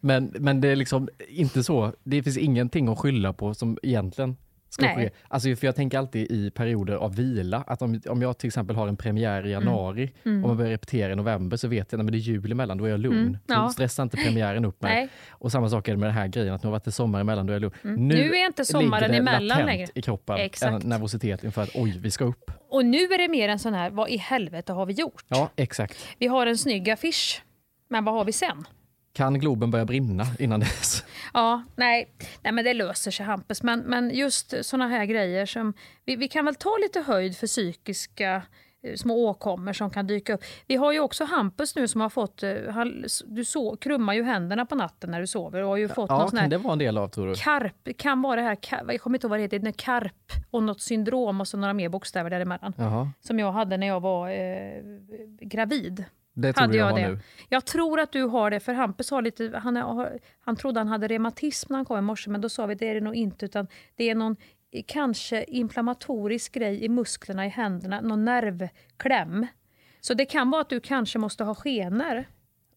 Men, 0.00 0.32
men 0.38 0.60
det 0.60 0.68
är 0.68 0.76
liksom 0.76 1.08
inte 1.28 1.62
så, 1.62 1.92
det 2.04 2.22
finns 2.22 2.36
ingenting 2.38 2.88
att 2.88 2.98
skylla 2.98 3.32
på 3.32 3.54
som 3.54 3.78
egentligen 3.82 4.36
ska 4.70 4.84
Nej. 4.86 4.96
ske. 4.96 5.10
Alltså 5.28 5.56
för 5.56 5.66
jag 5.66 5.76
tänker 5.76 5.98
alltid 5.98 6.30
i 6.30 6.50
perioder 6.50 6.94
av 6.96 7.14
vila, 7.16 7.64
att 7.66 7.82
om, 7.82 8.00
om 8.08 8.22
jag 8.22 8.38
till 8.38 8.46
exempel 8.46 8.76
har 8.76 8.88
en 8.88 8.96
premiär 8.96 9.46
i 9.46 9.50
januari 9.50 10.12
Mm. 10.24 10.44
och 10.44 10.48
man 10.48 10.56
börjar 10.56 10.70
repetera 10.70 11.12
i 11.12 11.16
november 11.16 11.56
så 11.56 11.68
vet 11.68 11.92
jag 11.92 12.00
att 12.00 12.06
det 12.06 12.16
är 12.16 12.18
jul 12.18 12.52
emellan, 12.52 12.78
då 12.78 12.84
är 12.84 12.88
jag 12.90 13.00
lugn. 13.00 13.18
Mm, 13.18 13.36
ja. 13.46 13.68
Stressar 13.68 14.02
inte 14.02 14.16
premiären 14.16 14.64
upp 14.64 14.82
mig. 14.82 14.94
Nej. 14.94 15.08
Och 15.30 15.52
samma 15.52 15.68
sak 15.68 15.88
är 15.88 15.92
det 15.92 15.98
med 15.98 16.08
den 16.08 16.14
här 16.16 16.26
grejen, 16.28 16.54
att 16.54 16.62
nu 16.62 16.66
har 16.66 16.72
varit 16.72 16.84
det 16.84 16.92
sommar 16.92 17.20
emellan, 17.20 17.46
då 17.46 17.52
är 17.52 17.54
jag 17.54 17.60
lugn. 17.62 17.74
Mm. 17.84 18.08
Nu 18.08 18.34
är 18.36 18.46
inte 18.46 18.64
sommaren 18.64 19.14
emellan 19.14 19.66
längre. 19.66 19.86
i 19.94 20.02
kroppen, 20.02 20.36
Exakt. 20.36 20.84
en 20.84 20.90
nervositet 20.90 21.44
inför 21.44 21.62
att 21.62 21.70
oj, 21.74 21.98
vi 21.98 22.10
ska 22.10 22.24
upp. 22.24 22.50
Och 22.70 22.84
nu 22.84 22.98
är 22.98 23.18
det 23.18 23.28
mer 23.28 23.48
en 23.48 23.58
sån 23.58 23.74
här, 23.74 23.90
vad 23.90 24.08
i 24.08 24.16
helvete 24.16 24.72
har 24.72 24.86
vi 24.86 24.92
gjort? 24.92 25.24
Ja, 25.28 25.50
exakt. 25.56 26.06
Vi 26.18 26.26
har 26.26 26.46
en 26.46 26.58
snygg 26.58 26.90
affisch, 26.90 27.42
men 27.88 28.04
vad 28.04 28.14
har 28.14 28.24
vi 28.24 28.32
sen? 28.32 28.64
Kan 29.18 29.38
Globen 29.40 29.70
börja 29.70 29.84
brinna 29.84 30.24
innan 30.38 30.60
dess? 30.60 31.04
Ja, 31.34 31.62
nej, 31.76 32.08
nej 32.42 32.52
men 32.52 32.64
det 32.64 32.74
löser 32.74 33.10
sig 33.10 33.26
Hampus. 33.26 33.62
Men, 33.62 33.80
men 33.80 34.10
just 34.14 34.54
såna 34.64 34.88
här 34.88 35.04
grejer 35.04 35.46
som... 35.46 35.72
Vi, 36.04 36.16
vi 36.16 36.28
kan 36.28 36.44
väl 36.44 36.54
ta 36.54 36.70
lite 36.82 37.00
höjd 37.00 37.36
för 37.36 37.46
psykiska 37.46 38.42
eh, 38.82 38.94
små 38.96 39.28
åkommor 39.28 39.72
som 39.72 39.90
kan 39.90 40.06
dyka 40.06 40.34
upp. 40.34 40.40
Vi 40.66 40.76
har 40.76 40.92
ju 40.92 41.00
också 41.00 41.24
Hampus 41.24 41.76
nu 41.76 41.88
som 41.88 42.00
har 42.00 42.08
fått... 42.08 42.42
eh, 42.42 42.54
Han, 42.70 43.04
du 43.26 43.44
så, 43.44 43.76
krummar 43.76 44.14
ju 44.14 44.22
händerna 44.22 44.66
på 44.66 44.74
natten 44.74 45.10
när 45.10 45.20
du 45.20 45.26
sover 45.26 45.62
och 45.62 45.68
har 45.68 45.76
ju 45.76 45.88
fått 45.88 46.10
Ja, 46.10 46.28
sån 46.28 46.38
kan 46.38 46.50
det 46.50 46.58
vara 46.58 46.72
en 46.72 46.78
del 46.78 46.98
av 46.98 47.08
tror 47.08 47.26
du? 47.28 47.34
karp. 47.34 47.88
Kan 47.98 48.22
vara 48.22 48.36
det 48.36 48.42
här, 48.42 48.54
kar- 48.54 48.84
jag 48.92 49.00
kommer 49.00 49.16
inte 49.18 49.24
ihåg 49.26 49.30
vad 49.30 49.38
det 49.38 49.56
heter, 49.56 49.72
karp 49.72 50.32
och 50.50 50.62
något 50.62 50.80
syndrom 50.80 51.40
och 51.40 51.48
så 51.48 51.56
några 51.56 51.74
mer 51.74 51.88
bokstäver 51.88 52.30
däremellan. 52.30 52.72
Jaha, 52.76 53.10
Som 53.20 53.38
jag 53.38 53.52
hade 53.52 53.76
när 53.76 53.86
jag 53.86 54.00
var 54.00 54.30
eh, 54.30 54.82
gravid. 55.40 56.04
Det 56.40 56.52
tror 56.52 56.62
Hade 56.62 56.76
jag, 56.76 56.90
jag 56.90 56.96
det? 56.96 57.08
nu. 57.08 57.20
Jag 57.48 57.64
tror 57.64 58.00
att 58.00 58.12
du 58.12 58.22
har 58.22 58.50
det, 58.50 58.60
för 58.60 58.72
Hampus 58.72 59.10
har 59.10 59.22
lite... 59.22 59.58
Han, 59.62 59.76
har, 59.76 60.18
han 60.40 60.56
trodde 60.56 60.80
han 60.80 60.88
hade 60.88 61.08
reumatism 61.08 61.72
när 61.72 61.78
han 61.78 61.84
kom 61.84 61.98
i 61.98 62.02
morse, 62.02 62.30
men 62.30 62.40
då 62.40 62.48
sa 62.48 62.66
vi 62.66 62.74
det 62.74 62.88
är 62.88 62.94
det 62.94 63.00
nog 63.00 63.14
inte, 63.14 63.44
utan 63.44 63.66
det 63.96 64.10
är 64.10 64.14
någon 64.14 64.36
kanske 64.86 65.44
inflammatorisk 65.44 66.52
grej 66.52 66.84
i 66.84 66.88
musklerna 66.88 67.46
i 67.46 67.48
händerna, 67.48 68.00
någon 68.00 68.24
nervkläm. 68.24 69.46
Så 70.00 70.14
det 70.14 70.24
kan 70.24 70.50
vara 70.50 70.60
att 70.60 70.70
du 70.70 70.80
kanske 70.80 71.18
måste 71.18 71.44
ha 71.44 71.54
skenor 71.54 72.24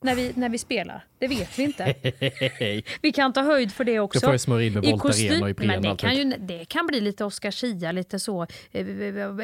när 0.01 0.15
vi, 0.15 0.31
när 0.35 0.49
vi 0.49 0.57
spelar. 0.57 1.05
Det 1.19 1.27
vet 1.27 1.59
vi 1.59 1.63
inte. 1.63 1.95
Vi 3.01 3.11
kan 3.11 3.33
ta 3.33 3.41
höjd 3.41 3.71
för 3.71 3.83
det 3.83 3.99
också. 3.99 4.19
Då 4.19 4.27
får 4.27 4.33
jag 4.33 4.41
smörja 4.41 4.67
in 4.67 4.73
med 4.73 4.85
I 4.85 4.91
Voltaren 4.91 5.13
kostym- 5.13 5.41
och 5.43 5.49
Ipren 5.49 5.67
Men 5.67 5.81
det 5.81 5.95
kan, 5.97 6.15
ju, 6.15 6.23
det 6.23 6.65
kan 6.65 6.87
bli 6.87 7.01
lite 7.01 7.25
Oscar 7.25 7.51
Schia, 7.51 7.91
lite 7.91 8.19
så. 8.19 8.47
eh, 8.71 8.85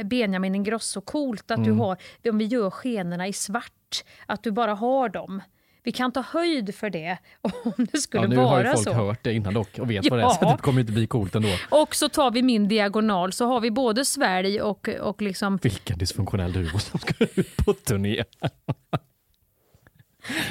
Benjamin 0.05 0.55
Ingrosso. 0.55 1.01
Coolt 1.01 1.51
att 1.51 1.63
du 1.63 1.69
Mm. 1.71 1.79
har, 1.79 1.97
om 2.29 2.37
vi 2.37 2.45
gör 2.45 2.69
skenorna 2.69 3.27
i 3.27 3.33
svart, 3.33 4.03
att 4.25 4.43
du 4.43 4.51
bara 4.51 4.73
har 4.73 5.09
dem. 5.09 5.41
Vi 5.83 5.91
kan 5.91 6.11
ta 6.11 6.21
höjd 6.21 6.75
för 6.75 6.89
det 6.89 7.17
om 7.41 7.87
det 7.91 7.97
skulle 7.97 8.23
Ja, 8.23 8.27
nu 8.29 8.35
har 8.35 8.57
ju 8.57 8.63
vara 8.63 8.75
folk 8.75 8.87
så. 8.87 8.93
hört 8.93 9.23
det 9.23 9.33
innan 9.33 9.53
dock 9.53 9.79
och 9.79 9.89
vet 9.91 10.09
vad 10.09 10.19
det 10.19 10.23
är, 10.25 10.29
så 10.29 10.37
Ja. 10.41 10.51
det 10.51 10.61
kommer 10.61 10.79
inte 10.81 10.91
bli 10.93 11.07
coolt 11.07 11.35
ändå. 11.35 11.49
Och 11.69 11.95
så 11.95 12.09
tar 12.09 12.31
vi 12.31 12.41
min 12.41 12.67
diagonal, 12.67 13.33
så 13.33 13.45
har 13.45 13.59
vi 13.59 13.71
både 13.71 14.05
svälj 14.05 14.61
och, 14.61 14.89
och 14.89 15.21
liksom... 15.21 15.59
Vilken 15.63 15.97
dysfunktionell 15.97 16.53
duo 16.53 16.79
som 16.79 16.99
ska 16.99 17.13
ut 17.35 17.57
på 17.57 17.73
turné. 17.73 18.23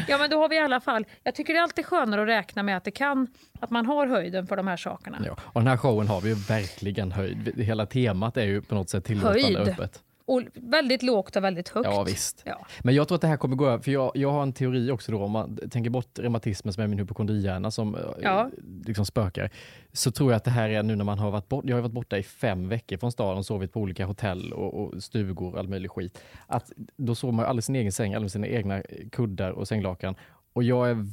Ja, 0.09 0.19
men 0.19 0.31
då 0.31 0.41
har 0.41 0.49
vi 0.49 0.57
i 0.57 0.59
alla 0.59 0.81
fall... 0.81 1.07
Jag 1.23 1.35
tycker 1.35 1.53
det 1.53 1.59
är 1.59 1.62
alltid 1.62 1.87
skönare 1.87 2.23
att 2.23 2.29
räkna 2.29 2.62
med 2.62 2.77
att 2.77 2.85
det 2.85 2.91
kan... 2.91 3.27
Att 3.61 3.71
man 3.71 3.87
har 3.87 4.07
höjden 4.07 4.47
för 4.47 4.57
de 4.57 4.67
här 4.67 4.77
sakerna. 4.77 5.19
Ja, 5.27 5.37
och 5.41 5.61
den 5.61 5.69
här 5.69 5.77
showen 5.77 6.09
har 6.09 6.21
vi 6.21 6.29
ju 6.29 6.35
verkligen 6.35 7.12
höjd. 7.12 7.61
Hela 7.61 7.87
temat 7.87 8.37
är 8.37 8.45
ju 8.45 8.62
på 8.62 8.75
något 8.75 8.91
sätt 8.91 9.05
tillåtande 9.05 9.43
Höjd. 9.43 9.69
öppet. 9.69 10.03
Och 10.27 10.43
väldigt 10.55 11.03
lågt 11.03 11.37
och 11.37 11.45
väldigt 11.45 11.69
högt. 11.69 11.89
Ja 11.93 12.05
visst. 12.05 12.43
Ja. 12.45 12.67
Men 12.83 12.95
jag 12.95 13.09
tror 13.09 13.17
att 13.17 13.23
det 13.23 13.29
här 13.29 13.37
kommer 13.37 13.57
gå 13.57 13.67
över, 13.67 13.83
för 13.83 13.91
jag, 13.91 14.12
jag 14.15 14.31
har 14.33 14.43
en 14.43 14.53
teori 14.53 14.91
också 14.91 15.12
då, 15.12 15.23
om 15.23 15.31
man 15.31 15.59
tänker 15.71 15.91
bort 15.91 16.19
reumatismen 16.19 16.73
som 16.73 16.83
är 16.83 16.87
min 16.87 16.99
hypokondrihjärna 16.99 17.71
som 17.71 17.95
eh, 17.95 18.01
Ja. 18.23 18.51
liksom 18.85 19.07
spökar, 19.07 19.51
så 19.93 20.11
tror 20.11 20.31
jag 20.33 20.37
att 20.37 20.45
det 20.45 20.51
här 20.51 20.69
är 20.69 20.83
nu 20.83 20.97
när 20.97 21.05
man 21.05 21.19
har 21.19 21.31
varit 21.31 21.49
borta, 21.49 21.69
jag 21.69 21.77
har 21.77 21.83
varit 21.83 21.93
borta 21.93 22.19
i 22.19 22.23
fem 22.23 22.69
veckor 22.69 22.97
från 22.97 23.12
staden 23.12 23.39
och 23.39 23.47
sovit 23.47 23.73
på 23.73 23.81
olika 23.81 24.07
hotell 24.07 24.53
och, 24.53 24.75
och 24.75 25.03
stugor 25.03 25.53
och 25.53 25.59
all 25.59 25.69
möjlig 25.69 25.91
skit. 25.91 26.19
Att 26.47 26.73
då 26.97 27.15
sover 27.15 27.33
man 27.33 27.59
i 27.59 27.62
sin 27.62 27.77
egen 27.77 27.93
säng, 27.93 28.12
med 28.12 28.33
sina 28.33 28.47
egna 28.47 28.83
kuddar 29.12 29.51
och 29.51 29.69
sänglakan. 29.69 30.15
Och 30.53 30.62
jag 30.62 30.91
är, 30.91 31.07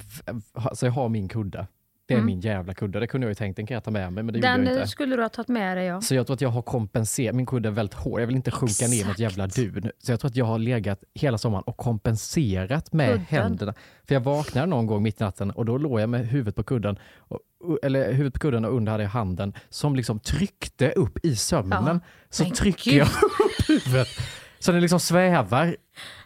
alltså 0.53 0.85
jag 0.85 0.93
har 0.93 1.09
min 1.09 1.27
kudde. 1.27 1.67
Det 2.05 2.13
är 2.13 2.17
Mm. 2.17 2.25
min 2.25 2.39
jävla 2.39 2.73
kudde. 2.73 2.99
Det 2.99 3.07
kunde 3.07 3.25
jag 3.27 3.31
ju 3.31 3.35
tänkt, 3.35 3.55
den 3.55 3.65
kan 3.67 3.75
jag 3.75 3.83
ta 3.83 3.91
med 3.91 4.13
mig, 4.13 4.23
men 4.23 4.33
det 4.33 4.39
gjorde 4.39 4.47
Den 4.47 4.63
jag 4.65 4.73
eh, 4.73 4.77
inte. 4.77 4.87
skulle 4.91 5.15
du 5.15 5.21
ha 5.21 5.29
tagit 5.29 5.47
med 5.47 5.77
dig, 5.77 5.85
ja. 5.85 6.01
Så 6.01 6.15
jag 6.15 6.27
tror 6.27 6.33
att 6.33 6.41
jag 6.41 6.49
har 6.49 6.61
kompenserat, 6.61 7.35
min 7.35 7.45
kudde 7.45 7.69
är 7.69 7.73
väldigt 7.73 7.93
hård, 7.93 8.21
jag 8.21 8.27
vill 8.27 8.35
inte 8.35 8.51
sjunka 8.51 8.87
ner 8.87 9.01
i 9.01 9.07
något 9.07 9.19
jävla 9.19 9.47
dun. 9.47 9.91
Så 9.99 10.11
jag 10.11 10.19
tror 10.19 10.29
att 10.29 10.35
jag 10.35 10.45
har 10.45 10.59
legat 10.59 11.03
hela 11.13 11.37
sommaren 11.37 11.63
och 11.63 11.77
kompenserat 11.77 12.93
med 12.93 13.07
Kudden. 13.09 13.25
händerna. 13.29 13.73
För 14.07 14.15
jag 14.15 14.21
vaknade 14.21 14.67
någon 14.67 14.85
gång 14.87 15.03
mitt 15.03 15.21
i 15.21 15.23
natten 15.23 15.51
och 15.51 15.65
då 15.65 15.77
låg 15.77 15.99
jag 16.01 16.09
med 16.09 16.27
huvudet 16.27 16.55
på 16.55 16.63
kudden, 16.63 16.97
och, 17.17 17.39
eller 17.83 18.11
huvudet 18.11 18.33
på 18.33 18.39
kudden 18.39 18.65
och 18.65 18.75
under 18.77 18.91
hade 18.91 19.03
jag 19.03 19.09
handen 19.11 19.53
som 19.69 19.95
liksom 19.95 20.19
tryckte 20.19 20.91
upp 20.91 21.25
i 21.25 21.35
sömnen. 21.35 21.83
Ja. 21.87 21.99
Så 22.29 22.43
Men 22.43 22.51
trycker 22.51 22.91
gud. 22.91 22.99
jag 22.99 23.07
upp 23.07 23.69
huvudet 23.69 24.07
så 24.63 24.71
den 24.71 24.81
liksom 24.81 24.99
svävar. 24.99 25.75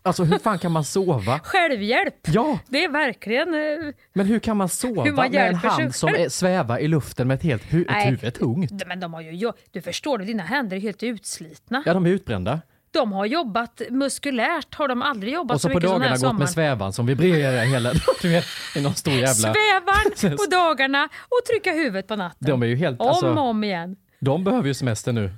Alltså 0.01 0.23
hur 0.23 0.39
fan 0.39 0.59
kan 0.59 0.71
man 0.71 0.83
sova? 0.83 1.39
Självhjälp! 1.43 2.15
Ja, 2.27 2.59
Det 2.69 2.83
är 2.83 2.89
verkligen... 2.89 3.53
eh, 3.53 3.93
men 4.13 4.25
hur 4.25 4.39
kan 4.39 4.57
man 4.57 4.69
sova 4.69 5.03
Hur 5.03 5.11
man 5.11 5.15
med 5.15 5.25
en 5.25 5.33
hjälper 5.53 5.69
sig 5.69 5.83
hand 5.83 5.95
som 5.95 6.09
själv? 6.09 6.25
är, 6.25 6.29
svävar 6.29 6.79
i 6.79 6.87
luften 6.87 7.27
med 7.27 7.35
ett 7.35 7.43
helt 7.43 7.63
hu- 7.63 7.81
ett 7.81 7.87
Nej. 7.89 8.09
huvud 8.09 8.33
tungt? 8.33 8.83
Men 8.87 8.99
de 8.99 9.13
har 9.13 9.21
ju, 9.21 9.31
ja, 9.35 9.53
du 9.71 9.81
förstår, 9.81 10.17
dina 10.17 10.43
händer 10.43 10.77
är 10.77 10.81
helt 10.81 11.03
utslitna. 11.03 11.83
Ja, 11.85 11.93
de 11.93 12.05
är 12.05 12.09
utbrända. 12.09 12.61
De 12.91 13.11
har 13.11 13.25
jobbat 13.25 13.81
muskulärt, 13.89 14.75
har 14.75 14.87
de 14.87 15.01
aldrig 15.01 15.33
jobbat 15.33 15.55
Och 15.55 15.61
så 15.61 15.67
så 15.67 15.71
på 15.73 15.75
mycket 15.77 15.89
som 15.89 15.99
den 15.99 16.09
dagarna 16.09 16.15
här 16.15 16.29
gått 16.31 16.39
med 16.39 16.49
sommaren. 16.49 16.73
svävan 16.77 16.93
som 16.93 17.05
vibrerar 17.05 17.65
hela, 17.65 17.91
du 18.21 18.29
vet, 18.29 18.45
i 18.75 18.81
någon 18.81 18.95
stor 18.95 19.13
jävla... 19.13 19.33
Svävan 19.53 20.37
på 20.37 20.45
dagarna 20.51 21.03
och 21.03 21.45
trycka 21.47 21.71
huvudet 21.71 22.07
på 22.07 22.15
natten. 22.15 22.47
De 22.47 22.63
är 22.63 22.67
ju 22.67 22.75
helt, 22.75 22.99
Om 23.01 23.07
alltså, 23.07 23.29
och 23.33 23.37
om 23.49 23.63
igen. 23.63 23.95
de 24.19 24.43
behöver 24.43 24.67
ju 24.67 24.73
semester 24.73 25.11
nu. 25.13 25.31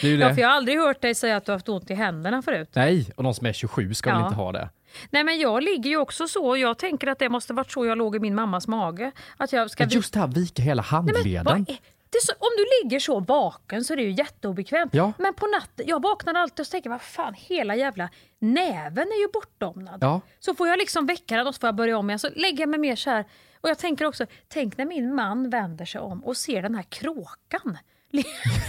Det 0.00 0.06
är 0.06 0.10
ju 0.10 0.16
Ja, 0.18 0.28
det. 0.28 0.34
för 0.34 0.42
jag 0.42 0.48
har 0.48 0.56
aldrig 0.56 0.78
hört 0.78 1.00
dig 1.00 1.14
säga 1.14 1.36
att 1.36 1.44
du 1.44 1.52
har 1.52 1.56
haft 1.56 1.68
ont 1.68 1.90
i 1.90 1.94
händerna 1.94 2.42
förut. 2.42 2.68
Nej, 2.72 3.10
och 3.16 3.22
de 3.22 3.34
som 3.34 3.46
är 3.46 3.52
27 3.52 3.94
ska 3.94 4.10
väl 4.10 4.20
Ja. 4.20 4.26
inte 4.26 4.36
ha 4.36 4.52
det. 4.52 4.68
Nej 5.10 5.24
men 5.24 5.38
jag 5.40 5.62
ligger 5.62 5.90
ju 5.90 5.96
också 5.96 6.28
så 6.28 6.46
och 6.48 6.58
jag 6.58 6.78
tänker 6.78 7.06
att 7.06 7.18
det 7.18 7.28
måste 7.28 7.52
varit 7.52 7.72
så 7.72 7.86
jag 7.86 7.98
låg 7.98 8.16
i 8.16 8.18
min 8.18 8.34
mammas 8.34 8.68
mage. 8.68 9.12
Att 9.36 9.52
jag 9.52 9.70
ska 9.70 9.82
Men 9.84 9.90
just 9.90 10.14
det 10.14 10.20
här 10.20 10.26
vika 10.26 10.62
hela 10.62 10.82
handleden. 10.82 11.44
Vad 11.44 11.54
är- 11.56 11.78
det 12.10 12.18
är 12.18 12.26
så, 12.26 12.32
om 12.38 12.48
du 12.56 12.64
ligger 12.82 13.00
så 13.00 13.20
vaken 13.20 13.84
så 13.84 13.92
är 13.92 13.96
det 13.96 14.02
ju 14.02 14.10
jätteobekvämt. 14.10 14.94
Ja. 14.94 15.12
Men 15.18 15.34
på 15.34 15.46
natten, 15.46 15.86
jag 15.88 16.02
vaknar 16.02 16.34
alltid 16.34 16.60
och 16.66 16.70
tänker 16.70 16.90
vad 16.90 17.02
fan 17.02 17.34
hela 17.36 17.76
jävla 17.76 18.08
näven 18.38 19.08
är 19.08 19.20
ju 19.22 19.28
bortdomnad. 19.32 19.98
Ja. 20.00 20.20
Så 20.40 20.54
får 20.54 20.68
jag 20.68 20.78
liksom 20.78 21.06
väcka 21.06 21.36
den 21.36 21.46
och 21.46 21.54
så 21.54 21.58
får 21.60 21.66
jag 21.68 21.74
börja 21.74 21.98
om 21.98 22.10
igen. 22.10 22.18
Så 22.18 22.28
lägger 22.36 22.60
jag 22.60 22.68
mig 22.68 22.78
mer 22.78 22.96
så 22.96 23.10
här. 23.10 23.24
Och 23.62 23.68
jag 23.68 23.78
tänker 23.78 24.04
också, 24.04 24.26
tänk 24.48 24.78
när 24.78 24.84
min 24.84 25.14
man 25.14 25.50
vänder 25.50 25.84
sig 25.84 26.00
om 26.00 26.24
och 26.24 26.36
ser 26.36 26.62
den 26.62 26.74
här 26.74 26.82
kråkan. 26.82 27.78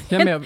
Ja, 0.09 0.17
men 0.17 0.27
jag, 0.27 0.45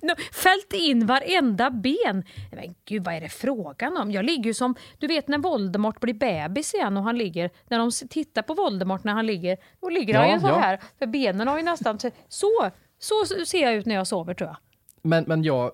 En, 0.00 0.16
fällt 0.32 0.72
in 0.72 1.06
varenda 1.06 1.70
ben. 1.70 2.24
Men 2.52 2.74
gud, 2.84 3.04
vad 3.04 3.14
är 3.14 3.20
det 3.20 3.28
frågan 3.28 3.96
om? 3.96 4.10
Jag 4.10 4.24
ligger 4.24 4.44
ju 4.44 4.54
som, 4.54 4.74
du 4.98 5.06
vet 5.06 5.28
när 5.28 5.38
Voldemort 5.38 6.00
blir 6.00 6.14
bebis 6.14 6.74
igen 6.74 6.96
och 6.96 7.02
han 7.02 7.18
ligger, 7.18 7.50
när 7.68 7.78
de 7.78 7.90
tittar 8.08 8.42
på 8.42 8.54
Voldemort 8.54 9.04
när 9.04 9.12
han 9.12 9.26
ligger, 9.26 9.58
då 9.80 9.88
ligger 9.88 10.14
han 10.14 10.28
Ja, 10.28 10.34
ju 10.34 10.40
så 10.40 10.46
ja. 10.46 10.58
här, 10.58 10.80
för 10.98 11.06
benen 11.06 11.48
har 11.48 11.56
ju 11.58 11.62
nästan, 11.64 11.98
så, 11.98 12.10
så, 12.28 12.70
så 12.98 13.24
ser 13.46 13.62
jag 13.62 13.74
ut 13.74 13.86
när 13.86 13.94
jag 13.94 14.06
sover 14.06 14.34
tror 14.34 14.48
jag. 14.48 14.56
men, 15.02 15.24
men 15.26 15.42
jag 15.42 15.70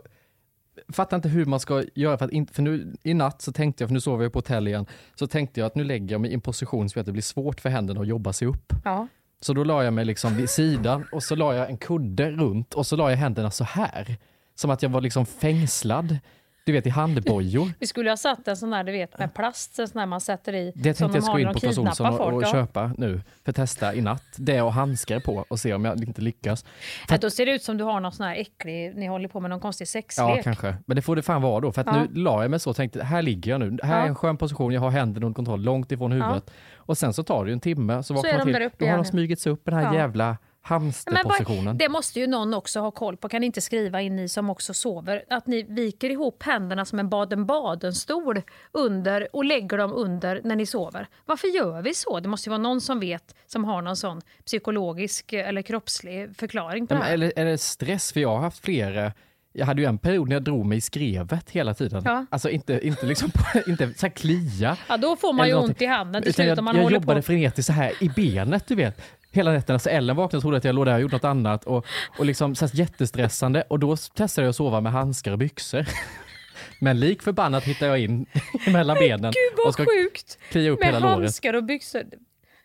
fattar 0.89 1.16
inte 1.16 1.29
hur 1.29 1.45
man 1.45 1.61
ska 1.61 1.85
göra, 1.95 2.18
för, 2.18 2.24
att 2.24 2.31
in, 2.31 2.47
för 2.47 2.62
nu 2.62 2.95
i 3.03 3.14
natt 3.14 3.43
så 3.43 3.53
tänkte 3.53 3.83
jag, 3.83 3.89
för 3.89 3.95
nu 3.95 4.01
sover 4.01 4.24
jag 4.24 4.33
på 4.33 4.39
hotell 4.39 4.68
igen, 4.68 4.87
så 5.14 5.27
tänkte 5.27 5.61
jag 5.61 5.66
att 5.66 5.74
nu 5.74 5.85
lägger 5.85 6.12
jag 6.12 6.20
mig 6.20 6.31
i 6.31 6.35
en 6.35 6.41
position 6.41 6.89
så 6.89 7.01
att 7.01 7.07
det 7.07 7.12
blir 7.12 7.22
svårt 7.22 7.61
för 7.61 7.68
händerna 7.68 8.01
att 8.01 8.07
jobba 8.07 8.33
sig 8.33 8.49
upp. 8.49 8.72
Ja. 8.85 9.09
Så 9.41 9.53
då 9.53 9.64
la 9.64 9.85
jag 9.85 9.95
mig 9.95 10.05
liksom 10.05 10.37
vid 10.37 10.51
sidan 10.51 11.05
och 11.12 11.22
så 11.22 11.35
la 11.35 11.55
jag 11.55 11.70
en 11.70 11.77
kudde 11.77 12.31
runt 12.31 12.74
och 12.74 12.87
så 12.87 12.97
la 12.97 13.11
jag 13.11 13.16
händerna 13.16 13.51
så 13.51 13.64
här. 13.64 14.16
Som 14.55 14.70
att 14.70 14.83
jag 14.83 14.91
var 14.91 15.01
liksom 15.01 15.27
fängslad, 15.27 16.18
du 16.67 16.73
vet 16.73 16.87
i 16.87 16.91
handbojor. 16.91 17.73
Vi 17.81 17.87
skulle 17.87 18.11
ha 18.11 18.17
satt 18.17 18.49
en 18.49 18.57
sån 18.57 18.71
där, 18.71 18.85
du 18.85 18.93
vet, 18.93 19.19
med 19.19 19.35
plast, 19.35 19.79
en 19.79 19.89
sån 19.89 19.99
där 19.99 20.07
man 20.07 20.21
sätter 20.21 20.53
i, 20.55 20.73
Det 20.75 20.95
tänkte 20.95 21.19
de 21.19 21.25
jag 21.27 21.35
gå 21.35 21.41
in 21.41 21.53
på 21.53 21.61
Clas 21.61 21.79
Ohlson 21.79 22.07
och, 22.07 22.33
och 22.33 22.43
ja. 22.43 22.53
köpa 22.53 22.93
nu 22.99 23.21
för 23.45 23.51
att 23.51 23.57
testa 23.57 23.95
i 23.95 24.01
natt. 24.01 24.23
Det 24.37 24.61
och 24.62 24.73
handskar 24.73 25.21
på 25.21 25.45
och 25.49 25.61
se 25.61 25.75
om 25.75 25.85
jag 25.85 26.03
inte 26.03 26.21
lyckas. 26.23 26.64
Ja, 27.09 27.19
Då 27.19 27.31
ser 27.31 27.47
det 27.47 27.53
ut 27.53 27.62
som 27.62 27.77
du 27.77 27.85
har 27.85 28.01
någon 28.01 28.12
sån 28.12 28.27
här 28.27 28.37
äcklig, 28.37 28.97
ni 28.97 29.07
håller 29.07 29.29
på 29.29 29.41
med 29.41 29.51
någon 29.51 29.61
konstig 29.61 29.89
sexlek. 29.89 30.39
Ja, 30.39 30.43
kanske. 30.43 30.77
Men 30.87 30.97
det 30.97 31.03
får 31.03 31.17
det 31.17 31.23
fan 31.23 31.43
vara 31.43 31.61
då. 31.61 31.73
För 31.73 31.81
att 31.81 31.87
Ja. 31.87 32.03
nu 32.14 32.21
la 32.23 32.43
jag 32.43 32.51
mig 32.51 32.61
så 32.61 32.71
och 32.71 32.77
tänkte, 32.77 33.05
här 33.05 33.23
ligger 33.23 33.51
jag 33.51 33.61
nu. 33.61 33.79
Här 33.83 33.97
är 33.97 34.01
Ja. 34.01 34.07
en 34.07 34.14
skön 34.14 34.37
position, 34.37 34.73
jag 34.73 34.81
har 34.81 34.91
händerna 34.91 35.27
under 35.27 35.37
kontroll, 35.37 35.61
långt 35.62 35.93
ifrån 35.93 36.12
huvudet. 36.12 36.51
Och 36.77 36.99
sen 36.99 37.12
så 37.12 37.23
tar 37.23 37.45
det 37.45 37.49
ju 37.51 37.53
en 37.53 37.61
timme, 37.61 38.03
så 38.03 38.14
vaknar 38.14 38.33
man 38.39 38.47
till. 38.47 38.71
Då 38.79 38.87
har 38.87 38.93
de 38.93 38.99
nu. 38.99 39.05
smugits 39.05 39.47
upp 39.47 39.64
den 39.64 39.75
här 39.75 39.83
Ja. 39.83 39.95
jävla 39.95 40.37
Hamsterpositionen. 40.67 41.79
det 41.79 41.89
måste 41.89 42.21
ju 42.21 42.27
någon 42.27 42.55
också 42.55 42.81
ha 42.81 42.91
koll 42.91 43.17
på. 43.17 43.29
Kan 43.29 43.45
inte 43.45 43.61
skriva 43.61 44.01
in 44.03 44.17
ni 44.17 44.29
som 44.29 44.51
också 44.51 44.75
sover 44.75 45.25
att 45.31 45.47
ni 45.47 45.62
viker 45.62 46.11
ihop 46.11 46.43
händerna 46.43 46.85
som 46.85 46.99
en 46.99 47.09
Baden-Baden-stol 47.09 48.43
under 48.73 49.29
och 49.37 49.45
lägger 49.45 49.79
dem 49.79 49.93
under 49.93 50.41
när 50.45 50.57
ni 50.57 50.67
sover? 50.67 51.09
Varför 51.25 51.49
gör 51.49 51.83
vi 51.83 51.95
så? 51.95 52.21
Det 52.21 52.29
måste 52.29 52.49
ju 52.49 52.51
vara 52.51 52.62
någon 52.62 52.81
som 52.81 53.01
vet 53.01 53.35
som 53.47 53.64
har 53.64 53.83
någon 53.83 53.97
sån 53.97 54.21
psykologisk 54.47 55.33
eller 55.33 55.62
kroppslig 55.62 56.37
förklaring 56.37 56.87
på 56.87 56.95
Ja, 56.95 56.99
det 56.99 57.05
här. 57.05 57.12
eller 57.12 57.33
är 57.37 57.45
det 57.45 57.59
stress? 57.59 58.12
För 58.12 58.21
jag 58.21 58.29
har 58.29 58.41
haft 58.41 58.64
flera 58.64 59.12
jag 59.59 59.67
hade 59.67 59.83
ju 59.83 59.89
en 59.89 59.99
period 59.99 60.29
när 60.29 60.37
jag 60.37 60.43
drog 60.43 60.67
mig 60.67 60.79
i 60.79 60.81
skrevet 60.81 61.51
hela 61.51 61.75
tiden. 61.75 62.03
Ja. 62.05 62.27
Alltså 62.31 62.51
inte, 62.51 62.87
inte, 62.87 63.07
liksom 63.07 63.31
inte 63.67 63.95
så 63.97 64.07
här 64.07 64.12
klia. 64.14 64.77
Ja, 64.89 64.97
då 64.97 65.17
får 65.17 65.33
man 65.33 65.49
ju 65.49 65.55
ont 65.55 65.83
i 65.83 65.87
handen 65.87 66.23
till 66.23 66.35
slut 66.35 66.47
jag, 66.47 66.64
man 66.64 66.77
jag 66.77 66.93
jobbade 66.93 67.21
på. 67.21 67.27
frenetiskt 67.27 67.67
så 67.67 67.73
här 67.73 67.93
i 68.01 68.09
benet, 68.09 68.67
du 68.69 68.75
vet. 68.75 69.03
Hela 69.37 69.53
nätterna. 69.53 69.78
Så 69.78 69.89
Ellen 69.89 70.16
vaknade 70.16 70.37
och 70.37 70.43
trodde 70.43 70.57
att 70.57 70.64
jag 70.64 70.74
låg 70.74 70.87
där 70.87 70.95
och 70.95 71.01
gjorde 71.01 71.16
något 71.16 71.24
annat. 71.24 71.64
Och, 71.64 71.87
och 72.18 72.26
liksom 72.26 72.55
så 72.55 72.66
jättestressande. 72.72 73.62
Och 73.68 73.78
då 73.78 73.97
testade 73.97 74.45
jag 74.45 74.51
att 74.51 74.57
sova 74.57 74.80
med 74.80 74.93
handskar 74.93 75.32
och 75.32 75.39
byxor. 75.39 75.87
Men 76.80 77.01
lik 77.01 77.22
förbannat 77.22 77.64
hittar 77.64 77.87
jag 77.87 77.99
in 77.99 78.26
mellan 78.72 78.97
benen. 78.97 79.32
Gud 79.32 79.57
vad 79.57 79.66
och 79.66 79.72
ska 79.72 79.84
sjukt! 79.84 80.39
klia 80.51 80.70
upp 80.70 80.80
Med 80.80 80.95
hela 80.95 81.09
handskar 81.09 81.55
och 81.55 81.64
byxor. 81.64 82.03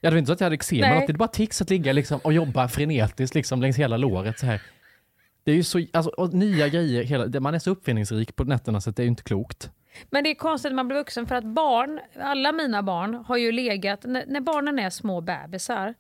Ja, 0.02 0.10
det 0.10 0.12
var 0.12 0.18
inte 0.18 0.28
så 0.28 0.34
att 0.34 0.40
jag 0.40 0.46
hade 0.46 0.54
eksem, 0.54 0.80
men 0.80 0.98
att 0.98 1.08
det 1.08 1.14
är 1.14 1.18
bara 1.18 1.28
tics 1.28 1.62
att 1.62 1.70
ligga 1.70 1.94
liksom 1.94 2.20
och 2.24 2.34
jobba 2.34 2.68
frenetiskt 2.68 3.36
liksom 3.36 3.62
längs 3.62 3.78
hela 3.78 3.98
låret 3.98 4.40
så 4.40 4.46
här. 4.46 4.62
Det 5.44 5.52
är 5.52 5.56
ju 5.56 5.64
så, 5.64 5.86
alltså, 5.94 6.26
nya 6.26 6.68
grejer, 6.68 7.04
hela, 7.04 7.40
man 7.40 7.54
är 7.54 7.60
så 7.60 7.72
uppfinningsrik 7.72 8.36
på 8.36 8.44
nätterna 8.44 8.82
så 8.82 8.90
att 8.90 8.96
det 8.96 9.02
är 9.02 9.06
ju 9.06 9.10
inte 9.10 9.24
klokt. 9.24 9.72
Men 10.10 10.24
det 10.24 10.30
är 10.30 10.36
konstigt 10.36 10.72
när 10.72 10.76
man 10.76 10.88
blir 10.88 10.98
vuxen 10.98 11.28
för 11.28 11.36
att 11.36 11.44
barn, 11.44 12.00
alla 12.20 12.52
mina 12.52 12.84
barn 12.84 13.14
har 13.14 13.38
ju 13.38 13.52
legat, 13.52 14.04
när, 14.04 14.26
när 14.28 14.42
barnen 14.42 14.80
är 14.80 14.90
små 14.90 15.22
bebisar 15.22 15.94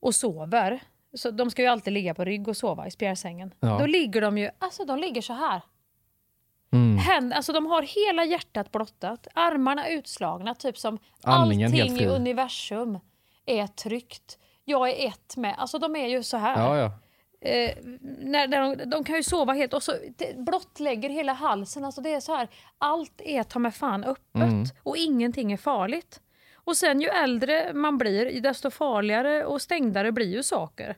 och 0.00 0.14
sover, 0.14 0.80
så 1.14 1.30
de 1.30 1.50
ska 1.50 1.62
ju 1.62 1.68
alltid 1.68 1.92
ligga 1.92 2.14
på 2.14 2.24
rygg 2.24 2.48
och 2.48 2.56
sova 2.56 2.86
i 2.86 2.90
spjälsängen. 2.90 3.54
Ja. 3.60 3.78
Då 3.78 3.86
ligger 3.86 4.20
de 4.20 4.38
ju, 4.38 4.50
alltså 4.58 4.84
de 4.84 4.98
ligger 4.98 5.22
så 5.22 5.32
här. 5.32 5.60
Mm. 6.72 6.98
Händ, 6.98 7.32
alltså 7.32 7.52
de 7.52 7.66
har 7.66 7.82
hela 7.82 8.24
hjärtat 8.24 8.72
blottat, 8.72 9.26
armarna 9.34 9.88
utslagna, 9.88 10.54
typ 10.54 10.78
som 10.78 10.98
Andningen 11.22 11.66
allting 11.66 11.98
i 12.00 12.06
universum 12.06 12.98
är 13.46 13.66
tryggt. 13.66 14.38
Jag 14.64 14.90
är 14.90 15.08
ett 15.08 15.36
med, 15.36 15.54
alltså 15.58 15.78
de 15.78 15.96
är 15.96 16.06
ju 16.08 16.22
så 16.22 16.36
här. 16.36 16.58
Ja, 16.60 16.76
ja. 16.78 16.92
Eh, 17.40 17.76
när, 18.18 18.48
när 18.48 18.76
de, 18.76 18.90
de 18.90 19.04
kan 19.04 19.16
ju 19.16 19.22
sova 19.22 19.52
helt 19.52 19.74
och 19.74 19.82
så 19.82 19.92
det 20.16 20.38
blottlägger 20.38 21.08
hela 21.10 21.32
halsen. 21.32 21.84
Alltså 21.84 22.00
det 22.00 22.14
är 22.14 22.20
så 22.20 22.34
här, 22.34 22.48
allt 22.78 23.20
är 23.24 23.42
ta 23.42 23.58
mig 23.58 23.72
fan 23.72 24.04
öppet 24.04 24.42
Mm. 24.42 24.64
och 24.82 24.96
ingenting 24.96 25.52
är 25.52 25.56
farligt. 25.56 26.20
Och 26.68 26.76
sen 26.76 27.00
ju 27.00 27.08
äldre 27.08 27.72
man 27.74 27.98
blir, 27.98 28.40
desto 28.40 28.70
farligare 28.70 29.44
och 29.44 29.62
stängdare 29.62 30.12
blir 30.12 30.26
ju 30.26 30.42
saker. 30.42 30.96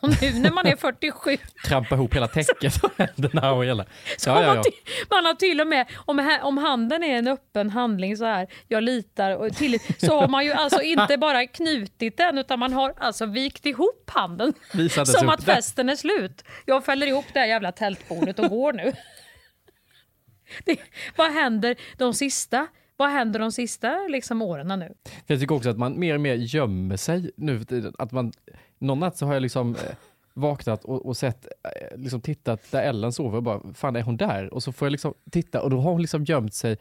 Och 0.00 0.08
nu 0.08 0.32
när 0.32 0.50
man 0.50 0.66
är 0.66 0.76
47 0.76 1.36
Trampa 1.64 1.94
ihop 1.94 2.14
hela 2.14 2.28
täcket 2.28 2.84
och 2.84 2.90
händerna 2.96 3.52
och 3.52 3.64
hela... 3.64 3.84
Ja, 4.26 4.42
ja, 4.42 4.54
man, 4.54 4.56
ja. 4.56 4.62
man 5.10 5.24
har 5.24 5.34
till 5.34 5.60
och 5.60 5.66
med, 5.66 5.86
om, 5.94 6.38
om 6.42 6.58
handen 6.58 7.02
är 7.02 7.18
en 7.18 7.28
öppen 7.28 7.70
handling 7.70 8.16
så 8.16 8.24
här, 8.24 8.48
jag 8.68 8.82
litar, 8.82 9.36
och 9.36 9.56
till, 9.56 9.78
så 9.98 10.20
har 10.20 10.28
man 10.28 10.44
ju 10.44 10.52
alltså 10.52 10.82
inte 10.82 11.16
bara 11.16 11.46
knutit 11.46 12.16
den 12.16 12.38
utan 12.38 12.58
man 12.58 12.72
har 12.72 12.94
alltså 12.98 13.26
vikt 13.26 13.66
ihop 13.66 14.10
handen. 14.14 14.52
Visades 14.72 15.18
Som 15.18 15.28
att 15.28 15.44
festen 15.44 15.88
är 15.88 15.96
slut. 15.96 16.44
Jag 16.66 16.84
fäller 16.84 17.06
ihop 17.06 17.26
det 17.32 17.40
här 17.40 17.46
jävla 17.46 17.72
tältbordet 17.72 18.38
och 18.38 18.48
går 18.48 18.72
nu. 18.72 18.92
Det, 20.64 20.76
vad 21.16 21.32
händer 21.32 21.76
de 21.96 22.14
sista? 22.14 22.68
Vad 23.02 23.10
händer 23.10 23.40
de 23.40 23.52
sista 23.52 23.98
liksom, 24.08 24.42
åren 24.42 24.78
nu? 24.78 24.94
Jag 25.26 25.40
tycker 25.40 25.54
också 25.54 25.70
att 25.70 25.78
man 25.78 25.98
mer 25.98 26.14
och 26.14 26.20
mer 26.20 26.34
gömmer 26.34 26.96
sig 26.96 27.30
nu 27.36 27.58
för 27.58 27.64
tiden. 27.64 27.94
Att 27.98 28.12
man, 28.12 28.32
någon 28.78 29.00
natt 29.00 29.16
så 29.16 29.26
har 29.26 29.32
jag 29.34 29.42
liksom 29.42 29.74
eh, 29.74 29.94
vaknat 30.34 30.84
och, 30.84 31.06
och 31.06 31.16
sett, 31.16 31.46
eh, 31.46 31.98
liksom 31.98 32.20
tittat 32.20 32.70
där 32.70 32.82
Ellen 32.82 33.12
sover 33.12 33.36
och 33.36 33.42
bara, 33.42 33.60
fan 33.74 33.96
är 33.96 34.02
hon 34.02 34.16
där? 34.16 34.54
Och 34.54 34.62
så 34.62 34.72
får 34.72 34.86
jag 34.86 34.90
liksom 34.92 35.14
titta 35.30 35.62
och 35.62 35.70
då 35.70 35.80
har 35.80 35.90
hon 35.90 36.00
liksom 36.00 36.24
gömt 36.24 36.54
sig 36.54 36.78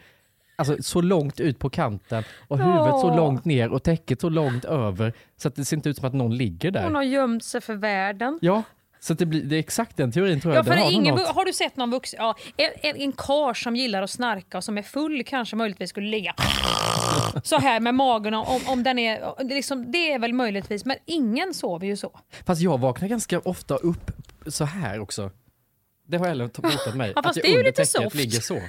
Alltså 0.55 0.83
så 0.83 1.01
långt 1.01 1.39
ut 1.39 1.59
på 1.59 1.69
kanten 1.69 2.23
och 2.47 2.57
huvudet 2.57 2.99
så 2.99 3.09
Åh. 3.09 3.15
långt 3.15 3.45
ner 3.45 3.69
och 3.69 3.83
täcket 3.83 4.21
så 4.21 4.29
långt 4.29 4.65
över 4.65 5.13
så 5.37 5.47
att 5.47 5.55
det 5.55 5.65
ser 5.65 5.77
inte 5.77 5.89
ut 5.89 5.97
som 5.97 6.07
att 6.07 6.13
någon 6.13 6.37
ligger 6.37 6.71
där. 6.71 6.83
Hon 6.83 6.95
har 6.95 7.03
gömt 7.03 7.43
sig 7.43 7.61
för 7.61 7.75
världen. 7.75 8.39
Ja, 8.41 8.63
så 9.03 9.13
att 9.13 9.19
det, 9.19 9.25
blir, 9.25 9.43
det 9.43 9.55
är 9.55 9.59
exakt 9.59 9.97
den 9.97 10.11
teorin 10.11 10.41
tror 10.41 10.53
Ja, 10.53 10.57
jag. 10.59 10.65
för 10.65 10.75
Den 10.75 10.83
har 10.83 10.91
ingen, 10.91 11.15
något. 11.15 11.27
har 11.27 11.45
du 11.45 11.53
sett 11.53 11.77
någon 11.77 11.91
vuxen, 11.91 12.17
ja, 12.19 12.35
en, 12.57 12.95
en, 12.95 13.11
kar 13.11 13.53
som 13.53 13.75
gillar 13.75 14.01
att 14.01 14.09
snarka 14.09 14.57
och 14.57 14.63
som 14.63 14.77
är 14.77 14.81
full 14.81 15.23
kanske 15.23 15.55
möjligtvis 15.55 15.89
skulle 15.89 16.07
ligga 16.09 16.35
så 17.43 17.57
här 17.57 17.79
med 17.79 17.95
magen 17.95 18.33
om, 18.33 18.59
om 18.67 18.83
den 18.83 18.99
är, 18.99 19.19
det 19.19 19.53
är 19.53 19.55
liksom, 19.55 19.91
det 19.91 20.11
är 20.11 20.19
väl 20.19 20.33
möjligtvis, 20.33 20.85
men 20.85 20.97
ingen 21.05 21.53
sover 21.53 21.87
ju 21.87 21.97
så. 21.97 22.19
Fast 22.45 22.61
jag 22.61 22.79
vaknar 22.79 23.07
ganska 23.07 23.39
ofta 23.39 23.75
upp 23.75 24.11
så 24.47 24.65
här 24.65 24.99
också. 24.99 25.31
Det 26.07 26.17
har 26.17 26.27
Ellen 26.27 26.49
botat 26.55 26.95
mig. 26.95 27.13
Ja, 27.15 27.23
fast 27.23 27.37
jag 27.37 27.45
det 27.45 27.49
är 27.53 27.57
ju 27.57 27.63
lite 27.63 27.85
soft. 27.85 28.15
ligger 28.15 28.39
så. 28.39 28.61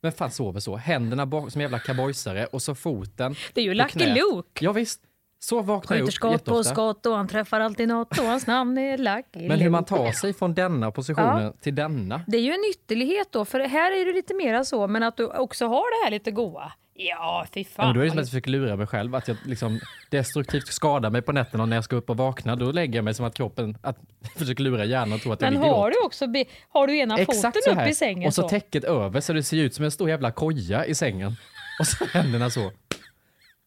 Men 0.00 0.12
fan 0.12 0.30
sover 0.30 0.60
så. 0.60 0.76
Händerna 0.76 1.26
bak 1.26 1.52
som 1.52 1.60
jävla 1.60 1.78
cowboysare 1.78 2.46
och 2.46 2.62
så 2.62 2.74
foten 2.74 3.36
Det 3.52 3.60
är 3.60 3.64
ju 3.64 3.74
Lucky. 3.74 4.06
Luke. 4.06 4.64
Ja, 4.64 4.72
visst. 4.72 5.00
Så 5.40 5.62
vaknar 5.62 5.96
jag 5.96 6.06
upp 6.06 6.12
skott 6.12 6.44
på 6.44 6.64
skott 6.64 7.06
och 7.06 7.16
han 7.16 7.28
träffar 7.28 7.60
alltid 7.60 7.88
något 7.88 8.18
och 8.18 8.24
hans 8.24 8.46
namn 8.46 8.78
är 8.78 8.98
Lucky 8.98 9.48
Men 9.48 9.60
hur 9.60 9.70
man 9.70 9.84
tar 9.84 10.12
sig 10.12 10.32
från 10.32 10.54
denna 10.54 10.90
positionen 10.90 11.52
till 11.60 11.74
denna. 11.74 12.20
Det 12.26 12.36
är 12.36 12.42
ju 12.42 12.52
en 12.52 12.64
ytterlighet 12.70 13.28
då, 13.30 13.44
för 13.44 13.60
här 13.60 14.00
är 14.00 14.06
det 14.06 14.12
lite 14.12 14.34
mera 14.34 14.64
så, 14.64 14.86
men 14.86 15.02
att 15.02 15.16
du 15.16 15.26
också 15.26 15.66
har 15.66 16.00
det 16.00 16.06
här 16.06 16.10
lite 16.10 16.30
goa. 16.30 16.72
Ja, 17.00 17.46
fy 17.54 17.60
Ja, 17.60 17.66
fan. 17.76 17.86
men 17.86 17.94
då 17.94 18.00
är 18.00 18.04
det 18.04 18.10
som 18.10 18.18
att 18.18 18.22
jag 18.22 18.28
försöker 18.28 18.50
lura 18.50 18.76
mig 18.76 18.86
själv, 18.86 19.14
att 19.14 19.28
jag 19.28 19.36
liksom 19.46 19.80
destruktivt 20.10 20.66
skadar 20.66 21.10
mig 21.10 21.22
på 21.22 21.32
nätterna 21.32 21.62
och 21.62 21.68
när 21.68 21.76
jag 21.76 21.84
ska 21.84 21.96
upp 21.96 22.10
och 22.10 22.16
vakna, 22.16 22.56
då 22.56 22.72
lägger 22.72 22.96
jag 22.96 23.04
mig 23.04 23.14
som 23.14 23.26
att 23.26 23.34
kroppen, 23.34 23.78
att 23.82 23.96
försöker 24.36 24.64
lura 24.64 24.84
hjärnan 24.84 25.12
och 25.12 25.20
tro 25.20 25.32
att 25.32 25.40
jag 25.40 25.52
men 25.52 25.60
ligger 25.60 25.74
har 25.74 25.90
du 25.90 25.96
också 26.04 26.26
har 26.68 26.86
du 26.86 26.98
ena 26.98 27.18
Exakt 27.18 27.56
foten 27.56 27.78
upp 27.78 27.88
i 27.88 27.94
sängen 27.94 28.26
Och 28.26 28.34
så, 28.34 28.42
så? 28.42 28.48
täcket 28.48 28.84
över 28.84 29.20
så 29.20 29.32
det 29.32 29.42
ser 29.42 29.56
ut 29.56 29.74
som 29.74 29.84
en 29.84 29.90
stor 29.90 30.08
jävla 30.10 30.30
koja 30.30 30.86
i 30.86 30.94
sängen. 30.94 31.36
Och 31.80 31.86
så 31.86 32.04
händerna 32.12 32.50
så. 32.50 32.72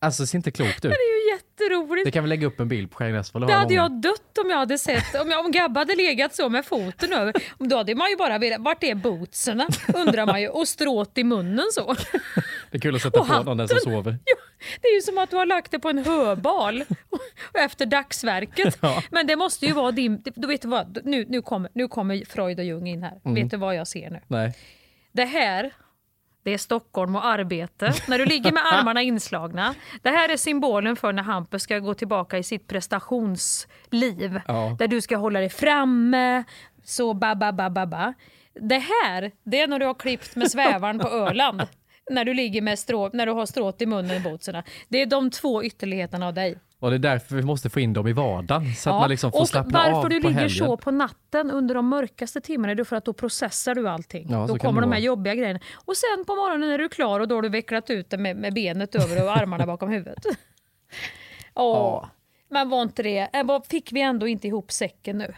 Alltså 0.02 0.24
det 0.24 0.28
ser 0.28 0.38
inte 0.38 0.52
klokt 0.52 0.86
ut. 0.86 0.92
Jätteroligt. 1.64 2.06
Det 2.06 2.12
kan 2.12 2.24
vi 2.24 2.30
lägga 2.30 2.48
upp 2.48 2.60
en 2.60 2.68
bild 2.68 2.92
på 2.92 3.04
och 3.34 3.42
Det 3.48 3.54
hade 3.54 3.74
jag 3.74 3.92
dött 3.92 4.38
om 4.44 4.50
jag 4.50 4.58
hade 4.58 4.78
sett. 4.78 5.22
Om, 5.22 5.32
jag, 5.32 5.46
om 5.46 5.52
Gabbe 5.52 5.80
hade 5.80 5.96
legat 5.96 6.36
så 6.36 6.50
med 6.50 6.66
foten 6.66 7.14
över. 7.14 7.34
Då 7.58 7.78
hade 7.78 7.96
man 7.96 8.10
ju 8.10 8.16
bara 8.16 8.38
velat, 8.38 8.60
vart 8.62 8.84
är 8.84 8.96
bootserna? 8.96 9.68
Undrar 9.94 10.26
man 10.26 10.42
ju. 10.42 10.48
Och 10.48 10.68
stråt 10.68 11.18
i 11.18 11.24
munnen 11.24 11.66
så. 11.72 11.96
Det 12.72 12.78
är 12.78 12.82
kul 12.82 12.96
att 12.96 13.02
sätta 13.02 13.20
Och 13.20 13.28
på 13.28 13.44
någon 13.44 13.58
den 13.58 13.68
som 13.68 13.76
hatten. 13.78 13.94
sover. 13.94 14.18
Ja, 14.26 14.36
det 14.82 14.88
är 14.88 14.96
ju 14.96 15.02
som 15.02 15.18
att 15.18 15.30
du 15.30 15.36
har 15.36 15.46
lagt 15.46 15.72
det 15.72 15.80
på 15.80 15.90
en 15.90 15.98
höbal 16.06 16.84
och 17.54 17.60
efter 17.60 17.86
dagsverket. 17.86 18.78
Ja. 18.82 19.04
Men 19.12 19.28
det 19.28 19.36
måste 19.36 19.66
ju 19.66 19.72
vara 19.74 19.92
din... 19.92 20.24
Då 20.36 20.48
vet 20.48 20.62
du 20.62 20.68
vad, 20.68 21.00
nu, 21.06 21.26
nu, 21.30 21.42
kommer, 21.42 21.70
nu 21.74 21.88
kommer 21.88 22.26
Freud 22.26 22.60
och 22.60 22.66
Jung 22.66 22.88
in 22.88 23.04
här. 23.04 23.20
Mm. 23.26 23.36
Vet 23.36 23.52
du 23.52 23.58
vad 23.58 23.76
jag 23.76 23.88
ser 23.88 24.10
nu? 24.10 24.20
Nej. 24.28 24.54
Det 25.12 25.26
här, 25.26 25.72
det 26.44 26.54
är 26.54 26.58
Stockholm 26.58 27.16
och 27.16 27.26
arbete. 27.26 27.94
När 28.08 28.18
du 28.18 28.26
ligger 28.26 28.52
med 28.52 28.64
armarna 28.72 29.02
inslagna. 29.02 29.76
Det 30.02 30.10
här 30.10 30.30
är 30.30 30.38
symbolen 30.38 30.96
för 30.96 31.14
när 31.14 31.24
Hampus 31.24 31.64
ska 31.64 31.80
gå 31.80 31.94
tillbaka 31.94 32.38
i 32.38 32.44
sitt 32.44 32.68
prestationsliv. 32.68 34.42
Ja. 34.48 34.76
Där 34.80 34.88
du 34.88 35.02
ska 35.02 35.18
hålla 35.18 35.40
dig 35.40 35.50
framme, 35.50 36.44
så 36.84 37.14
ba, 37.14 37.36
ba, 37.36 37.52
ba, 37.52 37.70
ba, 37.70 37.86
ba. 37.86 38.14
Det 38.54 38.80
här, 38.80 39.32
det 39.44 39.62
är 39.62 39.68
när 39.68 39.80
du 39.80 39.86
har 39.86 39.94
klippt 39.94 40.36
med 40.36 40.52
svävaren 40.52 41.00
på 41.00 41.08
Öland. 41.08 41.62
När 42.12 42.26
du 42.26 42.34
ligger 42.34 42.62
med 42.62 42.80
strå, 42.80 43.10
när 43.14 43.26
du 43.26 43.32
har 43.32 43.46
stråt 43.46 43.82
i 43.82 43.86
munnen 43.86 44.18
i 44.18 44.20
bootserna. 44.20 44.64
Det 44.90 45.02
är 45.02 45.06
de 45.06 45.32
två 45.32 45.64
ytterligheterna 45.64 46.28
av 46.28 46.34
dig. 46.34 46.58
Och 46.80 46.90
det 46.90 46.96
är 46.96 47.00
därför 47.00 47.36
vi 47.36 47.42
måste 47.42 47.70
få 47.70 47.80
in 47.80 47.94
dem 47.94 48.08
i 48.08 48.14
vardagen 48.14 48.74
så 48.74 48.90
att 48.90 48.96
man 48.96 49.10
liksom 49.10 49.32
får 49.32 49.40
och 49.40 49.50
slappna 49.50 49.80
varför 49.80 49.98
av 49.98 50.10
du 50.10 50.22
på 50.22 50.28
ligger 50.28 50.42
helgen. 50.42 50.68
så 50.68 50.78
på 50.78 50.92
natten 50.92 51.52
under 51.52 51.76
de 51.76 51.88
mörkaste 51.88 52.42
timmarna 52.42 52.72
är 52.72 52.76
det 52.76 52.86
för 52.86 52.96
att 52.96 53.06
då 53.06 53.14
processar 53.14 53.76
du 53.76 53.90
allting. 53.90 54.28
Ja, 54.32 54.46
då 54.48 54.58
kommer 54.58 54.82
de 54.82 54.92
här 54.92 55.00
vara. 55.00 55.06
jobbiga 55.06 55.36
grejerna. 55.36 55.60
Och 55.86 55.98
sen 55.98 56.26
på 56.26 56.36
morgonen 56.36 56.70
är 56.70 56.78
du 56.78 56.90
klar 56.90 57.20
och 57.20 57.28
då 57.28 57.36
har 57.36 57.42
du 57.42 57.50
vecklat 57.50 57.90
ut 57.90 58.10
det 58.10 58.18
med, 58.18 58.38
med 58.38 58.54
benet 58.54 58.96
över 58.96 59.24
och 59.24 59.38
armarna 59.38 59.66
bakom 59.66 59.90
huvudet. 59.90 60.26
Åh. 61.56 62.06
Men 62.50 62.70
var 62.70 62.82
inte 62.82 63.04
det, 63.04 63.30
vad 63.46 63.66
fick 63.66 63.92
vi 63.92 64.02
ändå 64.02 64.28
inte 64.28 64.48
ihop 64.48 64.72
säcken 64.72 65.18
nu? 65.18 65.34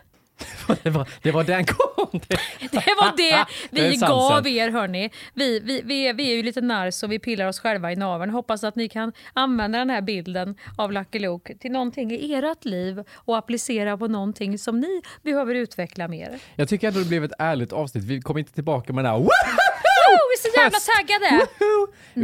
Det, 0.83 0.89
var, 0.89 1.09
det 1.21 1.31
var 1.31 1.43
den 1.43 1.65
kom. 1.65 2.09
Det, 2.11 2.37
Det 2.71 2.95
var 2.99 3.17
det 3.17 3.45
Det 3.71 3.89
vi 3.89 3.97
sant, 3.97 4.09
gav 4.09 4.47
er 4.47 4.69
hörni. 4.69 5.09
Vi, 5.33 5.59
vi, 5.59 5.81
vi, 5.85 6.07
är, 6.07 6.13
vi 6.13 6.31
är 6.31 6.35
ju 6.35 6.43
lite 6.43 6.61
nars 6.61 7.03
och 7.03 7.11
vi 7.11 7.19
pillar 7.19 7.45
oss 7.45 7.59
själva 7.59 7.91
i 7.91 7.95
naveln. 7.95 8.31
Hoppas 8.31 8.63
att 8.63 8.75
ni 8.75 8.89
kan 8.89 9.11
använda 9.33 9.79
den 9.79 9.89
här 9.89 10.01
bilden 10.01 10.55
av 10.77 10.91
Lucky 10.91 11.19
Luke 11.19 11.57
till 11.57 11.71
någonting 11.71 12.11
i 12.11 12.33
ert 12.33 12.65
liv 12.65 13.03
och 13.13 13.37
applicera 13.37 13.97
på 13.97 14.07
någonting 14.07 14.57
som 14.57 14.79
ni 14.79 15.01
behöver 15.21 15.55
utveckla 15.55 16.07
mer. 16.07 16.39
jag 16.55 16.69
tycker 16.69 16.87
ändå 16.87 16.99
det 16.99 17.05
blev 17.05 17.23
ett 17.23 17.33
ärligt 17.39 17.73
avsnitt. 17.73 18.03
Vi 18.03 18.21
kom 18.21 18.37
inte 18.37 18.53
tillbaka 18.53 18.93
med 18.93 19.05
den 19.05 19.11
här 19.11 19.19
Oh, 19.19 20.19
vi 20.29 20.49
är 20.49 20.51
så 20.51 20.61
jävla 20.61 20.79
taggade! 20.79 21.47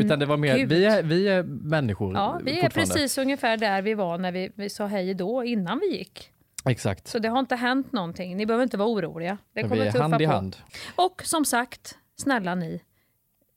utan 0.04 0.20
det 0.20 0.26
var 0.26 0.38
mer, 0.38 0.66
vi 0.66 0.86
är, 0.86 1.04
vi 1.04 1.28
är 1.28 1.44
människor 1.44 2.14
Ja, 2.14 2.40
vi 2.44 2.60
är 2.60 2.70
precis 2.70 3.18
ungefär 3.18 3.58
där 3.58 3.82
vi 3.82 3.94
var 3.94 4.18
när 4.18 4.32
vi, 4.32 4.52
vi 4.56 4.70
sa 4.70 4.86
hej 4.86 5.14
då 5.14 5.44
innan 5.44 5.80
vi 5.80 5.98
gick. 5.98 6.32
Exakt. 6.66 7.08
Så 7.08 7.20
det 7.20 7.28
har 7.30 7.40
inte 7.40 7.56
hänt 7.56 7.92
någonting. 7.92 8.38
Ni 8.38 8.46
behöver 8.46 8.64
inte 8.64 8.78
vara 8.78 8.90
oroliga. 8.90 9.38
Det 9.54 9.64
vi 9.64 9.70
kommer 9.70 9.86
är 9.86 9.92
tuffa 9.92 10.04
hand 10.04 10.22
i 10.22 10.26
på. 10.26 10.32
hand. 10.32 10.58
Och 10.96 11.22
som 11.26 11.46
sagt, 11.46 11.98
snälla 12.16 12.56
ni. 12.56 12.82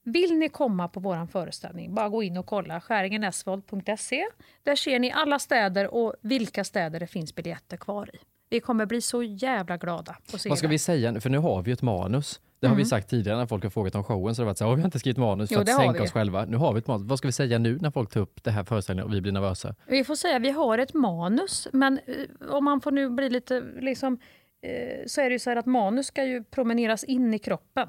Vill 0.05 0.39
ni 0.39 0.49
komma 0.49 0.89
på 0.89 1.01
vår 1.01 1.27
föreställning, 1.27 1.95
bara 1.95 2.09
gå 2.09 2.23
in 2.23 2.37
och 2.37 2.47
kolla 2.47 2.81
skäringenesvold.se. 2.81 4.25
Där 4.63 4.77
ser 4.77 4.99
ni 4.99 5.13
alla 5.13 5.39
städer 5.39 5.95
och 5.95 6.15
vilka 6.21 6.65
städer 6.65 7.01
det 7.01 7.07
finns 7.07 7.35
biljetter 7.35 7.77
kvar 7.77 8.11
i. 8.15 8.19
Vi 8.49 8.61
kommer 8.61 8.87
bli 8.87 9.01
så 9.01 9.23
jävla 9.23 9.77
glada 9.77 10.17
Vad 10.33 10.41
ska 10.41 10.67
det. 10.67 10.67
vi 10.67 10.79
säga? 10.79 11.21
För 11.21 11.31
nu 11.31 11.39
har 11.39 11.63
vi 11.63 11.73
ett 11.73 11.83
manus. 11.83 12.41
Det 12.63 12.69
har 12.69 12.75
vi 12.75 12.81
Mm. 12.83 12.89
sagt 12.89 13.11
tidigare 13.11 13.39
när 13.39 13.47
folk 13.47 13.63
har 13.63 13.71
frågat 13.71 13.95
om 13.95 14.05
showen. 14.05 14.35
Så 14.35 14.43
det 14.43 14.45
har 14.45 14.51
varit 14.51 14.59
så 14.59 14.65
här, 14.65 14.71
"Åh, 14.71 14.77
vi 14.77 14.83
har 14.83 14.87
inte 14.87 14.99
skrivit 14.99 15.19
manus 15.19 15.49
för 15.49 15.55
Jo, 15.57 15.61
att 15.61 15.69
sänka 15.69 15.93
vi. 15.93 16.01
oss 16.07 16.13
själva. 16.13 16.45
Nu 16.45 16.57
har 16.57 16.73
vi 16.73 16.79
ett 16.79 16.87
manus. 16.87 17.07
Vad 17.09 17.19
ska 17.19 17.29
vi 17.29 17.33
säga 17.33 17.59
nu 17.59 17.79
när 17.81 17.91
folk 17.91 18.11
tar 18.11 18.21
upp 18.21 18.43
det 18.45 18.51
här 18.51 18.65
föreställningen 18.65 19.09
och 19.11 19.15
vi 19.15 19.21
blir 19.21 19.33
nervösa? 19.33 19.75
Vi 19.87 20.05
får 20.05 20.15
säga 20.15 20.39
vi 20.39 20.51
har 20.51 20.79
ett 20.79 20.95
manus, 20.95 21.69
men 21.73 21.99
eh, 22.07 22.49
om 22.55 22.65
man 22.65 22.81
får 22.81 22.91
nu 22.91 23.11
bli 23.11 23.31
lite 23.31 23.61
liksom, 23.81 24.19
eh, 24.63 25.07
så 25.07 25.21
är 25.21 25.25
det 25.25 25.33
ju 25.33 25.39
så 25.39 25.51
här 25.51 25.57
att 25.57 25.67
manus 25.67 26.07
ska 26.07 26.25
ju 26.25 26.45
promeneras 26.45 27.05
in 27.05 27.35
i 27.35 27.39
kroppen. 27.39 27.89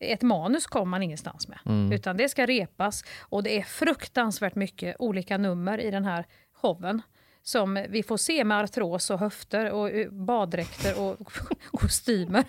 Ett 0.00 0.22
manus 0.22 0.66
kommer 0.66 0.86
man 0.86 1.02
ingenstans 1.02 1.48
med, 1.48 1.58
Mm. 1.66 1.92
utan 1.92 2.16
det 2.16 2.28
ska 2.28 2.46
repas 2.46 3.04
och 3.20 3.42
det 3.42 3.58
är 3.58 3.62
fruktansvärt 3.62 4.54
mycket 4.54 4.96
olika 4.98 5.38
nummer 5.38 5.80
i 5.80 5.90
den 5.90 6.04
här 6.04 6.24
showen 6.52 7.02
som 7.42 7.84
vi 7.88 8.02
får 8.02 8.16
se 8.16 8.44
med 8.44 8.58
artros 8.64 9.10
och 9.10 9.18
höfter 9.18 9.70
och 9.70 9.90
eh, 9.90 10.10
baddräkter 10.10 11.00
och 11.00 11.32
kostymer. 11.72 12.44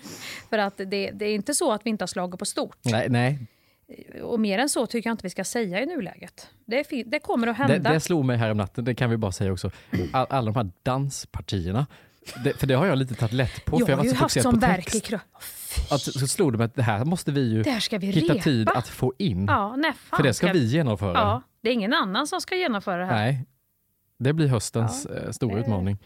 För 0.50 0.58
att 0.58 0.76
det, 0.76 1.10
det 1.10 1.24
är 1.24 1.34
inte 1.34 1.54
så 1.54 1.72
att 1.72 1.86
vi 1.86 1.90
inte 1.90 2.02
har 2.02 2.06
slagit 2.06 2.38
på 2.38 2.44
stort. 2.44 2.78
Nej, 2.82 3.06
nej. 3.08 3.38
Och 4.22 4.40
mer 4.40 4.58
än 4.58 4.68
så 4.68 4.86
tycker 4.86 5.10
jag 5.10 5.14
inte 5.14 5.22
vi 5.22 5.30
ska 5.30 5.44
säga 5.44 5.82
i 5.82 5.86
nuläget. 5.86 6.48
Det, 6.66 6.86
det 7.06 7.18
kommer 7.18 7.46
att 7.46 7.56
Det, 7.56 7.62
hända. 7.72 7.92
det 7.92 8.00
slog 8.00 8.24
mig 8.24 8.36
här 8.36 8.50
om 8.50 8.56
natten, 8.56 8.84
det 8.84 8.94
kan 8.94 9.10
vi 9.10 9.16
bara 9.16 9.32
säga 9.32 9.52
också. 9.52 9.70
All, 10.12 10.26
alla 10.30 10.52
de 10.52 10.56
här 10.56 10.70
danspartierna. 10.82 11.86
Det, 12.44 12.52
för 12.52 12.66
det 12.66 12.74
har 12.74 12.86
jag 12.86 12.98
lite 12.98 13.14
tagit 13.14 13.32
lätt 13.32 13.64
på. 13.64 13.76
jag 13.80 13.86
för 13.86 13.92
jag 13.92 13.96
har 13.98 14.04
ju 14.04 14.14
haft 14.14 14.42
som 14.42 14.58
verk 14.58 14.94
i 14.94 15.00
kroppen. 15.00 15.28
Att, 15.90 16.00
så 16.00 16.26
slog 16.26 16.52
det 16.52 16.58
mig 16.58 16.64
att 16.64 16.74
det 16.74 16.82
här 16.82 17.04
måste 17.04 17.32
vi 17.32 17.52
ju 17.52 17.62
Det 17.62 17.80
ska 17.80 17.98
vi 17.98 18.06
hitta 18.06 18.32
repa. 18.34 18.44
tid 18.44 18.68
att 18.74 18.88
få 18.88 19.12
in. 19.18 19.46
Ja, 19.48 19.76
nej, 19.76 19.92
för 20.16 20.22
det 20.22 20.34
ska 20.34 20.52
vi 20.52 20.64
genomföra. 20.66 21.12
Ja, 21.12 21.42
det 21.62 21.68
är 21.68 21.72
ingen 21.72 21.92
annan 21.94 22.26
som 22.26 22.40
ska 22.40 22.56
genomföra 22.56 22.96
det 22.96 23.04
här. 23.06 23.14
Nej, 23.16 23.46
det 24.20 24.32
blir 24.32 24.46
höstens 24.48 25.06
eh, 25.06 25.30
stora 25.30 25.54
det- 25.54 25.60
utmaning. 25.60 25.98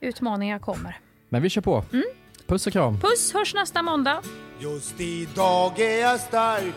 Utmaningar 0.00 0.58
kommer. 0.58 1.00
Men 1.28 1.42
vi 1.42 1.50
kör 1.50 1.60
på. 1.62 1.84
Mm. 1.92 2.04
Puss 2.46 2.66
och 2.66 2.72
kram. 2.72 3.00
Puss, 3.00 3.32
hörs 3.34 3.54
nästa 3.54 3.82
måndag. 3.82 4.22
Just 4.60 5.00
idag 5.00 5.80
är 5.80 6.00
jag 6.00 6.20
stark 6.20 6.74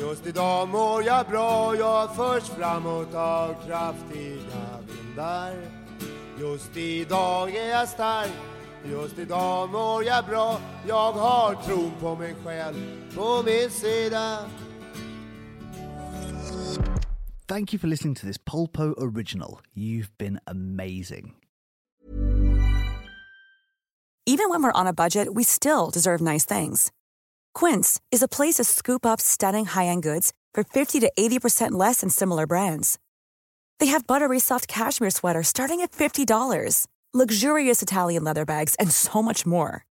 Just 0.00 0.26
idag 0.26 0.68
mår 0.68 1.02
jag 1.04 1.26
bra 1.26 1.74
Jag 1.76 2.16
förs 2.16 2.42
framåt 2.44 3.14
av 3.14 3.54
kraftiga 3.66 4.64
vindar 4.88 5.54
Just 6.40 6.76
idag 6.76 7.54
är 7.56 7.68
jag 7.70 7.88
stark 7.88 8.30
Just 8.90 9.18
idag 9.18 9.70
mår 9.70 10.04
jag 10.04 10.24
bra 10.24 10.60
Jag 10.88 11.12
har 11.12 11.54
tron 11.54 11.92
på 12.00 12.14
mig 12.16 12.34
själv 12.44 12.74
på 13.14 13.42
min 13.46 13.70
sida 13.70 14.38
Thank 17.46 17.74
you 17.74 17.78
for 17.78 17.88
listening 17.88 18.14
to 18.14 18.26
this 18.26 18.38
Polpo 18.38 18.94
original. 18.96 19.60
You've 19.74 20.16
been 20.16 20.40
amazing. 20.46 21.34
Even 24.24 24.48
when 24.48 24.62
we're 24.62 24.72
on 24.72 24.86
a 24.86 24.94
budget, 24.94 25.34
we 25.34 25.44
still 25.44 25.90
deserve 25.90 26.22
nice 26.22 26.46
things. 26.46 26.90
Quince 27.52 28.00
is 28.10 28.22
a 28.22 28.28
place 28.28 28.54
to 28.54 28.64
scoop 28.64 29.04
up 29.04 29.20
stunning 29.20 29.66
high-end 29.66 30.02
goods 30.02 30.32
for 30.54 30.64
50 30.64 31.00
to 31.00 31.12
80% 31.18 31.72
less 31.72 32.00
than 32.00 32.08
similar 32.08 32.46
brands. 32.46 32.98
They 33.78 33.86
have 33.88 34.06
buttery 34.06 34.40
soft 34.40 34.66
cashmere 34.66 35.10
sweaters 35.10 35.48
starting 35.48 35.82
at 35.82 35.92
$50, 35.92 36.86
luxurious 37.12 37.82
Italian 37.82 38.24
leather 38.24 38.46
bags, 38.46 38.74
and 38.76 38.90
so 38.90 39.20
much 39.20 39.44
more. 39.44 39.84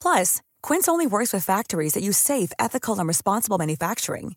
Plus, 0.00 0.40
Quince 0.62 0.86
only 0.86 1.08
works 1.08 1.32
with 1.32 1.44
factories 1.44 1.94
that 1.94 2.04
use 2.04 2.16
safe, 2.18 2.52
ethical, 2.60 2.96
and 3.00 3.08
responsible 3.08 3.58
manufacturing. 3.58 4.36